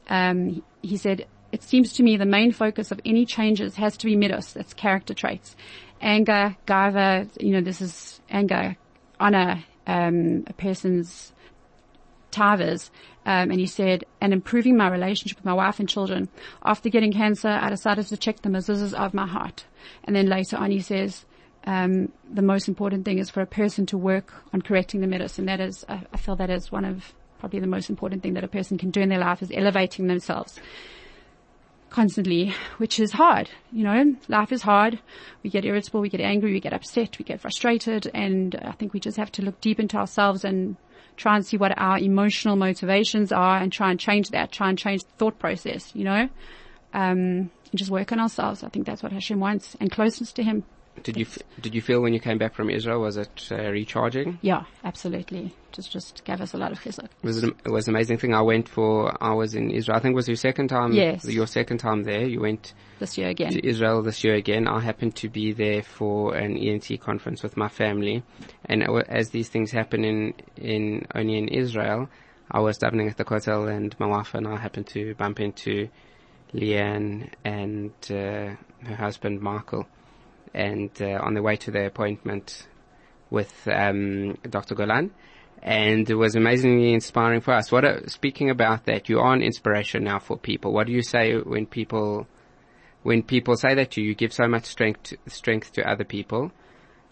um, 0.09 0.63
he 0.81 0.97
said, 0.97 1.27
it 1.51 1.63
seems 1.63 1.93
to 1.93 2.03
me 2.03 2.17
the 2.17 2.25
main 2.25 2.51
focus 2.51 2.91
of 2.91 3.01
any 3.05 3.25
changes 3.25 3.75
has 3.75 3.97
to 3.97 4.05
be 4.05 4.15
midos, 4.15 4.53
that's 4.53 4.73
character 4.73 5.13
traits. 5.13 5.55
Anger, 5.99 6.55
gaiva, 6.65 7.29
you 7.39 7.51
know, 7.51 7.61
this 7.61 7.81
is 7.81 8.21
anger, 8.29 8.77
honor, 9.19 9.63
um, 9.85 10.45
a 10.47 10.53
person's 10.53 11.33
tavas. 12.31 12.89
Um, 13.23 13.51
and 13.51 13.59
he 13.59 13.67
said, 13.67 14.05
and 14.19 14.33
improving 14.33 14.77
my 14.77 14.89
relationship 14.89 15.37
with 15.37 15.45
my 15.45 15.53
wife 15.53 15.79
and 15.79 15.87
children. 15.87 16.27
After 16.63 16.89
getting 16.89 17.13
cancer, 17.13 17.49
I 17.49 17.69
decided 17.69 18.07
to 18.07 18.17
check 18.17 18.41
the 18.41 18.49
mezuzahs 18.49 18.93
of 18.93 19.13
my 19.13 19.27
heart. 19.27 19.65
And 20.05 20.15
then 20.15 20.27
later 20.27 20.57
on 20.57 20.71
he 20.71 20.79
says, 20.79 21.25
um, 21.65 22.11
the 22.31 22.41
most 22.41 22.67
important 22.67 23.05
thing 23.05 23.19
is 23.19 23.29
for 23.29 23.41
a 23.41 23.45
person 23.45 23.85
to 23.87 23.97
work 23.97 24.33
on 24.53 24.61
correcting 24.61 25.01
the. 25.01 25.11
And 25.37 25.47
that 25.47 25.59
is, 25.59 25.85
I, 25.87 26.01
I 26.13 26.17
feel 26.17 26.35
that 26.37 26.49
is 26.49 26.71
one 26.71 26.85
of 26.85 27.13
probably 27.39 27.59
the 27.59 27.67
most 27.67 27.89
important 27.89 28.23
thing 28.23 28.33
that 28.35 28.43
a 28.43 28.47
person 28.47 28.77
can 28.77 28.91
do 28.91 29.01
in 29.01 29.09
their 29.09 29.19
life 29.19 29.41
is 29.41 29.51
elevating 29.53 30.07
themselves 30.07 30.59
constantly, 31.91 32.53
which 32.77 32.99
is 32.99 33.11
hard. 33.11 33.49
You 33.71 33.83
know, 33.83 34.15
life 34.27 34.51
is 34.51 34.63
hard. 34.63 34.99
We 35.43 35.49
get 35.49 35.65
irritable, 35.65 36.01
we 36.01 36.09
get 36.09 36.21
angry, 36.21 36.53
we 36.53 36.59
get 36.59 36.73
upset, 36.73 37.19
we 37.19 37.25
get 37.25 37.41
frustrated, 37.41 38.09
and 38.13 38.55
I 38.55 38.71
think 38.71 38.93
we 38.93 38.99
just 38.99 39.17
have 39.17 39.31
to 39.33 39.41
look 39.43 39.59
deep 39.61 39.79
into 39.79 39.97
ourselves 39.97 40.43
and 40.43 40.77
try 41.17 41.35
and 41.35 41.45
see 41.45 41.57
what 41.57 41.77
our 41.77 41.99
emotional 41.99 42.55
motivations 42.55 43.31
are 43.31 43.57
and 43.57 43.71
try 43.71 43.91
and 43.91 43.99
change 43.99 44.29
that, 44.29 44.51
try 44.51 44.69
and 44.69 44.77
change 44.77 45.03
the 45.03 45.11
thought 45.17 45.37
process, 45.37 45.93
you 45.93 46.05
know, 46.05 46.29
um, 46.93 47.51
and 47.51 47.75
just 47.75 47.91
work 47.91 48.11
on 48.11 48.19
ourselves. 48.19 48.63
I 48.63 48.69
think 48.69 48.85
that's 48.85 49.03
what 49.03 49.11
Hashem 49.11 49.39
wants 49.39 49.75
and 49.79 49.91
closeness 49.91 50.31
to 50.33 50.43
Him. 50.43 50.63
Did 51.03 51.17
you 51.17 51.25
f- 51.25 51.37
did 51.59 51.73
you 51.73 51.81
feel 51.81 52.01
when 52.01 52.13
you 52.13 52.19
came 52.19 52.37
back 52.37 52.53
from 52.53 52.69
Israel 52.69 52.99
was 53.01 53.17
it 53.17 53.47
uh, 53.51 53.55
recharging? 53.55 54.39
Yeah, 54.41 54.65
absolutely. 54.83 55.55
Just, 55.71 55.89
just 55.91 56.23
gave 56.25 56.41
us 56.41 56.53
a 56.53 56.57
lot 56.57 56.71
of 56.73 56.81
chizuk. 56.81 57.07
Was 57.23 57.43
it, 57.43 57.55
it 57.65 57.71
was 57.71 57.87
an 57.87 57.95
amazing 57.95 58.17
thing. 58.17 58.33
I 58.33 58.41
went 58.41 58.67
for 58.67 59.15
I 59.23 59.33
was 59.33 59.55
in 59.55 59.71
Israel. 59.71 59.97
I 59.97 60.01
think 60.01 60.13
it 60.13 60.15
was 60.15 60.27
your 60.27 60.35
second 60.35 60.67
time. 60.67 60.91
Yes. 60.91 61.23
Your 61.25 61.47
second 61.47 61.77
time 61.77 62.03
there. 62.03 62.27
You 62.27 62.41
went 62.41 62.73
this 62.99 63.17
year 63.17 63.29
again. 63.29 63.51
to 63.53 63.65
Israel 63.67 64.01
this 64.03 64.23
year 64.23 64.35
again. 64.35 64.67
I 64.67 64.79
happened 64.81 65.15
to 65.17 65.29
be 65.29 65.53
there 65.53 65.81
for 65.81 66.35
an 66.35 66.57
ENT 66.57 66.99
conference 66.99 67.41
with 67.41 67.55
my 67.55 67.69
family, 67.69 68.23
and 68.65 68.83
as 69.07 69.29
these 69.29 69.49
things 69.49 69.71
happen 69.71 70.03
in 70.03 70.33
in 70.57 71.07
only 71.15 71.37
in 71.37 71.47
Israel, 71.47 72.09
I 72.51 72.59
was 72.59 72.77
davening 72.77 73.09
at 73.09 73.17
the 73.17 73.23
hotel, 73.23 73.67
and 73.67 73.97
my 73.97 74.07
wife 74.07 74.33
and 74.33 74.45
I 74.47 74.57
happened 74.57 74.87
to 74.87 75.15
bump 75.15 75.39
into 75.39 75.87
Leanne 76.53 77.29
and 77.45 77.91
uh, 78.09 78.55
her 78.85 78.95
husband 78.97 79.41
Michael, 79.41 79.87
and 80.53 80.89
uh, 81.01 81.19
on 81.21 81.33
the 81.33 81.41
way 81.41 81.55
to 81.57 81.71
the 81.71 81.85
appointment 81.85 82.67
with 83.29 83.67
um, 83.67 84.37
Dr. 84.49 84.75
Golan. 84.75 85.11
And 85.63 86.09
it 86.09 86.15
was 86.15 86.35
amazingly 86.35 86.93
inspiring 86.93 87.41
for 87.41 87.53
us. 87.53 87.71
What, 87.71 87.85
a, 87.85 88.09
speaking 88.09 88.49
about 88.49 88.85
that, 88.85 89.09
you 89.09 89.19
are 89.19 89.33
an 89.33 89.41
inspiration 89.41 90.03
now 90.03 90.19
for 90.19 90.37
people. 90.37 90.73
What 90.73 90.87
do 90.87 90.93
you 90.93 91.03
say 91.03 91.35
when 91.35 91.67
people 91.67 92.27
when 93.03 93.23
people 93.23 93.55
say 93.55 93.73
that 93.75 93.91
to 93.91 94.01
you, 94.01 94.09
you 94.09 94.15
give 94.15 94.33
so 94.33 94.47
much 94.47 94.65
strength 94.65 95.13
strength 95.27 95.73
to 95.73 95.89
other 95.89 96.03
people. 96.03 96.51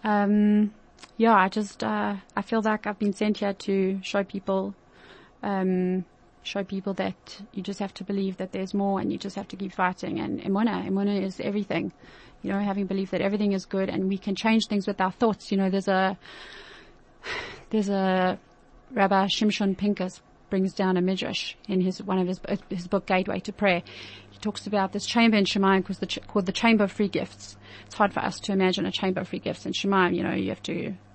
Um, 0.04 0.73
yeah, 1.17 1.36
I 1.36 1.49
just 1.49 1.84
uh, 1.84 2.15
I 2.36 2.41
feel 2.41 2.62
like 2.62 2.88
I've 2.88 2.99
been 2.99 3.13
sent 3.13 3.39
here 3.39 3.54
to 3.54 3.99
show 4.04 4.23
people, 4.23 4.75
um, 5.43 6.06
show 6.50 6.64
people 6.64 6.94
that 6.96 7.42
you 7.54 7.62
just 7.64 7.80
have 7.80 7.94
to 7.96 8.04
believe 8.04 8.38
that 8.38 8.52
there's 8.52 8.74
more, 8.74 9.00
and 9.00 9.12
you 9.12 9.18
just 9.18 9.36
have 9.36 9.48
to 9.50 9.56
keep 9.56 9.74
fighting. 9.74 10.20
And 10.20 10.42
emuna, 10.42 10.88
emuna 10.90 11.22
is 11.24 11.40
everything. 11.40 11.92
You 12.42 12.52
know, 12.52 12.60
having 12.60 12.86
belief 12.86 13.12
that 13.12 13.22
everything 13.22 13.52
is 13.54 13.66
good, 13.66 13.90
and 13.90 14.08
we 14.10 14.18
can 14.18 14.36
change 14.36 14.64
things 14.68 14.88
with 14.88 15.00
our 15.02 15.12
thoughts. 15.12 15.52
You 15.52 15.58
know, 15.58 15.70
there's 15.70 15.88
a 15.88 16.18
there's 17.70 17.90
a 17.90 18.40
Rabbi 18.92 19.26
Shimshon 19.28 19.78
Pincus 19.78 20.22
brings 20.50 20.74
down 20.74 20.98
a 20.98 21.02
midrash 21.02 21.54
in 21.68 21.80
his 21.82 22.02
one 22.02 22.18
of 22.18 22.28
his 22.28 22.40
his 22.70 22.88
book 22.88 23.06
Gateway 23.06 23.40
to 23.42 23.54
Prayer. 23.54 23.84
He 24.32 24.40
talks 24.40 24.66
about 24.68 24.94
this 24.94 25.06
chamber 25.06 25.38
in 25.38 25.44
Shemaim 25.46 25.86
called 25.86 26.00
the, 26.00 26.06
ch- 26.08 26.26
called 26.28 26.46
the 26.46 26.52
chamber 26.52 26.86
of 26.86 26.92
free 26.92 27.08
gifts. 27.10 27.58
It's 27.86 27.96
hard 27.96 28.14
for 28.14 28.22
us 28.22 28.40
to 28.42 28.52
imagine 28.54 28.86
a 28.86 28.92
chamber 28.92 29.22
of 29.22 29.28
free 29.28 29.40
gifts 29.40 29.66
in 29.66 29.74
Shemaim. 29.74 30.16
You 30.16 30.24
know, 30.24 30.34
you 30.34 30.50
have 30.50 30.64
to 30.64 30.74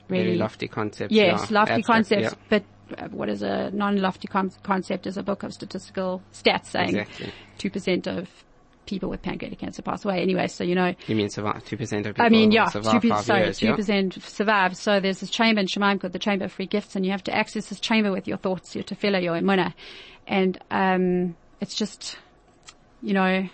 really 0.09 0.25
Very 0.25 0.37
lofty 0.37 0.69
concepts. 0.69 1.13
yes, 1.13 1.51
yeah, 1.51 1.59
lofty 1.59 1.75
abstract, 1.75 1.87
concepts. 1.87 2.23
yeah. 2.23 2.47
But 2.51 2.65
what 3.11 3.29
is 3.29 3.43
a 3.43 3.71
non-lofty 3.73 4.29
con- 4.29 4.53
concept 4.63 5.07
is 5.07 5.17
a 5.17 5.23
book 5.23 5.43
of 5.43 5.53
statistical 5.53 6.23
stats 6.33 6.67
saying 6.67 6.91
Exactly. 6.97 7.33
two 7.59 7.71
percent 7.71 8.07
of 8.07 8.29
people 8.87 9.09
with 9.09 9.23
pancreatic 9.23 9.59
cancer 9.59 9.81
pass 9.81 10.05
away. 10.05 10.21
Anyway, 10.21 10.47
so 10.47 10.63
you 10.63 10.75
know 10.75 10.95
You 11.07 11.17
mean 11.17 11.31
survive 11.31 11.65
two 11.65 11.77
percent 11.79 12.07
of 12.07 12.15
people? 12.15 12.27
I 12.27 12.29
mean, 12.29 12.53
yeah, 12.53 12.67
survive 12.67 13.01
two 13.01 13.09
five 13.09 13.19
percent. 13.19 13.27
Sorry, 13.27 13.43
years, 13.45 13.59
two 13.59 13.67
yeah? 13.67 13.77
percent 13.77 14.23
survive. 14.23 14.77
So 14.77 15.01
there's 15.01 15.21
this 15.21 15.31
chamber 15.31 15.61
in 15.61 15.67
Shemaim 15.67 16.01
called 16.01 16.13
the 16.13 16.19
Chamber 16.19 16.45
of 16.45 16.53
Free 16.53 16.67
Gifts, 16.67 16.95
and 16.95 17.05
you 17.05 17.11
have 17.13 17.25
to 17.25 17.35
access 17.35 17.69
this 17.71 17.81
chamber 17.81 18.13
with 18.13 18.29
your 18.29 18.37
thoughts, 18.37 18.75
your 18.75 18.85
tefillah, 18.85 19.23
your 19.23 19.35
emunah, 19.37 19.73
and 20.27 20.59
um, 20.71 21.37
it's 21.61 21.75
just, 21.75 22.19
you 23.03 23.15
know, 23.15 23.49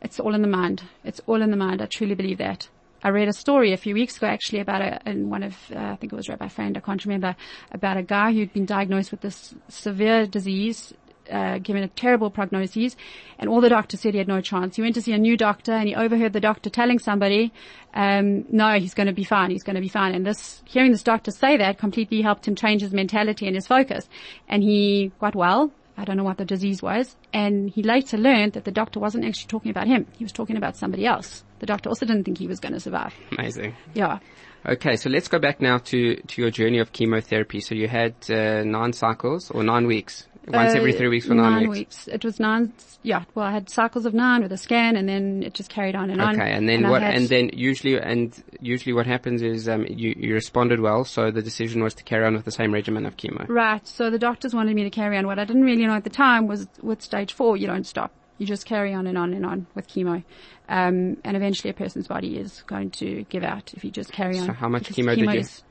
it's 0.00 0.20
all 0.20 0.34
in 0.34 0.42
the 0.42 0.48
mind. 0.48 0.84
It's 1.02 1.20
all 1.26 1.42
in 1.42 1.50
the 1.50 1.56
mind. 1.56 1.82
I 1.82 1.86
truly 1.86 2.14
believe 2.14 2.38
that. 2.38 2.68
I 3.02 3.10
read 3.10 3.28
a 3.28 3.32
story 3.32 3.72
a 3.72 3.76
few 3.76 3.94
weeks 3.94 4.16
ago 4.16 4.26
actually 4.26 4.60
about 4.60 4.82
a, 4.82 5.00
in 5.08 5.30
one 5.30 5.42
of, 5.42 5.56
uh, 5.74 5.78
I 5.78 5.96
think 5.96 6.12
it 6.12 6.16
was 6.16 6.28
Rabbi 6.28 6.48
Friend, 6.48 6.76
I 6.76 6.80
can't 6.80 7.04
remember, 7.04 7.36
about 7.72 7.96
a 7.96 8.02
guy 8.02 8.32
who'd 8.32 8.52
been 8.52 8.66
diagnosed 8.66 9.10
with 9.10 9.20
this 9.20 9.54
severe 9.68 10.26
disease, 10.26 10.94
uh, 11.30 11.58
given 11.58 11.82
a 11.82 11.88
terrible 11.88 12.30
prognosis, 12.30 12.96
and 13.38 13.50
all 13.50 13.60
the 13.60 13.68
doctors 13.68 14.00
said 14.00 14.14
he 14.14 14.18
had 14.18 14.28
no 14.28 14.40
chance. 14.40 14.76
He 14.76 14.82
went 14.82 14.94
to 14.94 15.02
see 15.02 15.12
a 15.12 15.18
new 15.18 15.36
doctor 15.36 15.72
and 15.72 15.88
he 15.88 15.94
overheard 15.94 16.32
the 16.32 16.40
doctor 16.40 16.70
telling 16.70 16.98
somebody, 16.98 17.52
um, 17.94 18.44
no, 18.50 18.78
he's 18.78 18.94
going 18.94 19.08
to 19.08 19.12
be 19.12 19.24
fine, 19.24 19.50
he's 19.50 19.64
going 19.64 19.76
to 19.76 19.82
be 19.82 19.88
fine. 19.88 20.14
And 20.14 20.24
this, 20.24 20.62
hearing 20.64 20.92
this 20.92 21.02
doctor 21.02 21.30
say 21.30 21.56
that 21.56 21.78
completely 21.78 22.22
helped 22.22 22.46
him 22.46 22.54
change 22.54 22.82
his 22.82 22.92
mentality 22.92 23.46
and 23.46 23.54
his 23.54 23.66
focus. 23.66 24.08
And 24.48 24.62
he 24.62 25.12
got 25.20 25.34
well. 25.34 25.72
I 25.96 26.04
don't 26.04 26.16
know 26.16 26.24
what 26.24 26.36
the 26.38 26.44
disease 26.44 26.82
was. 26.82 27.16
And 27.32 27.70
he 27.70 27.82
later 27.82 28.16
learned 28.18 28.52
that 28.52 28.64
the 28.64 28.70
doctor 28.70 29.00
wasn't 29.00 29.24
actually 29.24 29.48
talking 29.48 29.70
about 29.70 29.86
him. 29.86 30.06
He 30.18 30.24
was 30.24 30.32
talking 30.32 30.56
about 30.56 30.76
somebody 30.76 31.06
else. 31.06 31.44
The 31.58 31.66
doctor 31.66 31.88
also 31.88 32.04
didn't 32.06 32.24
think 32.24 32.38
he 32.38 32.46
was 32.46 32.60
going 32.60 32.74
to 32.74 32.80
survive. 32.80 33.14
Amazing. 33.32 33.74
Yeah. 33.94 34.18
Okay, 34.66 34.96
so 34.96 35.08
let's 35.08 35.28
go 35.28 35.38
back 35.38 35.60
now 35.60 35.78
to, 35.78 36.16
to 36.16 36.42
your 36.42 36.50
journey 36.50 36.78
of 36.78 36.92
chemotherapy. 36.92 37.60
So 37.60 37.74
you 37.74 37.88
had 37.88 38.14
uh, 38.28 38.64
nine 38.64 38.92
cycles 38.92 39.50
or 39.50 39.62
nine 39.62 39.86
weeks, 39.86 40.26
once 40.48 40.74
Uh, 40.74 40.78
every 40.78 40.92
three 40.92 41.08
weeks 41.08 41.26
for 41.26 41.34
nine, 41.34 41.68
weeks. 41.68 42.08
It 42.08 42.24
was 42.24 42.38
nine, 42.38 42.72
yeah, 43.02 43.24
well 43.34 43.46
I 43.46 43.52
had 43.52 43.68
cycles 43.68 44.06
of 44.06 44.14
nine 44.14 44.42
with 44.42 44.52
a 44.52 44.56
scan 44.56 44.96
and 44.96 45.08
then 45.08 45.42
it 45.42 45.54
just 45.54 45.70
carried 45.70 45.94
on 45.96 46.10
and 46.10 46.20
on. 46.20 46.34
Okay, 46.34 46.50
and 46.52 46.68
then 46.68 46.84
I 46.84 46.90
what? 46.90 47.02
And 47.02 47.28
then 47.28 47.50
usually, 47.52 47.98
and 48.00 48.32
usually, 48.60 48.92
what 48.92 49.06
happens 49.06 49.42
is 49.42 49.68
um, 49.68 49.84
you 49.88 50.14
you 50.16 50.34
responded 50.34 50.80
well, 50.80 51.04
so 51.04 51.30
the 51.30 51.42
decision 51.42 51.82
was 51.82 51.94
to 51.94 52.04
carry 52.04 52.24
on 52.26 52.34
with 52.34 52.44
the 52.44 52.52
same 52.52 52.72
regimen 52.72 53.06
of 53.06 53.16
chemo. 53.16 53.48
Right, 53.48 53.86
so 53.86 54.10
the 54.10 54.18
doctors 54.18 54.54
wanted 54.54 54.74
me 54.76 54.84
to 54.84 54.90
carry 54.90 55.16
on. 55.18 55.26
What 55.26 55.38
I 55.38 55.44
didn't 55.44 55.62
really 55.64 55.86
know 55.86 55.94
at 55.94 56.04
the 56.04 56.10
time 56.10 56.46
was 56.46 56.68
with 56.82 57.02
stage 57.02 57.32
four, 57.32 57.56
you 57.56 57.66
don't 57.66 57.86
stop. 57.86 58.12
You 58.38 58.46
just 58.46 58.66
carry 58.66 58.92
on 58.92 59.06
and 59.06 59.16
on 59.16 59.32
and 59.32 59.46
on 59.46 59.66
with 59.74 59.88
chemo. 59.88 60.22
Um, 60.68 61.16
and 61.24 61.36
eventually 61.36 61.70
a 61.70 61.74
person's 61.74 62.06
body 62.06 62.36
is 62.36 62.62
going 62.66 62.90
to 62.92 63.24
give 63.30 63.42
out 63.44 63.72
if 63.74 63.82
you 63.84 63.90
just 63.90 64.12
carry 64.12 64.38
on. 64.38 64.46
So 64.46 64.52
how 64.52 64.68
much 64.68 64.88
Because 64.88 64.96
chemo 64.96 65.14
did 65.14 65.24
you- 65.32 65.40
is 65.40 65.62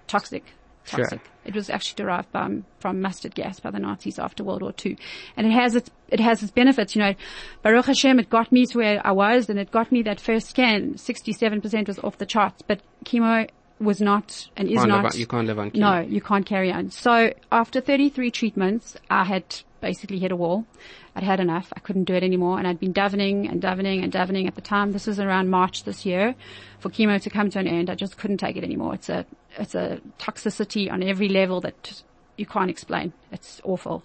toxic. 0.86 1.20
Sure. 1.20 1.32
It 1.46 1.56
was 1.56 1.70
actually 1.70 2.04
derived 2.04 2.32
by, 2.32 2.50
from 2.80 3.02
mustard 3.02 3.36
gas 3.36 3.60
by 3.60 3.72
the 3.72 3.80
Nazis 3.80 4.18
after 4.18 4.44
World 4.44 4.62
War 4.62 4.74
II. 4.84 4.98
And 5.38 5.46
it 5.46 5.54
has 5.54 5.76
its, 5.76 5.90
it 6.10 6.20
has 6.20 6.42
its 6.42 6.52
benefits, 6.52 6.96
you 6.96 7.02
know. 7.02 7.14
Baruch 7.62 7.86
Hashem, 7.86 8.20
it 8.20 8.30
got 8.30 8.52
me 8.52 8.66
to 8.66 8.78
where 8.78 9.06
I 9.06 9.12
was 9.12 9.50
and 9.50 9.60
it 9.60 9.72
got 9.72 9.92
me 9.92 10.02
that 10.04 10.20
first 10.20 10.50
scan. 10.50 10.96
67% 10.96 11.88
was 11.88 12.00
off 12.00 12.18
the 12.18 12.26
charts, 12.26 12.62
but 12.62 12.82
chemo 13.04 13.48
was 13.80 14.00
not 14.00 14.50
and 14.56 14.70
is 14.70 14.78
Can't 14.78 14.90
not. 14.90 15.06
on- 15.14 15.20
you 15.20 15.28
can't 15.28 15.48
live 15.48 15.60
on 15.60 15.72
chemo. 15.72 15.80
No, 15.80 16.00
you 16.00 16.22
can't 16.22 16.46
carry 16.46 16.72
on. 16.72 16.92
So 16.92 17.34
after 17.52 17.82
33 17.82 18.32
treatments, 18.32 18.96
I 19.10 19.26
had 19.26 19.44
basically 19.82 20.20
hit 20.20 20.32
a 20.32 20.36
wall. 20.36 20.66
I'd 21.16 21.24
had 21.24 21.40
enough. 21.40 21.72
I 21.76 21.80
couldn't 21.80 22.06
do 22.06 22.14
it 22.14 22.24
anymore. 22.24 22.58
And 22.58 22.68
I'd 22.68 22.80
been 22.80 22.94
davening 22.94 23.50
and 23.50 23.62
davening 23.62 24.04
and 24.04 24.12
davening 24.12 24.48
at 24.48 24.56
the 24.56 24.62
time. 24.62 24.92
This 24.92 25.08
was 25.08 25.20
around 25.20 25.50
March 25.50 25.84
this 25.84 26.06
year 26.06 26.36
for 26.80 26.90
chemo 26.90 27.22
to 27.22 27.30
come 27.30 27.50
to 27.52 27.60
an 27.60 27.68
end. 27.68 27.90
I 27.90 27.96
just 27.96 28.18
couldn't 28.18 28.38
take 28.38 28.56
it 28.58 28.64
anymore. 28.64 28.96
It's 28.96 29.10
a, 29.10 29.26
it's 29.58 29.76
a 29.76 30.00
toxicity 30.20 30.92
on 30.92 31.04
every 31.04 31.30
level 31.30 31.62
that 31.62 32.02
you 32.38 32.46
can't 32.46 32.70
explain. 32.70 33.14
It's 33.32 33.62
awful. 33.64 34.04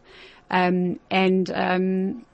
Um, 0.51 0.99
and, 1.11 1.51
um, 1.53 2.27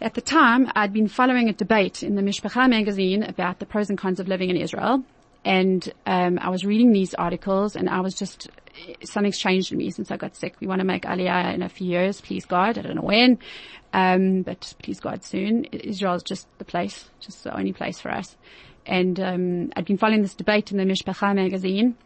at 0.00 0.14
the 0.14 0.20
time, 0.20 0.70
I'd 0.74 0.92
been 0.92 1.06
following 1.06 1.48
a 1.48 1.52
debate 1.52 2.02
in 2.02 2.16
the 2.16 2.22
Mishpacha 2.22 2.68
magazine 2.68 3.22
about 3.22 3.60
the 3.60 3.66
pros 3.66 3.88
and 3.88 3.96
cons 3.96 4.18
of 4.18 4.26
living 4.26 4.50
in 4.50 4.56
Israel. 4.56 5.04
And 5.44 5.92
um, 6.06 6.38
I 6.40 6.50
was 6.50 6.64
reading 6.64 6.92
these 6.92 7.14
articles 7.14 7.74
and 7.74 7.88
I 7.88 8.00
was 8.00 8.14
just, 8.14 8.48
something's 9.04 9.38
changed 9.38 9.72
in 9.72 9.78
me 9.78 9.90
since 9.90 10.10
I 10.10 10.16
got 10.16 10.36
sick. 10.36 10.54
We 10.60 10.66
want 10.66 10.80
to 10.80 10.84
make 10.86 11.02
Aliyah 11.02 11.54
in 11.54 11.62
a 11.62 11.68
few 11.68 11.88
years, 11.88 12.20
please 12.20 12.44
God. 12.46 12.78
I 12.78 12.82
don't 12.82 12.96
know 12.96 13.02
when, 13.02 13.38
um, 13.92 14.42
but 14.42 14.74
please 14.82 15.00
God 15.00 15.24
soon. 15.24 15.64
Israel's 15.64 16.22
just 16.22 16.46
the 16.58 16.64
place, 16.64 17.10
just 17.20 17.42
the 17.44 17.56
only 17.56 17.72
place 17.72 18.00
for 18.00 18.10
us. 18.10 18.36
And 18.86 19.18
um, 19.20 19.72
I'd 19.76 19.84
been 19.84 19.98
following 19.98 20.22
this 20.22 20.34
debate 20.34 20.70
in 20.70 20.78
the 20.78 20.84
Mishpacha 20.84 21.34
magazine 21.34 21.96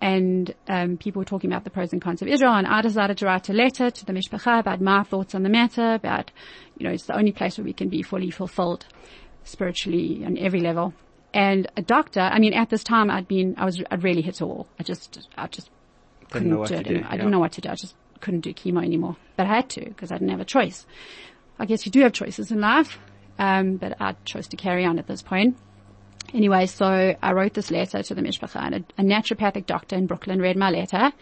and 0.00 0.54
um, 0.68 0.96
people 0.98 1.20
were 1.20 1.24
talking 1.24 1.50
about 1.50 1.64
the 1.64 1.70
pros 1.70 1.92
and 1.92 2.02
cons 2.02 2.20
of 2.20 2.28
Israel. 2.28 2.54
And 2.54 2.66
I 2.66 2.82
decided 2.82 3.18
to 3.18 3.26
write 3.26 3.48
a 3.48 3.52
letter 3.52 3.90
to 3.90 4.04
the 4.04 4.12
Mishpacha 4.12 4.60
about 4.60 4.80
my 4.80 5.02
thoughts 5.02 5.34
on 5.34 5.42
the 5.42 5.48
matter, 5.48 5.94
about, 5.94 6.30
you 6.76 6.86
know, 6.86 6.92
it's 6.92 7.06
the 7.06 7.16
only 7.16 7.32
place 7.32 7.58
where 7.58 7.64
we 7.64 7.72
can 7.72 7.88
be 7.88 8.02
fully 8.02 8.30
fulfilled 8.30 8.86
spiritually 9.44 10.22
on 10.24 10.36
every 10.38 10.60
level. 10.60 10.92
And 11.34 11.66
a 11.76 11.82
doctor, 11.82 12.20
I 12.20 12.38
mean, 12.38 12.54
at 12.54 12.70
this 12.70 12.84
time 12.84 13.10
I'd 13.10 13.26
been, 13.26 13.56
I 13.58 13.64
was, 13.64 13.82
I'd 13.90 14.04
really 14.04 14.22
hit 14.22 14.40
a 14.40 14.46
wall. 14.46 14.68
I 14.78 14.84
just, 14.84 15.28
I 15.36 15.48
just 15.48 15.68
couldn't 16.30 16.48
know 16.48 16.58
what 16.60 16.68
do 16.68 16.76
to 16.76 16.80
it. 16.80 16.84
do, 16.84 16.90
anymore. 16.90 17.08
I 17.08 17.12
yeah. 17.12 17.16
didn't 17.16 17.32
know 17.32 17.38
what 17.40 17.52
to 17.52 17.60
do. 17.60 17.68
I 17.68 17.74
just 17.74 17.96
couldn't 18.20 18.40
do 18.40 18.54
chemo 18.54 18.84
anymore. 18.84 19.16
But 19.36 19.46
I 19.48 19.56
had 19.56 19.68
to 19.70 19.84
because 19.84 20.12
I 20.12 20.14
didn't 20.14 20.30
have 20.30 20.40
a 20.40 20.44
choice. 20.44 20.86
I 21.58 21.66
guess 21.66 21.84
you 21.84 21.92
do 21.92 22.00
have 22.02 22.12
choices 22.12 22.52
in 22.52 22.60
life, 22.60 22.98
um, 23.38 23.76
but 23.76 24.00
I 24.00 24.14
chose 24.24 24.46
to 24.48 24.56
carry 24.56 24.84
on 24.84 25.00
at 25.00 25.08
this 25.08 25.22
point. 25.22 25.56
Anyway, 26.32 26.66
so 26.66 27.14
I 27.20 27.32
wrote 27.32 27.54
this 27.54 27.70
letter 27.70 28.02
to 28.02 28.14
the 28.14 28.22
Mishpacha 28.22 28.60
and 28.60 28.74
a, 28.76 29.00
a 29.00 29.04
naturopathic 29.04 29.66
doctor 29.66 29.96
in 29.96 30.06
Brooklyn 30.06 30.40
read 30.40 30.56
my 30.56 30.70
letter 30.70 31.12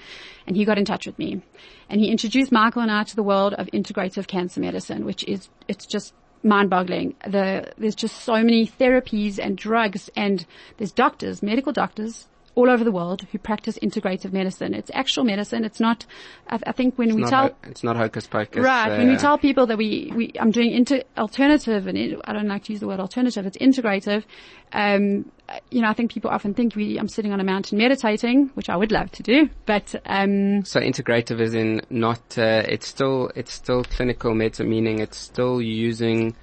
and 0.47 0.57
he 0.57 0.65
got 0.65 0.79
in 0.79 0.85
touch 0.85 1.07
with 1.07 1.19
me 1.19 1.43
and 1.89 2.01
he 2.01 2.11
introduced 2.11 2.53
Michael 2.53 2.83
and 2.83 2.91
I 2.91 3.03
to 3.05 3.17
the 3.17 3.23
world 3.23 3.55
of 3.55 3.67
integrative 3.69 4.27
cancer 4.27 4.61
medicine, 4.61 5.05
which 5.05 5.25
is, 5.25 5.49
it's 5.69 5.87
just 5.87 6.15
mind-boggling. 6.43 7.15
The, 7.27 7.73
there's 7.79 7.95
just 7.95 8.23
so 8.23 8.35
many 8.35 8.67
therapies 8.67 9.39
and 9.39 9.57
drugs 9.57 10.11
and 10.17 10.45
there's 10.79 10.93
doctors, 10.93 11.43
medical 11.43 11.73
doctors 11.73 12.27
all 12.55 12.69
over 12.69 12.85
the 12.85 12.93
world 12.93 13.23
who 13.33 13.39
practice 13.39 13.79
integrative 13.83 14.33
medicine. 14.33 14.75
It's 14.75 14.91
actual 14.93 15.25
medicine. 15.25 15.65
It's 15.65 15.81
not, 15.81 16.05
I, 16.49 16.59
I 16.67 16.73
think 16.73 16.99
when 16.99 17.15
we 17.15 17.25
tell, 17.25 17.49
ho- 17.49 17.55
it's 17.65 17.83
not 17.83 17.97
hocus 17.97 18.27
pocus. 18.27 18.63
Right. 18.63 18.99
when 18.99 19.09
we 19.09 19.15
uh, 19.15 19.19
tell 19.19 19.39
people 19.39 19.67
that 19.67 19.79
we, 19.79 20.13
we 20.15 20.33
I'm 20.39 20.51
doing 20.51 20.73
inter, 20.73 21.03
alternative, 21.17 21.87
and 21.87 21.97
it, 21.97 22.21
I 22.25 22.33
don't 22.33 22.49
like 22.49 22.65
to 22.65 22.73
use 22.73 22.81
the 22.81 22.87
word 22.87 23.01
alternative. 23.01 23.47
It's 23.47 23.57
integrative. 23.57 24.25
Um, 24.73 25.31
you 25.71 25.83
know, 25.83 25.89
I 25.89 25.93
think 25.95 26.13
people 26.13 26.31
often 26.31 26.55
think 26.55 26.77
we, 26.77 26.99
I'm 26.99 27.09
sitting 27.09 27.33
on 27.33 27.41
a 27.41 27.45
mountain 27.45 27.79
meditating, 27.79 28.51
which 28.55 28.69
I 28.69 28.77
would 28.77 28.93
love 28.93 29.11
to 29.13 29.23
do, 29.23 29.49
but 29.67 29.95
um, 30.07 30.65
So 30.65 30.81
integrative 30.81 31.41
is 31.41 31.55
in 31.55 31.83
not, 31.91 32.39
uh, 32.39 32.63
it's 32.69 32.87
still, 32.87 33.31
it's 33.35 33.53
still 33.53 33.85
clinical 33.85 34.35
medicine, 34.35 34.69
meaning 34.69 34.99
it's 34.99 35.19
still 35.19 35.61
using 35.61 36.35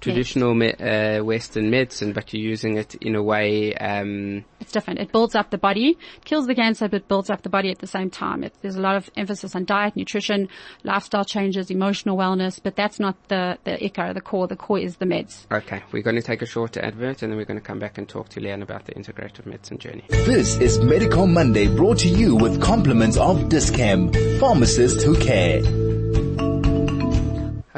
traditional 0.00 0.54
me- 0.54 0.72
uh, 0.72 1.22
Western 1.24 1.70
medicine, 1.70 2.12
but 2.12 2.32
you're 2.32 2.42
using 2.42 2.76
it 2.76 2.94
in 2.96 3.14
a 3.14 3.22
way, 3.22 3.74
um, 3.74 4.44
it's 4.60 4.72
different. 4.72 5.00
It 5.00 5.12
builds 5.12 5.34
up 5.34 5.50
the 5.50 5.58
body, 5.58 5.96
kills 6.24 6.46
the 6.46 6.54
cancer, 6.54 6.88
but 6.88 7.08
builds 7.08 7.30
up 7.30 7.42
the 7.42 7.48
body 7.48 7.70
at 7.70 7.78
the 7.78 7.86
same 7.86 8.10
time. 8.10 8.44
It, 8.44 8.54
there's 8.62 8.76
a 8.76 8.80
lot 8.80 8.96
of 8.96 9.10
emphasis 9.16 9.54
on 9.54 9.64
diet, 9.64 9.96
nutrition, 9.96 10.48
lifestyle 10.84 11.24
changes, 11.24 11.70
emotional 11.70 12.16
wellness, 12.16 12.60
but 12.62 12.76
that's 12.76 12.98
not 13.00 13.16
the 13.28 13.58
the 13.64 13.72
ikar, 13.72 14.14
the 14.14 14.20
core. 14.20 14.46
The 14.46 14.56
core 14.56 14.78
is 14.78 14.96
the 14.96 15.06
meds. 15.06 15.46
okay, 15.52 15.82
we're 15.92 16.02
going 16.02 16.16
to 16.16 16.22
take 16.22 16.42
a 16.42 16.46
short 16.46 16.76
advert 16.76 17.22
and 17.22 17.32
then 17.32 17.36
we're 17.36 17.44
going 17.44 17.60
to 17.60 17.64
come 17.66 17.78
back 17.78 17.98
and 17.98 18.08
talk 18.08 18.28
to 18.30 18.40
Leanne 18.40 18.62
about 18.62 18.84
the 18.86 18.92
integrative 18.92 19.46
medicine 19.46 19.78
journey. 19.78 20.04
This 20.08 20.58
is 20.58 20.78
Medical 20.80 21.26
Monday 21.26 21.66
brought 21.68 21.98
to 21.98 22.08
you 22.08 22.34
with 22.36 22.60
compliments 22.62 23.16
of 23.16 23.48
Dis-Chem, 23.48 24.12
pharmacists 24.38 25.02
who 25.02 25.16
care. 25.16 25.97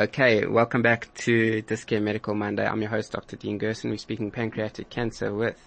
Okay, 0.01 0.47
welcome 0.47 0.81
back 0.81 1.13
to 1.13 1.61
Dis-Chem 1.61 2.03
Medical 2.03 2.35
Monday. 2.35 2.67
I'm 2.67 2.81
your 2.81 2.89
host, 2.89 3.13
Dr. 3.13 3.37
Dean 3.37 3.59
Gerson. 3.59 3.91
We're 3.91 3.99
speaking 3.99 4.31
pancreatic 4.31 4.89
cancer 4.89 5.35
with 5.35 5.59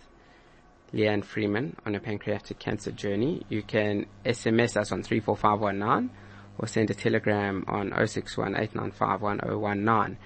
Leanne 0.92 1.24
Friedman 1.24 1.76
on 1.86 1.94
a 1.94 2.00
pancreatic 2.00 2.58
cancer 2.58 2.90
journey. 2.90 3.46
You 3.50 3.62
can 3.62 4.08
SMS 4.26 4.76
us 4.76 4.92
on 4.92 5.04
34519 5.04 6.10
or 6.58 6.68
send 6.68 6.90
a 6.90 6.96
telegram 6.96 7.64
on 7.68 7.92
0618951019. 7.92 10.18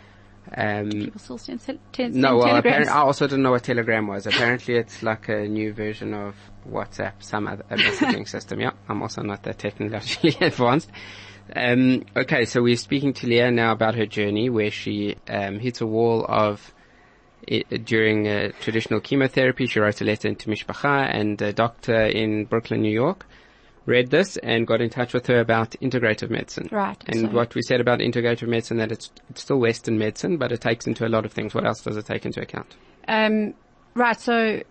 Um, 0.55 0.89
People 0.89 1.19
still 1.19 1.37
send, 1.37 1.59
send, 1.59 1.79
send 1.93 2.15
no, 2.15 2.37
well, 2.37 2.55
apparently, 2.55 2.87
I 2.87 2.99
also 2.99 3.27
didn't 3.27 3.43
know 3.43 3.51
what 3.51 3.65
Telegram 3.65 4.07
was. 4.07 4.25
Apparently, 4.25 4.75
it's 4.75 5.03
like 5.03 5.27
a 5.27 5.49
new 5.49 5.73
version 5.73 6.13
of 6.13 6.33
WhatsApp, 6.65 7.15
some 7.19 7.45
other 7.45 7.65
messaging 7.71 8.25
system. 8.29 8.61
Yeah, 8.61 8.71
I'm 8.87 9.01
also 9.01 9.21
not 9.21 9.43
that 9.43 9.59
technologically 9.59 10.37
advanced. 10.47 10.89
Um, 11.55 12.03
okay, 12.15 12.45
so 12.45 12.61
we're 12.61 12.75
speaking 12.75 13.13
to 13.13 13.27
Leah 13.27 13.51
now 13.51 13.71
about 13.71 13.95
her 13.95 14.05
journey, 14.05 14.49
where 14.49 14.71
she 14.71 15.15
um, 15.27 15.59
hit 15.59 15.81
a 15.81 15.85
wall 15.87 16.25
of 16.27 16.73
it, 17.47 17.85
during 17.85 18.27
uh, 18.27 18.51
traditional 18.61 18.99
chemotherapy. 18.99 19.65
She 19.67 19.79
wrote 19.79 20.01
a 20.01 20.03
letter 20.05 20.27
into 20.27 20.49
Mishpacha, 20.49 21.09
and 21.13 21.41
a 21.41 21.53
doctor 21.53 22.05
in 22.05 22.45
Brooklyn, 22.45 22.81
New 22.81 22.91
York, 22.91 23.25
read 23.85 24.09
this 24.09 24.35
and 24.37 24.67
got 24.67 24.81
in 24.81 24.89
touch 24.89 25.13
with 25.13 25.27
her 25.27 25.39
about 25.39 25.71
integrative 25.81 26.29
medicine. 26.29 26.67
Right, 26.71 27.01
And 27.07 27.21
so- 27.21 27.27
what 27.29 27.55
we 27.55 27.61
said 27.61 27.79
about 27.79 27.99
integrative 27.99 28.47
medicine 28.47 28.77
that 28.77 28.91
it's 28.91 29.11
it's 29.29 29.41
still 29.43 29.59
Western 29.59 29.97
medicine, 29.97 30.37
but 30.37 30.51
it 30.51 30.61
takes 30.61 30.87
into 30.87 31.05
a 31.05 31.09
lot 31.09 31.25
of 31.25 31.31
things. 31.31 31.53
What 31.55 31.65
else 31.65 31.81
does 31.81 31.95
it 31.97 32.05
take 32.05 32.25
into 32.25 32.41
account? 32.41 32.75
Um, 33.07 33.53
right. 33.95 34.19
So, 34.19 34.61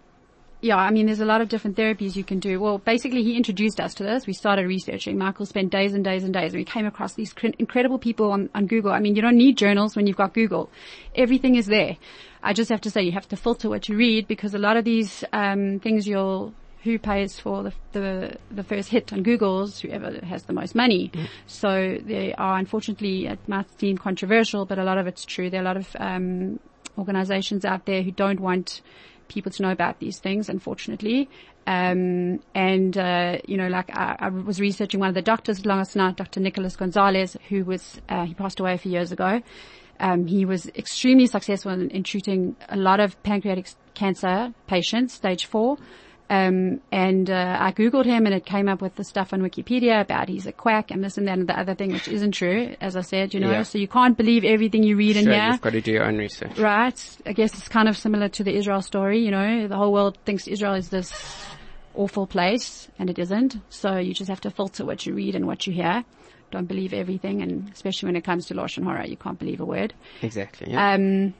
yeah, 0.60 0.76
I 0.76 0.90
mean, 0.90 1.06
there's 1.06 1.20
a 1.20 1.26
lot 1.26 1.40
of 1.40 1.48
different 1.48 1.76
therapies 1.76 2.16
you 2.16 2.24
can 2.24 2.38
do. 2.38 2.58
Well, 2.58 2.78
basically, 2.78 3.22
he 3.22 3.36
introduced 3.36 3.78
us 3.78 3.94
to 3.94 4.02
this. 4.02 4.26
We 4.26 4.32
started 4.32 4.66
researching. 4.66 5.18
Michael 5.18 5.46
spent 5.46 5.70
days 5.70 5.92
and 5.92 6.02
days 6.02 6.24
and 6.24 6.32
days, 6.32 6.52
and 6.52 6.60
we 6.60 6.64
came 6.64 6.86
across 6.86 7.14
these 7.14 7.32
cr- 7.32 7.48
incredible 7.58 7.98
people 7.98 8.32
on, 8.32 8.48
on 8.54 8.66
Google. 8.66 8.92
I 8.92 9.00
mean, 9.00 9.16
you 9.16 9.22
don't 9.22 9.36
need 9.36 9.58
journals 9.58 9.96
when 9.96 10.06
you've 10.06 10.16
got 10.16 10.32
Google. 10.32 10.70
Everything 11.14 11.56
is 11.56 11.66
there. 11.66 11.96
I 12.42 12.52
just 12.52 12.70
have 12.70 12.80
to 12.82 12.90
say, 12.90 13.02
you 13.02 13.12
have 13.12 13.28
to 13.28 13.36
filter 13.36 13.68
what 13.68 13.88
you 13.88 13.96
read 13.96 14.28
because 14.28 14.54
a 14.54 14.58
lot 14.58 14.76
of 14.76 14.84
these 14.84 15.24
um, 15.32 15.80
things 15.80 16.06
you'll 16.06 16.54
who 16.86 17.00
pays 17.00 17.40
for 17.40 17.64
the, 17.64 17.72
the 17.92 18.38
the 18.52 18.62
first 18.62 18.90
hit 18.90 19.12
on 19.12 19.24
Google's 19.24 19.80
whoever 19.80 20.24
has 20.24 20.44
the 20.44 20.52
most 20.52 20.76
money. 20.76 21.10
So 21.48 21.98
they 22.00 22.32
are 22.34 22.56
unfortunately 22.58 23.26
it 23.26 23.40
might 23.48 23.66
seem 23.80 23.98
controversial, 23.98 24.64
but 24.64 24.78
a 24.78 24.84
lot 24.84 24.96
of 24.96 25.08
it's 25.08 25.24
true. 25.24 25.50
There 25.50 25.60
are 25.60 25.64
a 25.64 25.66
lot 25.66 25.76
of 25.76 25.96
um, 25.98 26.60
organizations 26.96 27.64
out 27.64 27.86
there 27.86 28.02
who 28.02 28.12
don't 28.12 28.38
want 28.38 28.82
people 29.28 29.52
to 29.52 29.62
know 29.62 29.70
about 29.70 29.98
these 30.00 30.18
things, 30.18 30.48
unfortunately. 30.48 31.28
Um, 31.66 32.40
and, 32.54 32.96
uh, 32.96 33.38
you 33.46 33.56
know, 33.56 33.68
like 33.68 33.90
I, 33.96 34.16
I 34.20 34.28
was 34.28 34.60
researching 34.60 35.00
one 35.00 35.08
of 35.08 35.14
the 35.14 35.22
doctors 35.22 35.66
last 35.66 35.96
night, 35.96 36.16
Dr. 36.16 36.40
Nicholas 36.40 36.76
Gonzalez, 36.76 37.36
who 37.48 37.64
was, 37.64 38.00
uh, 38.08 38.24
he 38.24 38.34
passed 38.34 38.60
away 38.60 38.74
a 38.74 38.78
few 38.78 38.92
years 38.92 39.10
ago. 39.12 39.42
Um, 39.98 40.26
he 40.26 40.44
was 40.44 40.66
extremely 40.68 41.26
successful 41.26 41.72
in, 41.72 41.90
in 41.90 42.02
treating 42.02 42.54
a 42.68 42.76
lot 42.76 43.00
of 43.00 43.20
pancreatic 43.22 43.68
cancer 43.94 44.52
patients, 44.66 45.14
stage 45.14 45.46
four. 45.46 45.78
Um, 46.28 46.80
and 46.90 47.30
uh, 47.30 47.56
I 47.60 47.70
googled 47.70 48.04
him, 48.04 48.26
and 48.26 48.34
it 48.34 48.44
came 48.44 48.68
up 48.68 48.82
with 48.82 48.96
the 48.96 49.04
stuff 49.04 49.32
on 49.32 49.42
Wikipedia 49.42 50.00
about 50.00 50.28
he's 50.28 50.44
a 50.46 50.52
quack 50.52 50.90
and 50.90 51.04
this 51.04 51.16
and 51.16 51.28
that 51.28 51.38
and 51.38 51.48
the 51.48 51.56
other 51.58 51.74
thing, 51.76 51.92
which 51.92 52.08
isn't 52.08 52.32
true, 52.32 52.74
as 52.80 52.96
I 52.96 53.02
said, 53.02 53.32
you 53.32 53.38
know. 53.38 53.50
Yeah. 53.52 53.62
So 53.62 53.78
you 53.78 53.86
can't 53.86 54.16
believe 54.16 54.42
everything 54.44 54.82
you 54.82 54.96
read 54.96 55.16
in 55.16 55.24
Sure, 55.24 55.34
here. 55.34 55.50
you've 55.52 55.60
got 55.60 55.70
to 55.74 55.80
do 55.80 55.92
your 55.92 56.04
own 56.04 56.18
research. 56.18 56.58
Right. 56.58 57.16
I 57.24 57.32
guess 57.32 57.54
it's 57.56 57.68
kind 57.68 57.88
of 57.88 57.96
similar 57.96 58.28
to 58.30 58.42
the 58.42 58.52
Israel 58.56 58.82
story, 58.82 59.24
you 59.24 59.30
know. 59.30 59.68
The 59.68 59.76
whole 59.76 59.92
world 59.92 60.18
thinks 60.24 60.48
Israel 60.48 60.74
is 60.74 60.88
this 60.88 61.12
awful 61.94 62.26
place, 62.26 62.88
and 62.98 63.08
it 63.08 63.18
isn't. 63.20 63.56
So 63.70 63.96
you 63.96 64.12
just 64.12 64.28
have 64.28 64.40
to 64.42 64.50
filter 64.50 64.84
what 64.84 65.06
you 65.06 65.14
read 65.14 65.36
and 65.36 65.46
what 65.46 65.66
you 65.66 65.72
hear. 65.72 66.04
Don't 66.50 66.66
believe 66.66 66.92
everything, 66.92 67.40
and 67.42 67.70
especially 67.72 68.06
when 68.08 68.16
it 68.16 68.24
comes 68.24 68.46
to 68.46 68.54
Lashon 68.54 68.84
Hara, 68.84 69.06
you 69.06 69.16
can't 69.16 69.38
believe 69.38 69.60
a 69.60 69.64
word. 69.64 69.94
Exactly. 70.22 70.72
Yeah. 70.72 70.94
Um, 70.94 71.34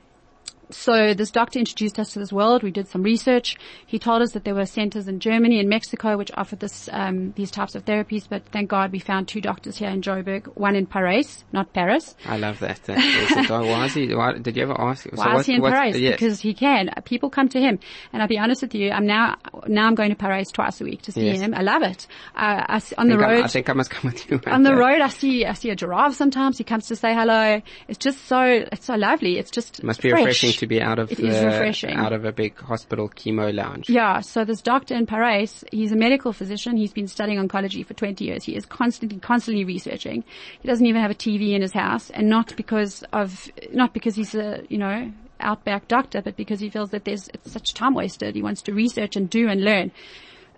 so 0.70 1.14
this 1.14 1.30
doctor 1.30 1.58
introduced 1.58 1.98
us 1.98 2.12
to 2.12 2.18
this 2.18 2.32
world. 2.32 2.62
We 2.62 2.70
did 2.70 2.88
some 2.88 3.02
research. 3.02 3.56
He 3.86 3.98
told 3.98 4.22
us 4.22 4.32
that 4.32 4.44
there 4.44 4.54
were 4.54 4.66
centers 4.66 5.06
in 5.06 5.20
Germany 5.20 5.60
and 5.60 5.68
Mexico 5.68 6.16
which 6.16 6.30
offered 6.34 6.60
this, 6.60 6.88
um, 6.92 7.32
these 7.36 7.50
types 7.50 7.74
of 7.74 7.84
therapies, 7.84 8.26
but 8.28 8.44
thank 8.46 8.68
God 8.68 8.92
we 8.92 8.98
found 8.98 9.28
two 9.28 9.40
doctors 9.40 9.76
here 9.76 9.90
in 9.90 10.02
Joburg, 10.02 10.46
one 10.56 10.74
in 10.74 10.86
Paris, 10.86 11.44
not 11.52 11.72
Paris. 11.72 12.16
I 12.24 12.36
love 12.36 12.58
that. 12.60 12.82
that 12.84 12.98
is 12.98 13.30
it. 13.36 13.50
why 13.50 13.84
is 13.86 13.94
he, 13.94 14.14
why, 14.14 14.32
did 14.38 14.56
you 14.56 14.64
ever 14.64 14.80
ask? 14.80 15.06
Why 15.12 15.34
so 15.34 15.38
is 15.38 15.46
he 15.46 15.54
in 15.54 15.62
Paris? 15.62 15.96
Yes. 15.96 16.14
Because 16.14 16.40
he 16.40 16.54
can. 16.54 16.90
People 17.04 17.30
come 17.30 17.48
to 17.50 17.60
him. 17.60 17.78
And 18.12 18.22
I'll 18.22 18.28
be 18.28 18.38
honest 18.38 18.62
with 18.62 18.74
you, 18.74 18.90
I'm 18.90 19.06
now, 19.06 19.36
now 19.68 19.86
I'm 19.86 19.94
going 19.94 20.10
to 20.10 20.16
Paris 20.16 20.50
twice 20.50 20.80
a 20.80 20.84
week 20.84 21.02
to 21.02 21.12
see 21.12 21.26
yes. 21.26 21.40
him. 21.40 21.54
I 21.54 21.62
love 21.62 21.82
it. 21.82 22.06
Uh, 22.34 22.64
I, 22.68 22.82
on 22.98 23.08
the 23.08 23.18
road. 23.18 23.42
I, 23.42 23.44
I 23.44 23.48
think 23.48 23.70
I 23.70 23.72
must 23.72 23.90
come 23.90 24.10
with 24.10 24.28
you. 24.30 24.40
On 24.46 24.62
the 24.62 24.74
road, 24.74 25.00
I 25.00 25.08
see, 25.08 25.44
I 25.44 25.52
see 25.52 25.70
a 25.70 25.76
giraffe 25.76 26.14
sometimes. 26.14 26.58
He 26.58 26.64
comes 26.64 26.86
to 26.88 26.96
say 26.96 27.14
hello. 27.14 27.62
It's 27.88 27.98
just 27.98 28.26
so, 28.26 28.42
it's 28.42 28.86
so 28.86 28.94
lovely. 28.94 29.38
It's 29.38 29.50
just, 29.50 29.78
it 29.78 29.84
must 29.84 30.02
be 30.02 30.10
fresh. 30.10 30.20
refreshing 30.20 30.55
to 30.58 30.66
be 30.66 30.80
out 30.80 30.98
of 30.98 31.10
it 31.12 31.18
the, 31.18 31.92
out 31.96 32.12
of 32.12 32.24
a 32.24 32.32
big 32.32 32.58
hospital 32.58 33.08
chemo 33.08 33.54
lounge. 33.54 33.88
Yeah. 33.88 34.20
So 34.20 34.44
this 34.44 34.60
doctor 34.60 34.94
in 34.94 35.06
Paris, 35.06 35.64
he's 35.72 35.92
a 35.92 35.96
medical 35.96 36.32
physician. 36.32 36.76
He's 36.76 36.92
been 36.92 37.08
studying 37.08 37.38
oncology 37.38 37.84
for 37.84 37.94
20 37.94 38.24
years. 38.24 38.44
He 38.44 38.56
is 38.56 38.66
constantly, 38.66 39.18
constantly 39.18 39.64
researching. 39.64 40.24
He 40.60 40.68
doesn't 40.68 40.86
even 40.86 41.00
have 41.00 41.10
a 41.10 41.14
TV 41.14 41.52
in 41.52 41.62
his 41.62 41.72
house 41.72 42.10
and 42.10 42.28
not 42.28 42.54
because 42.56 43.02
of, 43.12 43.50
not 43.72 43.92
because 43.92 44.14
he's 44.14 44.34
a, 44.34 44.62
you 44.68 44.78
know, 44.78 45.12
outback 45.40 45.88
doctor, 45.88 46.22
but 46.22 46.36
because 46.36 46.60
he 46.60 46.70
feels 46.70 46.90
that 46.90 47.04
there's, 47.04 47.28
it's 47.28 47.52
such 47.52 47.74
time 47.74 47.94
wasted. 47.94 48.34
He 48.34 48.42
wants 48.42 48.62
to 48.62 48.72
research 48.72 49.16
and 49.16 49.28
do 49.28 49.48
and 49.48 49.62
learn. 49.62 49.92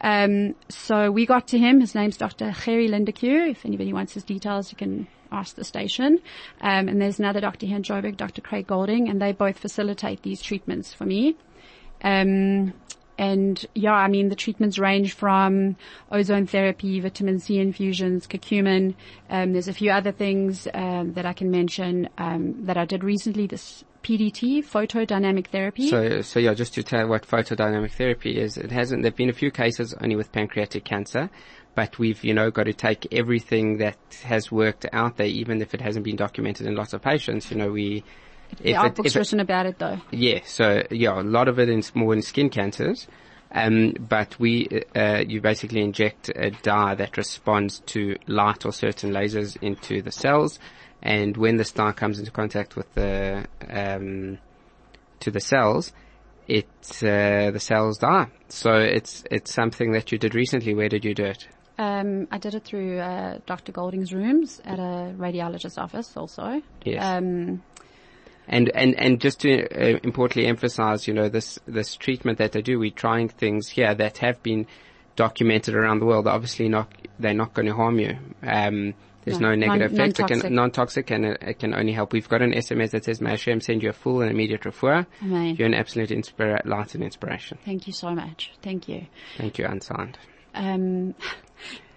Um, 0.00 0.54
so 0.68 1.10
we 1.10 1.26
got 1.26 1.48
to 1.48 1.58
him. 1.58 1.80
His 1.80 1.94
name's 1.94 2.16
Dr. 2.16 2.52
Gerry 2.64 2.88
Lindeque. 2.88 3.50
If 3.50 3.66
anybody 3.66 3.92
wants 3.92 4.14
his 4.14 4.22
details, 4.24 4.70
you 4.70 4.76
can 4.76 5.08
ask 5.30 5.54
the 5.56 5.64
station. 5.64 6.18
Um, 6.60 6.88
and 6.88 7.00
there's 7.00 7.18
another 7.18 7.40
doctor 7.40 7.66
here 7.66 7.76
in 7.76 7.82
Joburg, 7.82 8.16
Dr. 8.16 8.40
Craig 8.40 8.66
Golding, 8.66 9.08
and 9.08 9.20
they 9.20 9.32
both 9.32 9.58
facilitate 9.58 10.22
these 10.22 10.42
treatments 10.42 10.92
for 10.92 11.04
me. 11.04 11.36
Um, 12.02 12.72
and 13.18 13.66
yeah, 13.74 13.92
I 13.92 14.08
mean, 14.08 14.28
the 14.28 14.36
treatments 14.36 14.78
range 14.78 15.12
from 15.12 15.76
ozone 16.10 16.46
therapy, 16.46 17.00
vitamin 17.00 17.40
C 17.40 17.58
infusions, 17.58 18.26
curcumin. 18.26 18.94
Um, 19.28 19.52
there's 19.52 19.68
a 19.68 19.72
few 19.72 19.90
other 19.90 20.12
things 20.12 20.68
um, 20.72 21.14
that 21.14 21.26
I 21.26 21.32
can 21.32 21.50
mention 21.50 22.08
um, 22.16 22.64
that 22.66 22.76
I 22.76 22.84
did 22.84 23.02
recently. 23.02 23.48
This 23.48 23.84
PDT, 24.04 24.64
photodynamic 24.64 25.48
therapy. 25.48 25.90
So, 25.90 26.22
so 26.22 26.38
yeah, 26.38 26.54
just 26.54 26.74
to 26.74 26.82
tell 26.84 27.08
what 27.08 27.26
photodynamic 27.26 27.90
therapy 27.90 28.38
is, 28.38 28.56
it 28.56 28.70
hasn't. 28.70 29.02
There've 29.02 29.16
been 29.16 29.28
a 29.28 29.34
few 29.34 29.50
cases 29.50 29.94
only 30.00 30.14
with 30.14 30.30
pancreatic 30.30 30.84
cancer, 30.84 31.28
but 31.74 31.98
we've 31.98 32.22
you 32.22 32.34
know 32.34 32.50
got 32.52 32.64
to 32.64 32.72
take 32.72 33.12
everything 33.12 33.78
that 33.78 33.98
has 34.22 34.52
worked 34.52 34.86
out 34.92 35.16
there, 35.16 35.26
even 35.26 35.60
if 35.60 35.74
it 35.74 35.80
hasn't 35.80 36.04
been 36.04 36.16
documented 36.16 36.68
in 36.68 36.76
lots 36.76 36.92
of 36.92 37.02
patients. 37.02 37.50
You 37.50 37.56
know, 37.56 37.72
we 37.72 38.04
there 38.60 38.78
are 38.78 38.90
books 38.90 39.16
written 39.16 39.40
about 39.40 39.66
it 39.66 39.78
though. 39.78 40.00
Yeah, 40.10 40.40
so 40.44 40.82
yeah, 40.90 41.20
a 41.20 41.22
lot 41.22 41.48
of 41.48 41.58
it 41.58 41.68
is 41.68 41.94
more 41.94 42.14
in 42.14 42.22
skin 42.22 42.50
cancers. 42.50 43.06
Um, 43.50 43.94
but 43.98 44.38
we, 44.38 44.68
uh, 44.94 45.24
you 45.26 45.40
basically 45.40 45.80
inject 45.80 46.30
a 46.36 46.50
dye 46.50 46.94
that 46.96 47.16
responds 47.16 47.80
to 47.86 48.16
light 48.26 48.66
or 48.66 48.72
certain 48.72 49.10
lasers 49.10 49.56
into 49.62 50.02
the 50.02 50.12
cells, 50.12 50.58
and 51.02 51.36
when 51.36 51.56
the 51.56 51.64
dye 51.64 51.92
comes 51.92 52.18
into 52.18 52.30
contact 52.30 52.76
with 52.76 52.92
the 52.94 53.46
um, 53.70 54.38
to 55.20 55.30
the 55.30 55.40
cells, 55.40 55.92
it 56.46 56.68
uh, 57.02 57.50
the 57.50 57.60
cells 57.60 57.98
die. 57.98 58.26
So 58.48 58.74
it's 58.74 59.24
it's 59.30 59.52
something 59.52 59.92
that 59.92 60.12
you 60.12 60.18
did 60.18 60.34
recently. 60.34 60.74
Where 60.74 60.90
did 60.90 61.04
you 61.04 61.14
do 61.14 61.24
it? 61.24 61.48
Um, 61.78 62.26
I 62.32 62.38
did 62.38 62.54
it 62.54 62.64
through 62.64 62.98
uh, 62.98 63.38
Dr. 63.46 63.70
Golding's 63.70 64.12
rooms 64.12 64.60
at 64.64 64.80
a 64.80 65.14
radiologist's 65.16 65.78
office, 65.78 66.16
also. 66.16 66.60
Yes. 66.84 67.04
Um, 67.04 67.62
and, 68.48 68.70
and, 68.70 68.94
and 68.98 69.20
just 69.20 69.40
to 69.40 69.62
uh, 69.62 69.98
importantly 70.02 70.46
emphasize, 70.46 71.06
you 71.06 71.14
know, 71.14 71.28
this, 71.28 71.58
this 71.66 71.94
treatment 71.94 72.38
that 72.38 72.52
they 72.52 72.62
do, 72.62 72.78
we're 72.78 72.90
trying 72.90 73.28
things 73.28 73.68
here 73.68 73.94
that 73.94 74.18
have 74.18 74.42
been 74.42 74.66
documented 75.16 75.74
around 75.74 76.00
the 76.00 76.06
world. 76.06 76.26
Obviously 76.26 76.68
not, 76.68 76.90
they're 77.18 77.34
not 77.34 77.54
going 77.54 77.66
to 77.66 77.74
harm 77.74 77.98
you. 77.98 78.16
Um, 78.42 78.94
there's 79.24 79.40
no, 79.40 79.54
no 79.54 79.66
negative 79.66 79.92
non, 79.92 80.08
effects. 80.08 80.18
Non-toxic. 80.18 80.38
It 80.38 80.42
can, 80.42 80.54
non-toxic 80.54 81.10
and 81.10 81.24
it, 81.26 81.42
it, 81.42 81.58
can 81.58 81.74
only 81.74 81.92
help. 81.92 82.12
We've 82.12 82.28
got 82.28 82.40
an 82.40 82.52
SMS 82.52 82.92
that 82.92 83.04
says, 83.04 83.20
may 83.20 83.30
Hashem 83.30 83.60
send 83.60 83.82
you 83.82 83.90
a 83.90 83.92
full 83.92 84.22
and 84.22 84.30
immediate 84.30 84.62
refuah. 84.62 85.06
Amen. 85.22 85.56
You're 85.56 85.68
an 85.68 85.74
absolute 85.74 86.10
inspira- 86.10 86.64
light 86.64 86.94
and 86.94 87.04
inspiration. 87.04 87.58
Thank 87.64 87.86
you 87.86 87.92
so 87.92 88.14
much. 88.14 88.52
Thank 88.62 88.88
you. 88.88 89.06
Thank 89.36 89.58
you, 89.58 89.66
unsigned. 89.66 90.18
Um, 90.54 91.14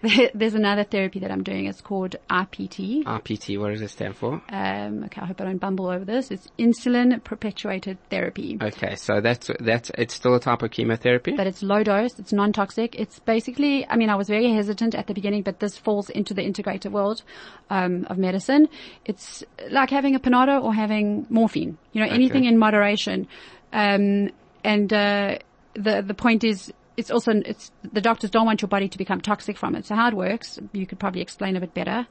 there's 0.33 0.55
another 0.55 0.83
therapy 0.83 1.19
that 1.19 1.31
I'm 1.31 1.43
doing. 1.43 1.65
It's 1.65 1.81
called 1.81 2.15
RPT. 2.29 3.03
RPT, 3.03 3.59
what 3.59 3.71
does 3.71 3.81
it 3.81 3.89
stand 3.89 4.15
for? 4.15 4.41
Um, 4.49 5.03
okay, 5.05 5.21
I 5.21 5.25
hope 5.25 5.39
I 5.41 5.45
don't 5.45 5.59
bumble 5.59 5.89
over 5.89 6.03
this. 6.03 6.31
It's 6.31 6.47
insulin 6.57 7.23
perpetuated 7.23 7.97
therapy. 8.09 8.57
Okay, 8.61 8.95
so 8.95 9.21
that's, 9.21 9.51
that's, 9.59 9.91
it's 9.97 10.15
still 10.15 10.33
a 10.33 10.39
type 10.39 10.63
of 10.63 10.71
chemotherapy? 10.71 11.33
But 11.35 11.45
it's 11.45 11.61
low 11.61 11.83
dose, 11.83 12.17
it's 12.17 12.33
non-toxic. 12.33 12.95
It's 12.95 13.19
basically, 13.19 13.87
I 13.87 13.95
mean, 13.95 14.09
I 14.09 14.15
was 14.15 14.27
very 14.27 14.51
hesitant 14.51 14.95
at 14.95 15.05
the 15.05 15.13
beginning, 15.13 15.43
but 15.43 15.59
this 15.59 15.77
falls 15.77 16.09
into 16.09 16.33
the 16.33 16.41
integrated 16.41 16.91
world, 16.91 17.21
um, 17.69 18.05
of 18.09 18.17
medicine. 18.17 18.69
It's 19.05 19.43
like 19.69 19.91
having 19.91 20.15
a 20.15 20.19
Panado 20.19 20.63
or 20.63 20.73
having 20.73 21.27
morphine. 21.29 21.77
You 21.93 22.01
know, 22.01 22.07
okay. 22.07 22.15
anything 22.15 22.45
in 22.45 22.57
moderation. 22.57 23.27
Um, 23.71 24.31
and, 24.63 24.91
uh, 24.91 25.37
the, 25.73 26.03
the 26.05 26.13
point 26.13 26.43
is, 26.43 26.73
it's 26.97 27.09
also, 27.09 27.31
it's, 27.45 27.71
the 27.93 28.01
doctors 28.01 28.29
don't 28.29 28.45
want 28.45 28.61
your 28.61 28.69
body 28.69 28.87
to 28.89 28.97
become 28.97 29.21
toxic 29.21 29.57
from 29.57 29.75
it. 29.75 29.85
So 29.85 29.95
how 29.95 30.09
it 30.09 30.13
works, 30.13 30.59
you 30.73 30.85
could 30.85 30.99
probably 30.99 31.21
explain 31.21 31.55
a 31.55 31.59
bit 31.59 31.73
better, 31.73 32.07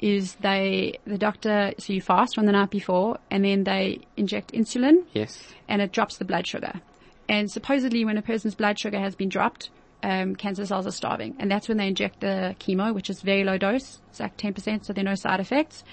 is 0.00 0.34
they, 0.36 0.98
the 1.06 1.18
doctor, 1.18 1.72
so 1.78 1.92
you 1.92 2.00
fast 2.00 2.34
from 2.34 2.46
the 2.46 2.52
night 2.52 2.70
before 2.70 3.18
and 3.30 3.44
then 3.44 3.64
they 3.64 4.00
inject 4.16 4.52
insulin. 4.52 5.04
Yes. 5.12 5.42
And 5.68 5.82
it 5.82 5.92
drops 5.92 6.16
the 6.16 6.24
blood 6.24 6.46
sugar. 6.46 6.80
And 7.28 7.50
supposedly 7.50 8.04
when 8.04 8.16
a 8.16 8.22
person's 8.22 8.54
blood 8.54 8.78
sugar 8.78 8.98
has 8.98 9.14
been 9.14 9.28
dropped, 9.28 9.70
um, 10.02 10.34
cancer 10.34 10.66
cells 10.66 10.86
are 10.86 10.92
starving. 10.92 11.36
And 11.38 11.50
that's 11.50 11.68
when 11.68 11.76
they 11.76 11.86
inject 11.86 12.20
the 12.20 12.56
chemo, 12.58 12.92
which 12.92 13.08
is 13.08 13.22
very 13.22 13.44
low 13.44 13.58
dose. 13.58 14.00
It's 14.10 14.20
like 14.20 14.36
10%, 14.36 14.84
so 14.84 14.92
there 14.92 15.04
are 15.04 15.10
no 15.10 15.14
side 15.14 15.40
effects 15.40 15.84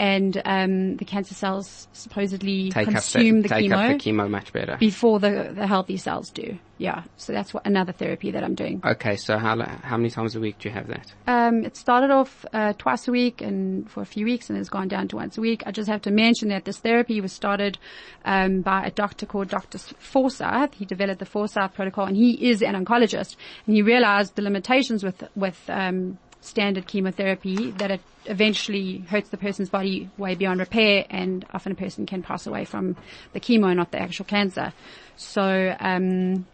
and 0.00 0.40
um, 0.46 0.96
the 0.96 1.04
cancer 1.04 1.34
cells 1.34 1.86
supposedly 1.92 2.70
take 2.70 2.88
consume 2.88 3.42
the, 3.42 3.48
the 3.48 3.54
take 3.54 3.70
chemo. 3.70 3.92
Up 3.92 3.98
the 3.98 4.10
chemo 4.10 4.30
much 4.30 4.50
better 4.50 4.78
before 4.80 5.20
the 5.20 5.52
the 5.54 5.66
healthy 5.66 5.98
cells 5.98 6.30
do. 6.30 6.58
Yeah, 6.78 7.02
so 7.18 7.34
that's 7.34 7.52
what 7.52 7.66
another 7.66 7.92
therapy 7.92 8.30
that 8.30 8.42
I'm 8.42 8.54
doing. 8.54 8.80
Okay, 8.82 9.16
so 9.16 9.36
how 9.36 9.62
how 9.82 9.98
many 9.98 10.08
times 10.08 10.34
a 10.36 10.40
week 10.40 10.58
do 10.58 10.70
you 10.70 10.74
have 10.74 10.86
that? 10.86 11.12
Um, 11.26 11.66
it 11.66 11.76
started 11.76 12.10
off 12.10 12.46
uh, 12.54 12.72
twice 12.78 13.06
a 13.08 13.12
week, 13.12 13.42
and 13.42 13.90
for 13.90 14.00
a 14.00 14.06
few 14.06 14.24
weeks, 14.24 14.48
and 14.48 14.58
it's 14.58 14.70
gone 14.70 14.88
down 14.88 15.06
to 15.08 15.16
once 15.16 15.36
a 15.36 15.42
week. 15.42 15.64
I 15.66 15.70
just 15.70 15.90
have 15.90 16.00
to 16.02 16.10
mention 16.10 16.48
that 16.48 16.64
this 16.64 16.78
therapy 16.78 17.20
was 17.20 17.34
started 17.34 17.76
um, 18.24 18.62
by 18.62 18.86
a 18.86 18.90
doctor 18.90 19.26
called 19.26 19.48
Dr. 19.48 19.76
Forsythe. 19.76 20.72
He 20.72 20.86
developed 20.86 21.18
the 21.18 21.26
Forsythe 21.26 21.74
protocol, 21.74 22.06
and 22.06 22.16
he 22.16 22.48
is 22.48 22.62
an 22.62 22.74
oncologist, 22.74 23.36
and 23.66 23.76
he 23.76 23.82
realized 23.82 24.36
the 24.36 24.42
limitations 24.42 25.04
with 25.04 25.22
with 25.36 25.60
um, 25.68 26.16
standard 26.40 26.86
chemotherapy 26.86 27.70
that 27.72 27.90
it 27.90 28.00
eventually 28.26 28.98
hurts 29.08 29.28
the 29.30 29.36
person's 29.36 29.68
body 29.68 30.10
way 30.16 30.34
beyond 30.34 30.60
repair 30.60 31.04
and 31.10 31.44
often 31.52 31.72
a 31.72 31.74
person 31.74 32.06
can 32.06 32.22
pass 32.22 32.46
away 32.46 32.64
from 32.64 32.96
the 33.32 33.40
chemo, 33.40 33.74
not 33.74 33.90
the 33.92 34.00
actual 34.00 34.24
cancer. 34.24 34.72
So, 35.16 35.76
um, 35.80 36.46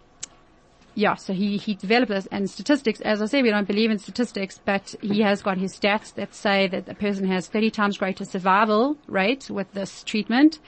yeah, 0.94 1.14
so 1.14 1.32
he, 1.32 1.58
he 1.58 1.74
developed 1.74 2.10
this 2.10 2.26
and 2.32 2.48
statistics, 2.48 3.00
as 3.02 3.20
I 3.20 3.26
say, 3.26 3.42
we 3.42 3.50
don't 3.50 3.68
believe 3.68 3.90
in 3.90 3.98
statistics, 3.98 4.58
but 4.64 4.94
he 5.02 5.20
has 5.20 5.42
got 5.42 5.58
his 5.58 5.78
stats 5.78 6.14
that 6.14 6.34
say 6.34 6.66
that 6.68 6.88
a 6.88 6.94
person 6.94 7.26
has 7.28 7.48
30 7.48 7.70
times 7.70 7.98
greater 7.98 8.24
survival 8.24 8.96
rate 9.06 9.50
with 9.50 9.70
this 9.72 10.02
treatment. 10.02 10.58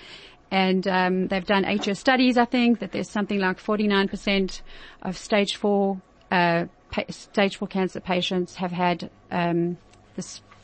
And 0.50 0.86
um, 0.88 1.28
they've 1.28 1.44
done 1.44 1.64
year 1.64 1.94
studies, 1.94 2.38
I 2.38 2.44
think, 2.46 2.80
that 2.80 2.92
there's 2.92 3.10
something 3.10 3.38
like 3.38 3.58
49% 3.58 4.60
of 5.02 5.16
stage 5.16 5.56
four 5.56 6.00
uh, 6.30 6.66
stage 7.11 7.57
four 7.57 7.68
cancer 7.68 8.01
patients 8.01 8.57
have 8.57 8.72
had 8.72 9.11
um, 9.30 9.76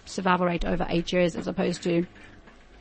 survival 0.04 0.46
rate 0.46 0.64
over 0.64 0.86
eight 0.88 1.12
years 1.12 1.36
as 1.36 1.46
opposed 1.46 1.82
to 1.82 2.06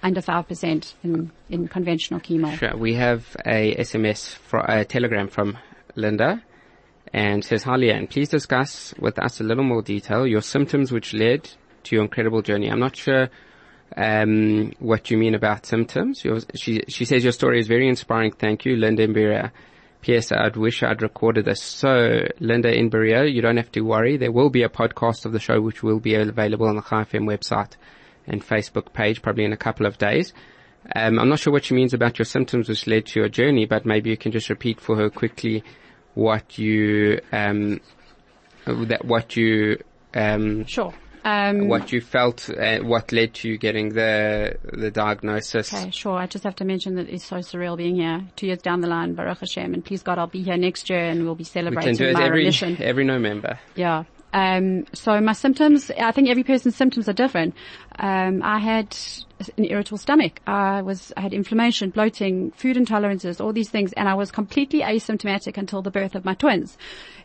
under 0.01 0.21
5% 0.21 0.93
in, 1.03 1.31
in 1.49 1.67
conventional 1.67 2.19
chemo. 2.19 2.57
Sure. 2.57 2.75
We 2.75 2.95
have 2.95 3.35
a 3.45 3.75
SMS, 3.75 4.35
for, 4.35 4.59
a 4.59 4.83
telegram 4.83 5.29
from 5.29 5.57
Linda 5.95 6.43
and 7.13 7.43
says, 7.43 7.63
Hi 7.63 7.77
Leanne, 7.77 8.09
please 8.09 8.29
discuss 8.29 8.93
with 8.99 9.17
us 9.17 9.39
a 9.39 9.43
little 9.43 9.63
more 9.63 9.81
detail 9.81 10.27
your 10.27 10.41
symptoms 10.41 10.91
which 10.91 11.13
led 11.13 11.49
to 11.83 11.95
your 11.95 12.03
incredible 12.03 12.41
journey. 12.41 12.69
I'm 12.69 12.79
not 12.79 12.97
sure 12.97 13.29
um, 13.95 14.73
what 14.79 15.09
you 15.09 15.17
mean 15.17 15.35
about 15.35 15.65
symptoms. 15.65 16.23
Your, 16.23 16.39
she, 16.55 16.81
she 16.87 17.05
says 17.05 17.23
your 17.23 17.31
story 17.31 17.59
is 17.59 17.67
very 17.67 17.87
inspiring. 17.87 18.31
Thank 18.31 18.65
you, 18.65 18.75
Linda 18.75 19.07
Mbira. 19.07 19.51
P.S. 20.03 20.33
I'd 20.33 20.57
wish 20.57 20.83
I'd 20.83 21.01
recorded 21.01 21.45
this. 21.45 21.61
So, 21.61 22.27
Linda 22.39 22.69
in 22.77 22.89
Berea, 22.89 23.25
you 23.25 23.41
don't 23.41 23.55
have 23.55 23.71
to 23.71 23.81
worry. 23.81 24.17
There 24.17 24.33
will 24.33 24.49
be 24.49 24.63
a 24.63 24.69
podcast 24.69 25.25
of 25.25 25.31
the 25.31 25.39
show 25.39 25.61
which 25.61 25.81
will 25.81 26.01
be 26.01 26.15
available 26.15 26.67
on 26.67 26.75
the 26.75 26.81
Chai 26.81 27.05
FM 27.05 27.25
website 27.25 27.77
and 28.27 28.45
Facebook 28.45 28.91
page 28.91 29.21
probably 29.21 29.45
in 29.45 29.53
a 29.53 29.57
couple 29.57 29.85
of 29.85 29.97
days. 29.97 30.33
Um, 30.93 31.19
I'm 31.19 31.29
not 31.29 31.39
sure 31.39 31.53
what 31.53 31.63
she 31.63 31.73
means 31.73 31.93
about 31.93 32.19
your 32.19 32.25
symptoms 32.25 32.67
which 32.67 32.85
led 32.85 33.05
to 33.07 33.21
your 33.21 33.29
journey, 33.29 33.65
but 33.65 33.85
maybe 33.85 34.09
you 34.09 34.17
can 34.17 34.33
just 34.33 34.49
repeat 34.49 34.81
for 34.81 34.97
her 34.97 35.09
quickly 35.09 35.63
what 36.15 36.57
you, 36.57 37.21
um, 37.31 37.79
that 38.65 39.05
what 39.05 39.37
you, 39.37 39.81
um, 40.13 40.65
sure. 40.65 40.93
Um, 41.25 41.67
what 41.69 41.91
you 41.91 42.01
felt, 42.01 42.49
uh, 42.49 42.79
what 42.79 43.11
led 43.11 43.33
to 43.35 43.47
you 43.49 43.57
getting 43.57 43.89
the 43.89 44.57
the 44.73 44.91
diagnosis. 44.91 45.73
Okay, 45.73 45.89
sure. 45.91 46.17
I 46.17 46.25
just 46.27 46.43
have 46.43 46.55
to 46.57 46.65
mention 46.65 46.95
that 46.95 47.07
it's 47.09 47.23
so 47.25 47.37
surreal 47.37 47.77
being 47.77 47.95
here. 47.95 48.21
Two 48.35 48.47
years 48.47 48.61
down 48.61 48.81
the 48.81 48.87
line, 48.87 49.13
Baruch 49.13 49.39
Hashem, 49.39 49.73
and 49.73 49.83
please 49.85 50.03
God, 50.03 50.17
I'll 50.17 50.27
be 50.27 50.43
here 50.43 50.57
next 50.57 50.89
year 50.89 50.99
and 50.99 51.23
we'll 51.23 51.35
be 51.35 51.41
We 51.41 51.45
celebrating 51.45 51.95
can 51.95 52.05
do 52.05 52.09
it 52.09 52.13
my 52.13 52.25
every 52.25 52.39
remission. 52.39 52.81
every 52.81 53.05
November. 53.05 53.59
Yeah. 53.75 54.03
Um, 54.33 54.85
so 54.93 55.21
my 55.21 55.33
symptoms, 55.33 55.91
I 55.91 56.11
think 56.11 56.27
every 56.27 56.43
person's 56.43 56.75
symptoms 56.75 57.07
are 57.07 57.13
different. 57.13 57.53
Um, 57.99 58.41
I 58.43 58.57
had 58.57 58.97
an 59.57 59.65
irritable 59.65 59.99
stomach. 59.99 60.39
I 60.47 60.81
was, 60.81 61.13
I 61.15 61.21
had 61.21 61.33
inflammation, 61.33 61.91
bloating, 61.91 62.51
food 62.51 62.75
intolerances, 62.75 63.39
all 63.39 63.53
these 63.53 63.69
things, 63.69 63.93
and 63.93 64.09
I 64.09 64.15
was 64.15 64.31
completely 64.31 64.81
asymptomatic 64.81 65.57
until 65.57 65.83
the 65.83 65.91
birth 65.91 66.15
of 66.15 66.25
my 66.25 66.33
twins. 66.33 66.77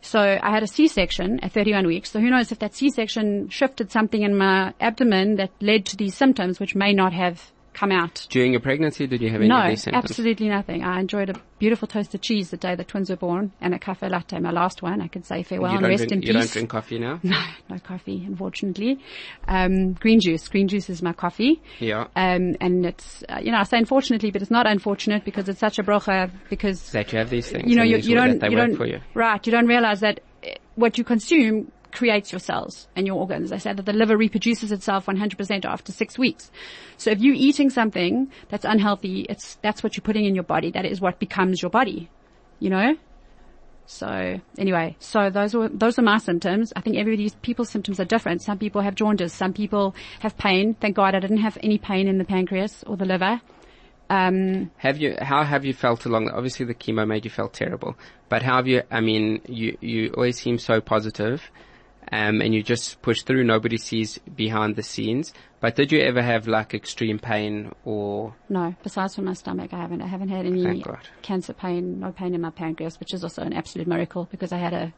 So 0.02 0.38
I 0.42 0.50
had 0.50 0.62
a 0.62 0.66
C-section 0.66 1.40
at 1.40 1.52
31 1.52 1.86
weeks. 1.86 2.10
So 2.10 2.20
who 2.20 2.30
knows 2.30 2.52
if 2.52 2.58
that 2.58 2.74
C-section 2.74 3.48
shifted 3.48 3.90
something 3.90 4.22
in 4.22 4.36
my 4.36 4.74
abdomen 4.78 5.36
that 5.36 5.50
led 5.60 5.86
to 5.86 5.96
these 5.96 6.14
symptoms, 6.14 6.60
which 6.60 6.74
may 6.74 6.92
not 6.92 7.14
have 7.14 7.50
come 7.78 7.92
out 7.92 8.26
During 8.30 8.52
your 8.52 8.60
pregnancy, 8.60 9.06
did 9.06 9.20
you 9.22 9.30
have 9.30 9.40
any 9.40 9.48
no, 9.48 9.60
of 9.62 9.70
these 9.70 9.82
symptoms? 9.84 10.10
absolutely 10.10 10.48
nothing. 10.48 10.82
I 10.82 10.98
enjoyed 11.00 11.30
a 11.30 11.34
beautiful 11.58 11.86
toasted 11.86 12.22
cheese 12.22 12.50
the 12.50 12.56
day 12.56 12.74
the 12.74 12.84
twins 12.84 13.08
were 13.10 13.16
born 13.16 13.52
and 13.60 13.74
a 13.74 13.78
cafe 13.78 14.08
latte, 14.08 14.38
my 14.40 14.50
last 14.50 14.82
one. 14.82 15.00
I 15.00 15.08
could 15.08 15.24
say 15.24 15.42
farewell 15.42 15.76
and 15.76 15.82
rest 15.86 16.08
drink, 16.08 16.22
in 16.24 16.26
you 16.26 16.32
don't 16.32 16.50
drink 16.50 16.70
coffee 16.70 16.98
now. 16.98 17.20
No, 17.28 17.40
no 17.68 17.78
coffee, 17.78 18.24
unfortunately. 18.26 18.98
Um, 19.46 19.92
green 19.92 20.18
juice. 20.20 20.48
Green 20.48 20.66
juice 20.66 20.88
is 20.90 21.02
my 21.02 21.12
coffee. 21.12 21.60
Yeah. 21.78 22.06
Um, 22.16 22.56
and 22.60 22.86
it's, 22.86 23.22
uh, 23.28 23.38
you 23.42 23.52
know, 23.52 23.58
I 23.58 23.64
say 23.64 23.78
unfortunately, 23.78 24.30
but 24.30 24.42
it's 24.42 24.50
not 24.50 24.66
unfortunate 24.66 25.24
because 25.24 25.48
it's 25.48 25.60
such 25.60 25.78
a 25.78 25.82
brocha 25.82 26.30
because, 26.50 26.90
That 26.92 27.12
you 27.12 27.18
have 27.18 27.30
these 27.30 27.48
things. 27.50 27.68
you 27.70 27.76
know, 27.76 27.82
you, 27.84 27.98
you 27.98 28.14
don't, 28.14 28.42
you 28.42 28.56
work 28.56 28.68
don't, 28.68 28.76
for 28.76 28.86
you. 28.86 29.00
right, 29.14 29.44
you 29.46 29.52
don't 29.52 29.66
realize 29.66 30.00
that 30.00 30.20
uh, 30.44 30.50
what 30.74 30.96
you 30.98 31.04
consume 31.04 31.70
creates 31.92 32.32
your 32.32 32.38
cells 32.38 32.88
and 32.96 33.06
your 33.06 33.16
organs. 33.16 33.50
They 33.50 33.58
say 33.58 33.72
that 33.72 33.84
the 33.84 33.92
liver 33.92 34.16
reproduces 34.16 34.72
itself 34.72 35.06
100% 35.06 35.64
after 35.64 35.92
six 35.92 36.18
weeks. 36.18 36.50
So 36.96 37.10
if 37.10 37.20
you're 37.20 37.34
eating 37.34 37.70
something 37.70 38.30
that's 38.48 38.64
unhealthy, 38.64 39.26
it's, 39.28 39.56
that's 39.62 39.82
what 39.82 39.96
you're 39.96 40.02
putting 40.02 40.24
in 40.24 40.34
your 40.34 40.44
body. 40.44 40.70
That 40.70 40.84
is 40.84 41.00
what 41.00 41.18
becomes 41.18 41.62
your 41.62 41.70
body, 41.70 42.10
you 42.60 42.70
know? 42.70 42.96
So 43.86 44.38
anyway, 44.58 44.96
so 44.98 45.30
those 45.30 45.54
are, 45.54 45.68
those 45.70 45.98
are 45.98 46.02
my 46.02 46.18
symptoms. 46.18 46.72
I 46.76 46.82
think 46.82 46.96
everybody's, 46.96 47.34
people's 47.36 47.70
symptoms 47.70 47.98
are 47.98 48.04
different. 48.04 48.42
Some 48.42 48.58
people 48.58 48.82
have 48.82 48.94
jaundice. 48.94 49.32
Some 49.32 49.54
people 49.54 49.94
have 50.20 50.36
pain. 50.36 50.74
Thank 50.74 50.96
God 50.96 51.14
I 51.14 51.20
didn't 51.20 51.38
have 51.38 51.56
any 51.62 51.78
pain 51.78 52.06
in 52.06 52.18
the 52.18 52.24
pancreas 52.24 52.84
or 52.86 52.98
the 52.98 53.06
liver. 53.06 53.40
Um, 54.10 54.70
Have 54.78 54.98
you? 54.98 55.16
How 55.20 55.44
have 55.44 55.64
you 55.66 55.74
felt 55.74 56.06
along? 56.06 56.30
Obviously, 56.30 56.64
the 56.64 56.74
chemo 56.74 57.06
made 57.06 57.24
you 57.24 57.30
feel 57.30 57.48
terrible, 57.48 57.94
but 58.30 58.42
how 58.42 58.56
have 58.56 58.66
you? 58.66 58.82
I 58.90 59.00
mean, 59.00 59.42
you 59.46 59.76
you 59.82 60.14
always 60.16 60.38
seem 60.38 60.58
so 60.58 60.80
positive, 60.80 61.42
um, 62.12 62.40
and 62.40 62.54
you 62.54 62.62
just 62.62 63.00
push 63.02 63.22
through. 63.22 63.44
Nobody 63.44 63.76
sees 63.76 64.18
behind 64.18 64.76
the 64.76 64.82
scenes. 64.82 65.32
But 65.60 65.74
did 65.74 65.92
you 65.92 66.00
ever 66.00 66.22
have 66.22 66.46
like 66.46 66.74
extreme 66.74 67.18
pain 67.18 67.72
or? 67.84 68.34
no, 68.48 68.74
besides 68.82 69.14
from 69.14 69.24
my 69.24 69.34
stomach, 69.34 69.72
I 69.72 69.80
haven't, 69.80 70.02
I 70.02 70.06
haven't 70.06 70.28
had 70.28 70.46
any 70.46 70.84
cancer 71.22 71.52
pain, 71.52 72.00
no 72.00 72.12
pain 72.12 72.34
in 72.34 72.40
my 72.40 72.50
pancreas, 72.50 72.98
which 73.00 73.12
is 73.12 73.24
also 73.24 73.42
an 73.42 73.52
absolute 73.52 73.88
miracle 73.88 74.28
because 74.30 74.52
I 74.52 74.58
had 74.58 74.72
a 74.72 74.92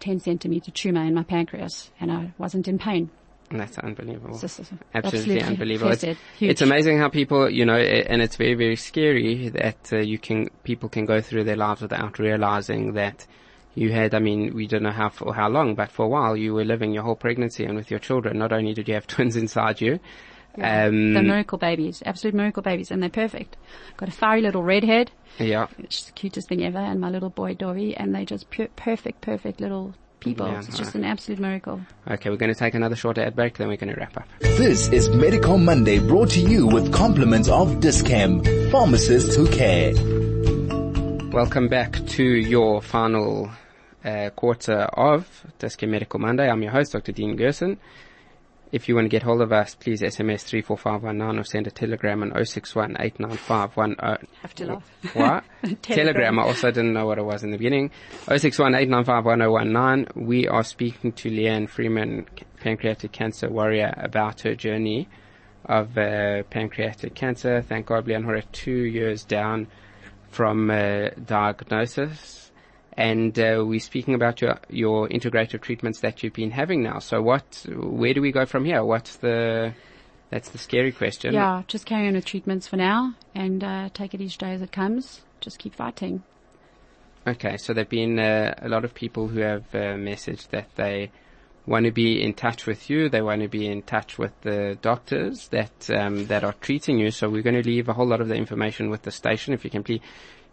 10 0.00 0.20
centimeter 0.20 0.70
tumor 0.70 1.04
in 1.04 1.14
my 1.14 1.22
pancreas 1.22 1.90
and 2.00 2.12
I 2.12 2.32
wasn't 2.38 2.68
in 2.68 2.78
pain. 2.78 3.10
That's 3.50 3.78
unbelievable. 3.78 4.34
It's 4.34 4.56
just 4.56 4.60
Absolutely, 4.94 5.40
absolutely 5.40 5.42
unbelievable. 5.42 5.92
It's, 5.92 6.20
it's 6.38 6.62
amazing 6.62 6.98
how 6.98 7.08
people, 7.08 7.50
you 7.50 7.64
know, 7.64 7.76
and 7.76 8.22
it's 8.22 8.36
very, 8.36 8.54
very 8.54 8.76
scary 8.76 9.48
that 9.48 9.92
uh, 9.92 9.98
you 9.98 10.18
can, 10.18 10.50
people 10.62 10.88
can 10.88 11.04
go 11.04 11.20
through 11.20 11.44
their 11.44 11.56
lives 11.56 11.82
without 11.82 12.20
realizing 12.20 12.92
that 12.92 13.26
you 13.74 13.92
had, 13.92 14.14
I 14.14 14.18
mean, 14.18 14.54
we 14.54 14.66
don't 14.66 14.82
know 14.82 14.90
how 14.90 15.08
for 15.08 15.34
how 15.34 15.48
long, 15.48 15.74
but 15.74 15.90
for 15.90 16.04
a 16.04 16.08
while 16.08 16.36
you 16.36 16.54
were 16.54 16.64
living 16.64 16.92
your 16.92 17.02
whole 17.02 17.16
pregnancy 17.16 17.64
and 17.64 17.76
with 17.76 17.90
your 17.90 18.00
children. 18.00 18.38
Not 18.38 18.52
only 18.52 18.74
did 18.74 18.88
you 18.88 18.94
have 18.94 19.06
twins 19.06 19.36
inside 19.36 19.80
you, 19.80 20.00
um, 20.56 21.14
the 21.14 21.22
miracle 21.22 21.58
babies, 21.58 22.02
absolute 22.04 22.34
miracle 22.34 22.62
babies, 22.62 22.90
and 22.90 23.02
they're 23.02 23.08
perfect. 23.08 23.56
Got 23.96 24.08
a 24.08 24.12
fiery 24.12 24.42
little 24.42 24.62
redhead, 24.62 25.12
yeah, 25.38 25.68
which 25.76 25.98
is 25.98 26.04
the 26.06 26.12
cutest 26.12 26.48
thing 26.48 26.64
ever, 26.64 26.78
and 26.78 27.00
my 27.00 27.08
little 27.08 27.30
boy 27.30 27.54
Dory, 27.54 27.96
and 27.96 28.14
they're 28.14 28.24
just 28.24 28.50
pu- 28.50 28.68
perfect, 28.74 29.20
perfect 29.20 29.60
little 29.60 29.94
people. 30.18 30.48
Yeah, 30.48 30.58
it's 30.58 30.76
just 30.76 30.94
an 30.96 31.04
absolute 31.04 31.40
miracle. 31.40 31.80
Okay, 32.10 32.30
we're 32.30 32.36
going 32.36 32.52
to 32.52 32.58
take 32.58 32.74
another 32.74 32.96
short 32.96 33.16
ad 33.16 33.36
break, 33.36 33.58
then 33.58 33.68
we're 33.68 33.76
going 33.76 33.94
to 33.94 34.00
wrap 34.00 34.16
up. 34.16 34.28
This 34.40 34.88
is 34.88 35.08
Medical 35.08 35.56
Monday 35.56 36.00
brought 36.00 36.30
to 36.30 36.40
you 36.40 36.66
with 36.66 36.92
compliments 36.92 37.48
of 37.48 37.80
Dis-Chem, 37.80 38.70
pharmacists 38.70 39.36
who 39.36 39.48
care. 39.48 39.92
Welcome 41.32 41.68
back 41.68 41.92
to 42.08 42.24
your 42.24 42.82
final 42.82 43.50
uh, 44.04 44.30
quarter 44.30 44.82
of 44.94 45.46
Dis-Chem 45.58 45.90
Medical 45.90 46.20
Monday. 46.20 46.48
I'm 46.48 46.62
your 46.62 46.72
host, 46.72 46.92
Dr. 46.92 47.12
Dean 47.12 47.36
Gerson. 47.36 47.78
If 48.72 48.88
you 48.88 48.94
want 48.94 49.06
to 49.06 49.08
get 49.08 49.24
hold 49.24 49.42
of 49.42 49.52
us, 49.52 49.74
please 49.74 50.00
SMS 50.00 50.42
34519 50.42 51.40
or 51.40 51.44
send 51.44 51.66
a 51.66 51.72
telegram 51.72 52.22
on 52.22 52.44
061 52.44 52.96
895 53.00 53.74
Have 54.42 54.54
to 54.54 54.66
laugh. 54.66 54.84
What? 55.14 55.44
Telegram. 55.62 55.82
Telegram. 55.82 56.38
I 56.38 56.42
also 56.42 56.70
didn't 56.70 56.92
know 56.92 57.04
what 57.06 57.18
it 57.18 57.24
was 57.24 57.42
in 57.42 57.50
the 57.50 57.58
beginning. 57.58 57.90
061 58.28 58.72
We 60.14 60.46
are 60.46 60.62
speaking 60.62 61.12
to 61.12 61.30
Leanne 61.30 61.68
Friedman, 61.68 62.26
pancreatic 62.60 63.10
cancer 63.10 63.50
warrior, 63.50 63.92
about 63.96 64.42
her 64.42 64.54
journey 64.54 65.08
of 65.64 65.98
uh, 65.98 66.44
pancreatic 66.44 67.16
cancer. 67.16 67.62
Thank 67.62 67.86
God, 67.86 68.06
Leanne, 68.06 68.24
we're 68.24 68.42
two 68.52 68.84
years 68.84 69.24
down 69.24 69.66
from 70.30 70.70
uh, 70.70 71.08
diagnosis. 71.24 72.49
And 73.00 73.38
uh, 73.38 73.64
we're 73.66 73.80
speaking 73.80 74.12
about 74.12 74.42
your 74.42 74.58
your 74.68 75.08
integrative 75.08 75.62
treatments 75.62 76.00
that 76.00 76.22
you've 76.22 76.34
been 76.34 76.50
having 76.50 76.82
now. 76.82 76.98
So, 76.98 77.22
what? 77.22 77.64
Where 77.66 78.12
do 78.12 78.20
we 78.20 78.30
go 78.30 78.44
from 78.44 78.66
here? 78.66 78.84
What's 78.84 79.16
the? 79.16 79.72
That's 80.28 80.50
the 80.50 80.58
scary 80.58 80.92
question. 80.92 81.32
Yeah, 81.32 81.62
just 81.66 81.86
carry 81.86 82.08
on 82.08 82.14
with 82.14 82.26
treatments 82.26 82.68
for 82.68 82.76
now 82.76 83.14
and 83.34 83.64
uh, 83.64 83.88
take 83.94 84.12
it 84.12 84.20
each 84.20 84.36
day 84.36 84.52
as 84.52 84.60
it 84.60 84.70
comes. 84.70 85.22
Just 85.40 85.58
keep 85.58 85.74
fighting. 85.74 86.22
Okay, 87.26 87.56
so 87.56 87.72
there've 87.72 87.88
been 87.88 88.18
uh, 88.18 88.54
a 88.58 88.68
lot 88.68 88.84
of 88.84 88.92
people 88.92 89.28
who 89.28 89.40
have 89.40 89.64
uh, 89.74 89.96
messaged 89.96 90.50
that 90.50 90.68
they 90.76 91.10
want 91.66 91.86
to 91.86 91.92
be 91.92 92.22
in 92.22 92.34
touch 92.34 92.66
with 92.66 92.90
you. 92.90 93.08
They 93.08 93.22
want 93.22 93.40
to 93.40 93.48
be 93.48 93.66
in 93.66 93.80
touch 93.80 94.18
with 94.18 94.38
the 94.42 94.76
doctors 94.82 95.48
that 95.48 95.88
um, 95.88 96.26
that 96.26 96.44
are 96.44 96.54
treating 96.60 96.98
you. 96.98 97.10
So 97.10 97.30
we're 97.30 97.42
going 97.42 97.62
to 97.62 97.66
leave 97.66 97.88
a 97.88 97.94
whole 97.94 98.06
lot 98.06 98.20
of 98.20 98.28
the 98.28 98.34
information 98.34 98.90
with 98.90 99.02
the 99.02 99.10
station. 99.10 99.54
If 99.54 99.64
you 99.64 99.70
can 99.70 99.84
please, 99.84 100.02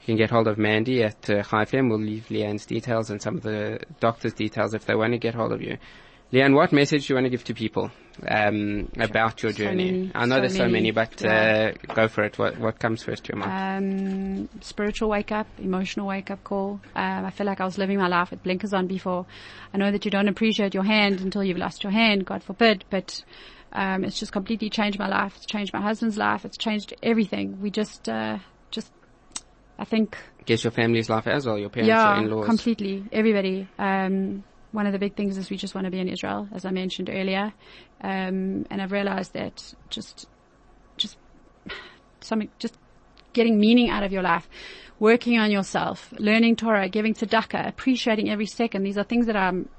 you 0.02 0.06
can 0.06 0.16
get 0.18 0.30
hold 0.30 0.48
of 0.48 0.58
Mandy 0.58 1.04
at 1.04 1.30
uh, 1.30 1.44
Chai 1.44 1.66
FM. 1.66 1.90
We'll 1.90 2.00
leave 2.00 2.28
Leanne's 2.30 2.66
details 2.66 3.10
and 3.10 3.22
some 3.22 3.36
of 3.38 3.44
the 3.44 3.80
doctors' 4.00 4.34
details 4.34 4.74
if 4.74 4.86
they 4.86 4.96
want 4.96 5.14
to 5.14 5.18
get 5.20 5.36
hold 5.36 5.52
of 5.52 5.62
you. 5.62 5.78
Leanne, 6.34 6.54
what 6.56 6.74
message 6.74 7.08
do 7.08 7.14
you 7.14 7.16
want 7.16 7.26
to 7.26 7.30
give 7.30 7.46
to 7.46 7.54
people 7.54 7.90
um, 8.28 8.90
about 9.00 9.42
your 9.44 9.54
So 9.54 9.60
journey? 9.60 9.92
many, 9.92 10.12
I 10.14 10.26
know 10.26 10.36
so 10.36 10.42
there's 10.42 10.58
so 10.58 10.64
many. 10.68 10.74
many, 10.74 10.92
but 10.92 11.22
Yeah. 11.22 11.72
uh, 11.90 11.94
go 11.94 12.08
for 12.10 12.24
it. 12.26 12.38
What 12.38 12.58
what 12.60 12.80
comes 12.80 13.04
first 13.04 13.24
to 13.26 13.34
your 13.34 13.40
mind? 13.46 14.48
um, 14.50 14.50
spiritual 14.62 15.08
wake 15.10 15.32
up, 15.32 15.48
emotional 15.58 16.06
wake 16.08 16.30
up 16.30 16.44
call. 16.44 16.82
Um, 16.96 17.26
I 17.26 17.30
feel 17.30 17.46
like 17.46 17.62
I 17.62 17.66
was 17.66 17.78
living 17.78 17.98
my 17.98 18.08
life 18.10 18.32
with 18.32 18.44
blinkers 18.44 18.74
on 18.74 18.88
before. 18.88 19.26
I 19.74 19.78
know 19.78 19.90
that 19.92 20.04
you 20.04 20.12
don't 20.12 20.28
appreciate 20.28 20.74
your 20.74 20.84
hand 20.84 21.22
until 21.22 21.44
you've 21.46 21.58
lost 21.58 21.84
your 21.84 21.92
hand, 21.94 22.26
God 22.26 22.44
forbid, 22.44 22.84
but 22.90 23.24
um, 23.72 24.04
it's 24.04 24.20
just 24.20 24.34
completely 24.34 24.70
changed 24.70 25.00
my 25.00 25.08
life. 25.08 25.34
It's 25.38 25.46
changed 25.46 25.72
my 25.74 25.82
husband's 25.82 26.18
life. 26.18 26.44
It's 26.44 26.58
changed 26.58 26.94
everything. 27.02 27.62
We 27.62 27.70
just, 27.72 28.10
uh, 28.10 28.40
I 29.80 29.86
think, 29.86 30.18
Guess 30.46 30.64
your 30.64 30.72
family's 30.72 31.10
life 31.10 31.28
as 31.28 31.46
well. 31.46 31.58
Your 31.58 31.70
parents, 31.70 31.90
yeah, 31.90 32.20
in-laws. 32.20 32.46
completely. 32.46 33.04
Everybody. 33.12 33.68
Um, 33.78 34.44
one 34.72 34.86
of 34.86 34.94
the 34.94 35.00
big 35.00 35.16
things 35.16 35.38
is 35.38 35.50
we 35.50 35.58
just 35.58 35.76
want 35.76 35.86
to 35.86 35.92
be 35.92 36.00
in 36.00 36.08
Israel, 36.08 36.48
as 36.54 36.66
I 36.66 36.72
mentioned 36.72 37.10
earlier. 37.10 37.54
Um, 38.02 38.66
and 38.70 38.82
I've 38.82 38.92
realized 38.92 39.34
that 39.34 39.74
just, 39.90 40.28
just 40.98 41.18
something, 42.22 42.50
just 42.60 42.78
getting 43.34 43.60
meaning 43.60 43.90
out 43.90 44.04
of 44.04 44.12
your 44.12 44.22
life, 44.22 44.48
working 45.00 45.40
on 45.40 45.52
yourself, 45.52 46.14
learning 46.18 46.56
Torah, 46.58 46.90
giving 46.90 47.14
tzedakah, 47.14 47.68
appreciating 47.68 48.30
every 48.30 48.46
second. 48.46 48.84
These 48.84 48.98
are 48.98 49.04
things 49.04 49.28
that 49.28 49.36
I'm, 49.36 49.70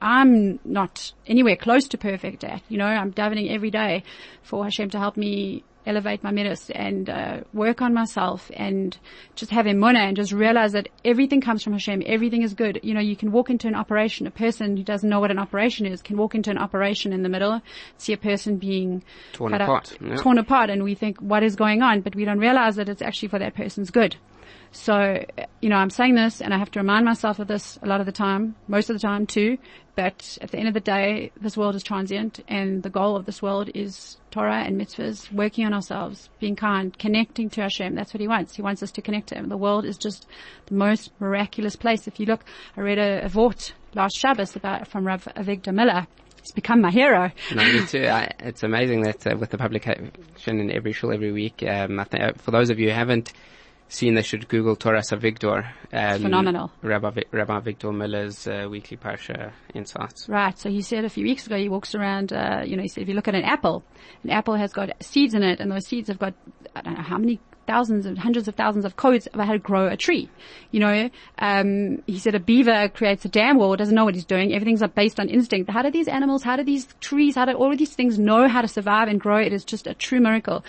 I'm 0.00 0.58
not 0.64 1.12
anywhere 1.26 1.56
close 1.56 1.88
to 1.88 1.98
perfect 1.98 2.44
at. 2.44 2.62
You 2.68 2.78
know, 2.78 2.86
I'm 2.86 3.12
davening 3.12 3.50
every 3.50 3.70
day 3.70 4.04
for 4.42 4.64
Hashem 4.64 4.90
to 4.90 4.98
help 4.98 5.16
me 5.16 5.64
elevate 5.86 6.22
my 6.22 6.30
midas 6.30 6.70
and 6.70 7.08
uh, 7.08 7.40
work 7.52 7.80
on 7.80 7.94
myself 7.94 8.50
and 8.54 8.98
just 9.34 9.50
have 9.50 9.66
emunah 9.66 10.08
and 10.08 10.16
just 10.16 10.32
realize 10.32 10.72
that 10.72 10.88
everything 11.04 11.40
comes 11.40 11.62
from 11.62 11.72
Hashem. 11.72 12.02
Everything 12.06 12.42
is 12.42 12.54
good. 12.54 12.80
You 12.82 12.94
know, 12.94 13.00
you 13.00 13.16
can 13.16 13.32
walk 13.32 13.50
into 13.50 13.66
an 13.66 13.74
operation. 13.74 14.26
A 14.26 14.30
person 14.30 14.76
who 14.76 14.82
doesn't 14.82 15.08
know 15.08 15.20
what 15.20 15.30
an 15.30 15.38
operation 15.38 15.86
is 15.86 16.02
can 16.02 16.16
walk 16.16 16.34
into 16.34 16.50
an 16.50 16.58
operation 16.58 17.12
in 17.12 17.22
the 17.22 17.28
middle, 17.28 17.62
see 17.98 18.12
a 18.12 18.18
person 18.18 18.56
being 18.58 19.02
Torn 19.32 19.54
apart, 19.54 19.92
Up, 19.92 20.00
yeah. 20.00 20.16
torn 20.16 20.38
apart, 20.38 20.70
and 20.70 20.82
we 20.84 20.94
think 20.94 21.18
what 21.20 21.42
is 21.42 21.56
going 21.56 21.82
on, 21.82 22.00
but 22.02 22.14
we 22.14 22.24
don't 22.24 22.38
realize 22.38 22.76
that 22.76 22.88
it's 22.88 23.02
actually 23.02 23.28
for 23.28 23.38
that 23.38 23.54
person's 23.54 23.90
good. 23.90 24.16
So, 24.72 25.24
you 25.60 25.68
know, 25.68 25.76
I'm 25.76 25.90
saying 25.90 26.14
this 26.14 26.40
and 26.40 26.54
I 26.54 26.58
have 26.58 26.70
to 26.72 26.78
remind 26.78 27.04
myself 27.04 27.40
of 27.40 27.48
this 27.48 27.78
a 27.82 27.86
lot 27.86 28.00
of 28.00 28.06
the 28.06 28.12
time, 28.12 28.54
most 28.68 28.88
of 28.88 28.94
the 28.94 29.00
time 29.00 29.26
too, 29.26 29.58
but 29.96 30.38
at 30.40 30.52
the 30.52 30.58
end 30.58 30.68
of 30.68 30.74
the 30.74 30.80
day, 30.80 31.32
this 31.40 31.56
world 31.56 31.74
is 31.74 31.82
transient 31.82 32.40
and 32.46 32.82
the 32.82 32.90
goal 32.90 33.16
of 33.16 33.26
this 33.26 33.42
world 33.42 33.68
is 33.74 34.16
Torah 34.30 34.62
and 34.62 34.80
mitzvahs, 34.80 35.32
working 35.32 35.66
on 35.66 35.74
ourselves, 35.74 36.30
being 36.38 36.54
kind, 36.54 36.96
connecting 36.96 37.50
to 37.50 37.62
Hashem. 37.62 37.96
That's 37.96 38.14
what 38.14 38.20
He 38.20 38.28
wants. 38.28 38.54
He 38.54 38.62
wants 38.62 38.82
us 38.82 38.92
to 38.92 39.02
connect 39.02 39.28
to 39.28 39.34
Him. 39.34 39.48
The 39.48 39.56
world 39.56 39.84
is 39.84 39.98
just 39.98 40.26
the 40.66 40.74
most 40.74 41.10
miraculous 41.18 41.74
place. 41.74 42.06
If 42.06 42.20
you 42.20 42.26
look, 42.26 42.44
I 42.76 42.80
read 42.80 42.98
a, 42.98 43.24
a 43.24 43.28
vort 43.28 43.74
last 43.94 44.16
Shabbos 44.16 44.54
about, 44.54 44.86
from 44.86 45.04
Rav 45.04 45.24
Avigdor 45.36 45.74
Miller 45.74 46.06
He's 46.42 46.52
become 46.52 46.80
my 46.80 46.90
hero. 46.90 47.30
No, 47.54 47.64
me 47.64 47.86
too. 47.86 48.06
I, 48.06 48.30
it's 48.40 48.62
amazing 48.62 49.02
that 49.02 49.26
uh, 49.26 49.36
with 49.36 49.50
the 49.50 49.58
publication 49.58 50.10
in 50.46 50.70
every 50.70 50.92
shul 50.92 51.12
every 51.12 51.32
week, 51.32 51.62
um, 51.62 52.00
I 52.00 52.04
think, 52.04 52.22
uh, 52.22 52.32
for 52.38 52.50
those 52.50 52.70
of 52.70 52.78
you 52.78 52.88
who 52.88 52.94
haven't 52.94 53.32
seen, 53.92 54.14
they 54.14 54.22
should 54.22 54.48
Google 54.48 54.76
Toras 54.76 55.12
Avigdor. 55.12 55.66
Um, 55.92 56.22
phenomenal. 56.22 56.70
Rabbi, 56.82 57.22
Rabbi 57.30 57.60
Avigdor 57.60 57.94
Miller's 57.94 58.46
uh, 58.46 58.68
weekly 58.70 58.96
Parsha 58.96 59.52
insights. 59.74 60.28
Right. 60.28 60.58
So 60.58 60.70
he 60.70 60.82
said 60.82 61.04
a 61.04 61.10
few 61.10 61.24
weeks 61.24 61.46
ago 61.46 61.56
he 61.56 61.68
walks 61.68 61.94
around, 61.94 62.32
uh, 62.32 62.62
you 62.64 62.76
know, 62.76 62.82
he 62.82 62.88
said 62.88 63.02
if 63.02 63.08
you 63.08 63.14
look 63.14 63.28
at 63.28 63.34
an 63.34 63.44
apple, 63.44 63.82
an 64.24 64.30
apple 64.30 64.54
has 64.54 64.72
got 64.72 64.90
seeds 65.02 65.34
in 65.34 65.42
it 65.42 65.60
and 65.60 65.70
those 65.70 65.86
seeds 65.86 66.08
have 66.08 66.18
got, 66.18 66.34
I 66.74 66.82
don't 66.82 66.94
know 66.94 67.02
how 67.02 67.18
many 67.18 67.40
thousands 67.66 68.04
and 68.06 68.18
hundreds 68.18 68.48
of 68.48 68.54
thousands 68.56 68.84
of 68.84 68.96
codes 68.96 69.28
about 69.32 69.46
how 69.46 69.52
to 69.52 69.58
grow 69.58 69.86
a 69.86 69.96
tree. 69.96 70.28
You 70.72 70.80
know, 70.80 71.10
um, 71.38 72.02
he 72.06 72.18
said 72.18 72.34
a 72.34 72.40
beaver 72.40 72.88
creates 72.88 73.24
a 73.24 73.28
dam 73.28 73.58
wall, 73.58 73.76
doesn't 73.76 73.94
know 73.94 74.04
what 74.04 74.14
he's 74.14 74.24
doing. 74.24 74.52
Everything's 74.52 74.82
based 74.94 75.20
on 75.20 75.28
instinct. 75.28 75.70
How 75.70 75.82
do 75.82 75.90
these 75.90 76.08
animals, 76.08 76.42
how 76.42 76.56
do 76.56 76.64
these 76.64 76.88
trees, 77.00 77.36
how 77.36 77.44
do 77.44 77.52
all 77.52 77.70
of 77.70 77.78
these 77.78 77.94
things 77.94 78.18
know 78.18 78.48
how 78.48 78.62
to 78.62 78.68
survive 78.68 79.08
and 79.08 79.20
grow? 79.20 79.38
It 79.38 79.52
is 79.52 79.64
just 79.64 79.86
a 79.86 79.94
true 79.94 80.20
miracle. 80.20 80.64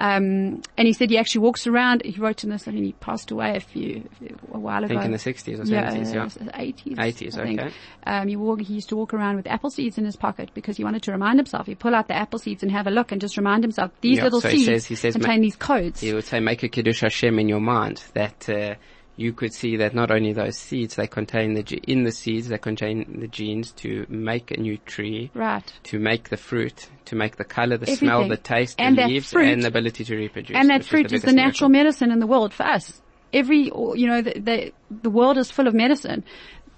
Um, 0.00 0.62
and 0.78 0.86
he 0.86 0.94
said 0.94 1.10
he 1.10 1.18
actually 1.18 1.42
walks 1.42 1.66
around. 1.66 2.02
He 2.04 2.18
wrote 2.18 2.42
in 2.42 2.48
this. 2.48 2.66
I 2.66 2.70
mean, 2.70 2.84
he 2.84 2.92
passed 2.92 3.30
away 3.30 3.54
a 3.56 3.60
few 3.60 4.08
a 4.50 4.58
while 4.58 4.82
ago. 4.82 4.94
I 4.96 5.02
think 5.02 5.04
in 5.04 5.12
the 5.12 5.18
60s 5.18 5.58
or 5.60 5.64
70s, 5.64 5.68
yeah, 6.14 6.28
yeah. 6.50 6.60
eighties. 6.60 6.96
80s, 6.96 7.38
okay. 7.38 7.70
Um, 8.06 8.26
he, 8.26 8.34
walk, 8.36 8.62
he 8.62 8.72
used 8.74 8.88
to 8.88 8.96
walk 8.96 9.12
around 9.12 9.36
with 9.36 9.46
apple 9.46 9.68
seeds 9.68 9.98
in 9.98 10.06
his 10.06 10.16
pocket 10.16 10.50
because 10.54 10.78
he 10.78 10.84
wanted 10.84 11.02
to 11.02 11.12
remind 11.12 11.38
himself. 11.38 11.66
He'd 11.66 11.78
pull 11.78 11.94
out 11.94 12.08
the 12.08 12.16
apple 12.16 12.38
seeds 12.38 12.62
and 12.62 12.72
have 12.72 12.86
a 12.86 12.90
look 12.90 13.12
and 13.12 13.20
just 13.20 13.36
remind 13.36 13.62
himself 13.62 13.90
these 14.00 14.16
Yeah, 14.16 14.24
little 14.24 14.40
so 14.40 14.48
he 14.48 14.56
seeds 14.64 14.66
says- 14.68 14.86
he 14.86 14.94
says 14.94 15.18
ma- 15.18 15.24
contain 15.24 15.42
these 15.42 15.56
codes. 15.56 16.00
He 16.00 16.14
would 16.14 16.24
say, 16.24 16.40
make 16.40 16.62
a 16.62 16.68
Kiddush 16.68 17.02
Hashem 17.02 17.38
in 17.38 17.48
your 17.48 17.60
mind, 17.60 18.02
that 18.14 18.48
uh, 18.48 18.74
you 19.20 19.32
could 19.34 19.52
see 19.52 19.76
that 19.76 19.94
not 19.94 20.10
only 20.10 20.32
those 20.32 20.56
seeds, 20.56 20.96
they 20.96 21.06
contain 21.06 21.52
the, 21.54 21.62
ge- 21.62 21.80
in 21.86 22.04
the 22.04 22.10
seeds, 22.12 22.48
they 22.48 22.56
contain 22.56 23.20
the 23.20 23.28
genes 23.28 23.70
to 23.72 24.06
make 24.08 24.50
a 24.50 24.56
new 24.58 24.78
tree, 24.78 25.30
Right. 25.34 25.70
to 25.84 25.98
make 25.98 26.30
the 26.30 26.36
fruit, 26.38 26.88
to 27.04 27.14
make 27.16 27.36
the 27.36 27.44
color, 27.44 27.76
the 27.76 27.86
smell, 27.86 28.26
the 28.26 28.38
taste, 28.38 28.76
And 28.80 28.96
the 28.96 29.06
leaves, 29.06 29.30
fruit- 29.30 29.48
and 29.52 29.62
the 29.62 29.68
ability 29.68 30.04
to 30.04 30.16
reproduce. 30.16 30.56
And 30.56 30.70
that 30.70 30.84
fruit 30.84 31.08
the 31.10 31.16
is 31.16 31.22
the 31.22 31.32
natural 31.34 31.68
miracle. 31.68 31.84
medicine 31.84 32.10
in 32.12 32.18
the 32.18 32.26
world 32.26 32.54
for 32.54 32.62
us. 32.64 33.02
Every, 33.32 33.64
you 33.66 34.06
know, 34.06 34.22
the, 34.22 34.40
the, 34.40 34.72
the 34.90 35.10
world 35.10 35.36
is 35.36 35.50
full 35.50 35.68
of 35.68 35.74
medicine. 35.74 36.24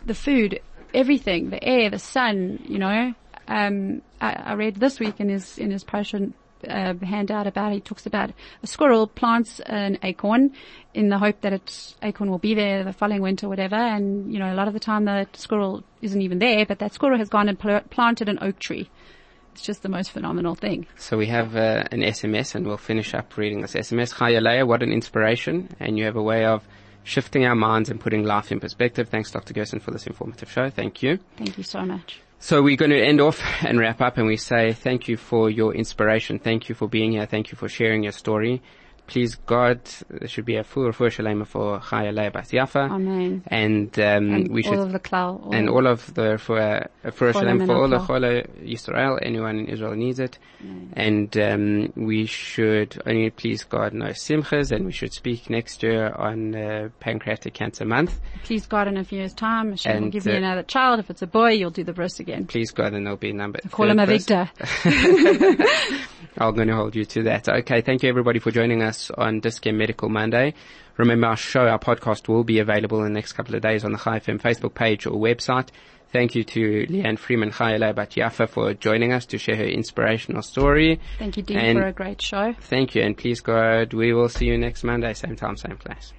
The 0.05 0.15
food, 0.15 0.61
everything, 0.93 1.51
the 1.51 1.63
air, 1.63 1.91
the 1.91 1.99
sun, 2.01 2.59
you 2.67 2.79
know. 2.79 3.15
Um, 3.47 4.03
I, 4.21 4.33
I 4.33 4.53
read 4.55 4.77
this 4.77 4.99
week 5.01 5.21
in 5.21 5.29
his, 5.29 5.59
in 5.59 5.71
his 5.71 5.85
potion, 5.85 6.35
uh, 6.69 6.95
handout 7.03 7.47
about, 7.47 7.73
he 7.73 7.81
talks 7.81 8.07
about 8.07 8.31
a 8.63 8.67
squirrel 8.67 9.07
plants 9.07 9.61
an 9.61 9.99
acorn 10.03 10.53
in 10.95 11.09
the 11.09 11.19
hope 11.19 11.41
that 11.41 11.53
its 11.53 11.97
acorn 12.03 12.31
will 12.31 12.39
be 12.39 12.55
there 12.55 12.85
the 12.85 12.93
following 12.93 13.23
winter, 13.23 13.49
whatever. 13.49 13.77
And, 13.77 14.33
you 14.33 14.39
know, 14.39 14.53
a 14.53 14.57
lot 14.57 14.69
of 14.69 14.75
the 14.75 14.81
time 14.81 15.05
the 15.05 15.27
squirrel 15.35 15.83
isn't 16.01 16.21
even 16.21 16.39
there, 16.39 16.67
but 16.67 16.79
that 16.81 16.93
squirrel 16.93 17.19
has 17.19 17.29
gone 17.29 17.49
and 17.49 17.59
pl- 17.59 17.83
planted 17.91 18.29
an 18.29 18.39
oak 18.41 18.59
tree. 18.59 18.91
It's 19.53 19.63
just 19.63 19.83
the 19.83 19.89
most 19.89 20.11
phenomenal 20.11 20.55
thing. 20.55 20.87
So 20.97 21.19
we 21.19 21.27
have 21.27 21.55
uh, 21.57 21.85
an 21.93 22.01
SMS, 22.01 22.55
and 22.55 22.67
we'll 22.67 22.79
finish 22.79 23.13
up 23.13 23.37
reading 23.37 23.61
this 23.61 23.75
SMS. 23.75 24.13
Hi, 24.13 24.31
Alea, 24.31 24.65
what 24.65 24.83
an 24.83 24.91
inspiration! 24.91 25.69
And 25.79 25.99
you 25.99 26.07
have 26.07 26.17
a 26.17 26.23
way 26.23 26.47
of 26.47 26.67
shifting 27.05 27.45
our 27.45 27.55
minds 27.55 27.91
and 27.91 28.01
putting 28.01 28.25
life 28.25 28.51
in 28.51 28.61
perspective. 28.61 29.11
Thanks, 29.11 29.31
Dr. 29.31 29.53
Gerson, 29.53 29.81
for 29.81 29.91
this 29.91 30.07
informative 30.07 30.51
show. 30.51 30.71
Thank 30.71 31.03
you. 31.03 31.19
Thank 31.37 31.59
you 31.59 31.65
so 31.65 31.83
much. 31.83 32.23
So 32.45 32.61
we're 32.61 32.75
going 32.75 32.91
to 32.91 33.01
end 33.01 33.21
off 33.21 33.41
and 33.63 33.79
wrap 33.79 34.01
up, 34.01 34.19
and 34.19 34.27
we 34.27 34.37
say 34.37 34.73
thank 34.73 35.07
you 35.07 35.17
for 35.17 35.49
your 35.49 35.73
inspiration. 35.73 36.41
Thank 36.41 36.69
you 36.69 36.75
for 36.75 36.89
being 36.89 37.13
here. 37.13 37.25
Thank 37.25 37.53
you 37.53 37.57
for 37.57 37.69
sharing 37.69 38.03
your 38.03 38.11
story. 38.11 38.61
Please, 39.13 39.35
God, 39.35 39.79
there 40.09 40.27
should 40.27 40.47
be 40.47 40.57
a 40.57 40.65
full 40.65 40.85
refuah 40.91 41.11
shalema 41.11 41.47
for 41.47 41.79
Chaya 41.81 42.33
Bas 42.33 42.51
Yafa. 42.51 42.91
Amen. 42.91 43.43
And, 43.47 43.91
um, 43.99 44.31
And 44.33 44.49
we 44.49 44.65
all 44.65 44.71
should 44.73 44.79
of 44.79 44.93
the 44.93 44.99
klal. 45.01 45.45
all 45.45 45.55
and 45.55 45.69
all 45.69 45.87
of 45.87 46.15
the 46.15 46.39
for 46.39 46.59
uh, 46.59 46.87
for 47.11 47.31
For 47.31 47.41
Shalom 47.41 47.67
for 47.67 47.75
all 47.75 47.89
the 47.91 47.99
our 47.99 48.07
Chole 48.07 48.49
Yisrael, 48.65 49.19
anyone 49.21 49.59
in 49.59 49.67
Israel 49.67 49.95
needs 49.97 50.19
it, 50.19 50.39
and 50.95 51.37
um, 51.37 51.93
we 51.95 52.25
should 52.25 53.03
only 53.05 53.29
please 53.29 53.65
God 53.65 53.93
know 53.93 54.13
simchas, 54.13 54.73
and 54.73 54.87
we 54.87 54.93
should 54.93 55.13
speak 55.13 55.51
next 55.51 55.83
year 55.83 56.15
on 56.15 56.55
uh, 56.55 56.89
Pancreatic 57.01 57.53
Cancer 57.53 57.85
Month. 57.85 58.19
Please 58.45 58.65
God, 58.65 58.89
in 58.89 58.97
a 58.97 59.05
few 59.05 59.19
years' 59.19 59.35
time, 59.35 59.73
Hashem 59.73 60.05
will 60.05 60.09
give 60.11 60.25
you 60.25 60.33
uh, 60.33 60.37
another 60.37 60.63
child. 60.63 61.01
If 61.01 61.11
it's 61.11 61.21
a 61.21 61.27
boy, 61.27 61.51
you'll 61.51 61.71
do 61.71 61.85
the 61.85 61.93
bris 61.93 62.19
again. 62.19 62.47
Please 62.47 62.71
God, 62.71 62.95
and 62.95 63.05
there'll 63.05 63.19
be 63.19 63.29
a 63.29 63.35
number. 63.35 63.61
Call 63.71 63.91
him 63.91 63.99
Avigdor. 63.99 64.49
I'm 66.39 66.55
going 66.55 66.69
to 66.69 66.75
hold 66.75 66.97
you 66.97 67.05
to 67.05 67.25
that. 67.25 67.47
Okay, 67.49 67.83
thank 67.83 68.03
you 68.03 68.09
everybody 68.09 68.39
for 68.39 68.51
joining 68.51 68.83
us 68.83 69.02
on 69.11 69.41
Dis-Chem 69.41 69.77
Medical 69.77 70.09
Monday. 70.09 70.55
Remember 70.97 71.29
our 71.29 71.37
show, 71.37 71.67
our 71.67 71.79
podcast 71.79 72.29
will 72.29 72.45
be 72.45 72.59
available 72.59 72.99
in 72.99 73.05
the 73.05 73.11
next 73.11 73.33
couple 73.33 73.55
of 73.55 73.63
days 73.63 73.85
on 73.85 73.93
the 73.93 73.99
Chai 73.99 74.21
FM 74.21 74.41
Facebook 74.41 74.75
page 74.75 75.07
or 75.07 75.13
website. 75.13 75.69
Thank 76.13 76.35
you 76.35 76.45
to 76.45 76.87
Leanne 76.91 77.19
Friedman 77.19 77.53
Chayela 77.53 77.95
Bat 77.95 78.11
Yafa 78.11 78.47
for 78.49 78.75
joining 78.75 79.15
us 79.15 79.25
to 79.27 79.39
share 79.39 79.57
her 79.57 79.65
inspirational 79.65 80.43
story. 80.43 81.01
Thank 81.19 81.39
you, 81.39 81.43
Dean, 81.43 81.57
And- 81.57 81.79
for 81.79 81.87
a 81.87 81.93
great 81.93 82.21
show. 82.21 82.53
Thank 82.61 82.95
you 82.95 83.03
and 83.03 83.17
please 83.17 83.41
God, 83.41 83.95
we 83.95 84.13
will 84.13 84.29
see 84.29 84.45
you 84.47 84.59
next 84.59 84.85
Monday, 84.85 85.15
same 85.15 85.37
time, 85.37 85.57
same 85.57 85.79
place. 85.79 86.13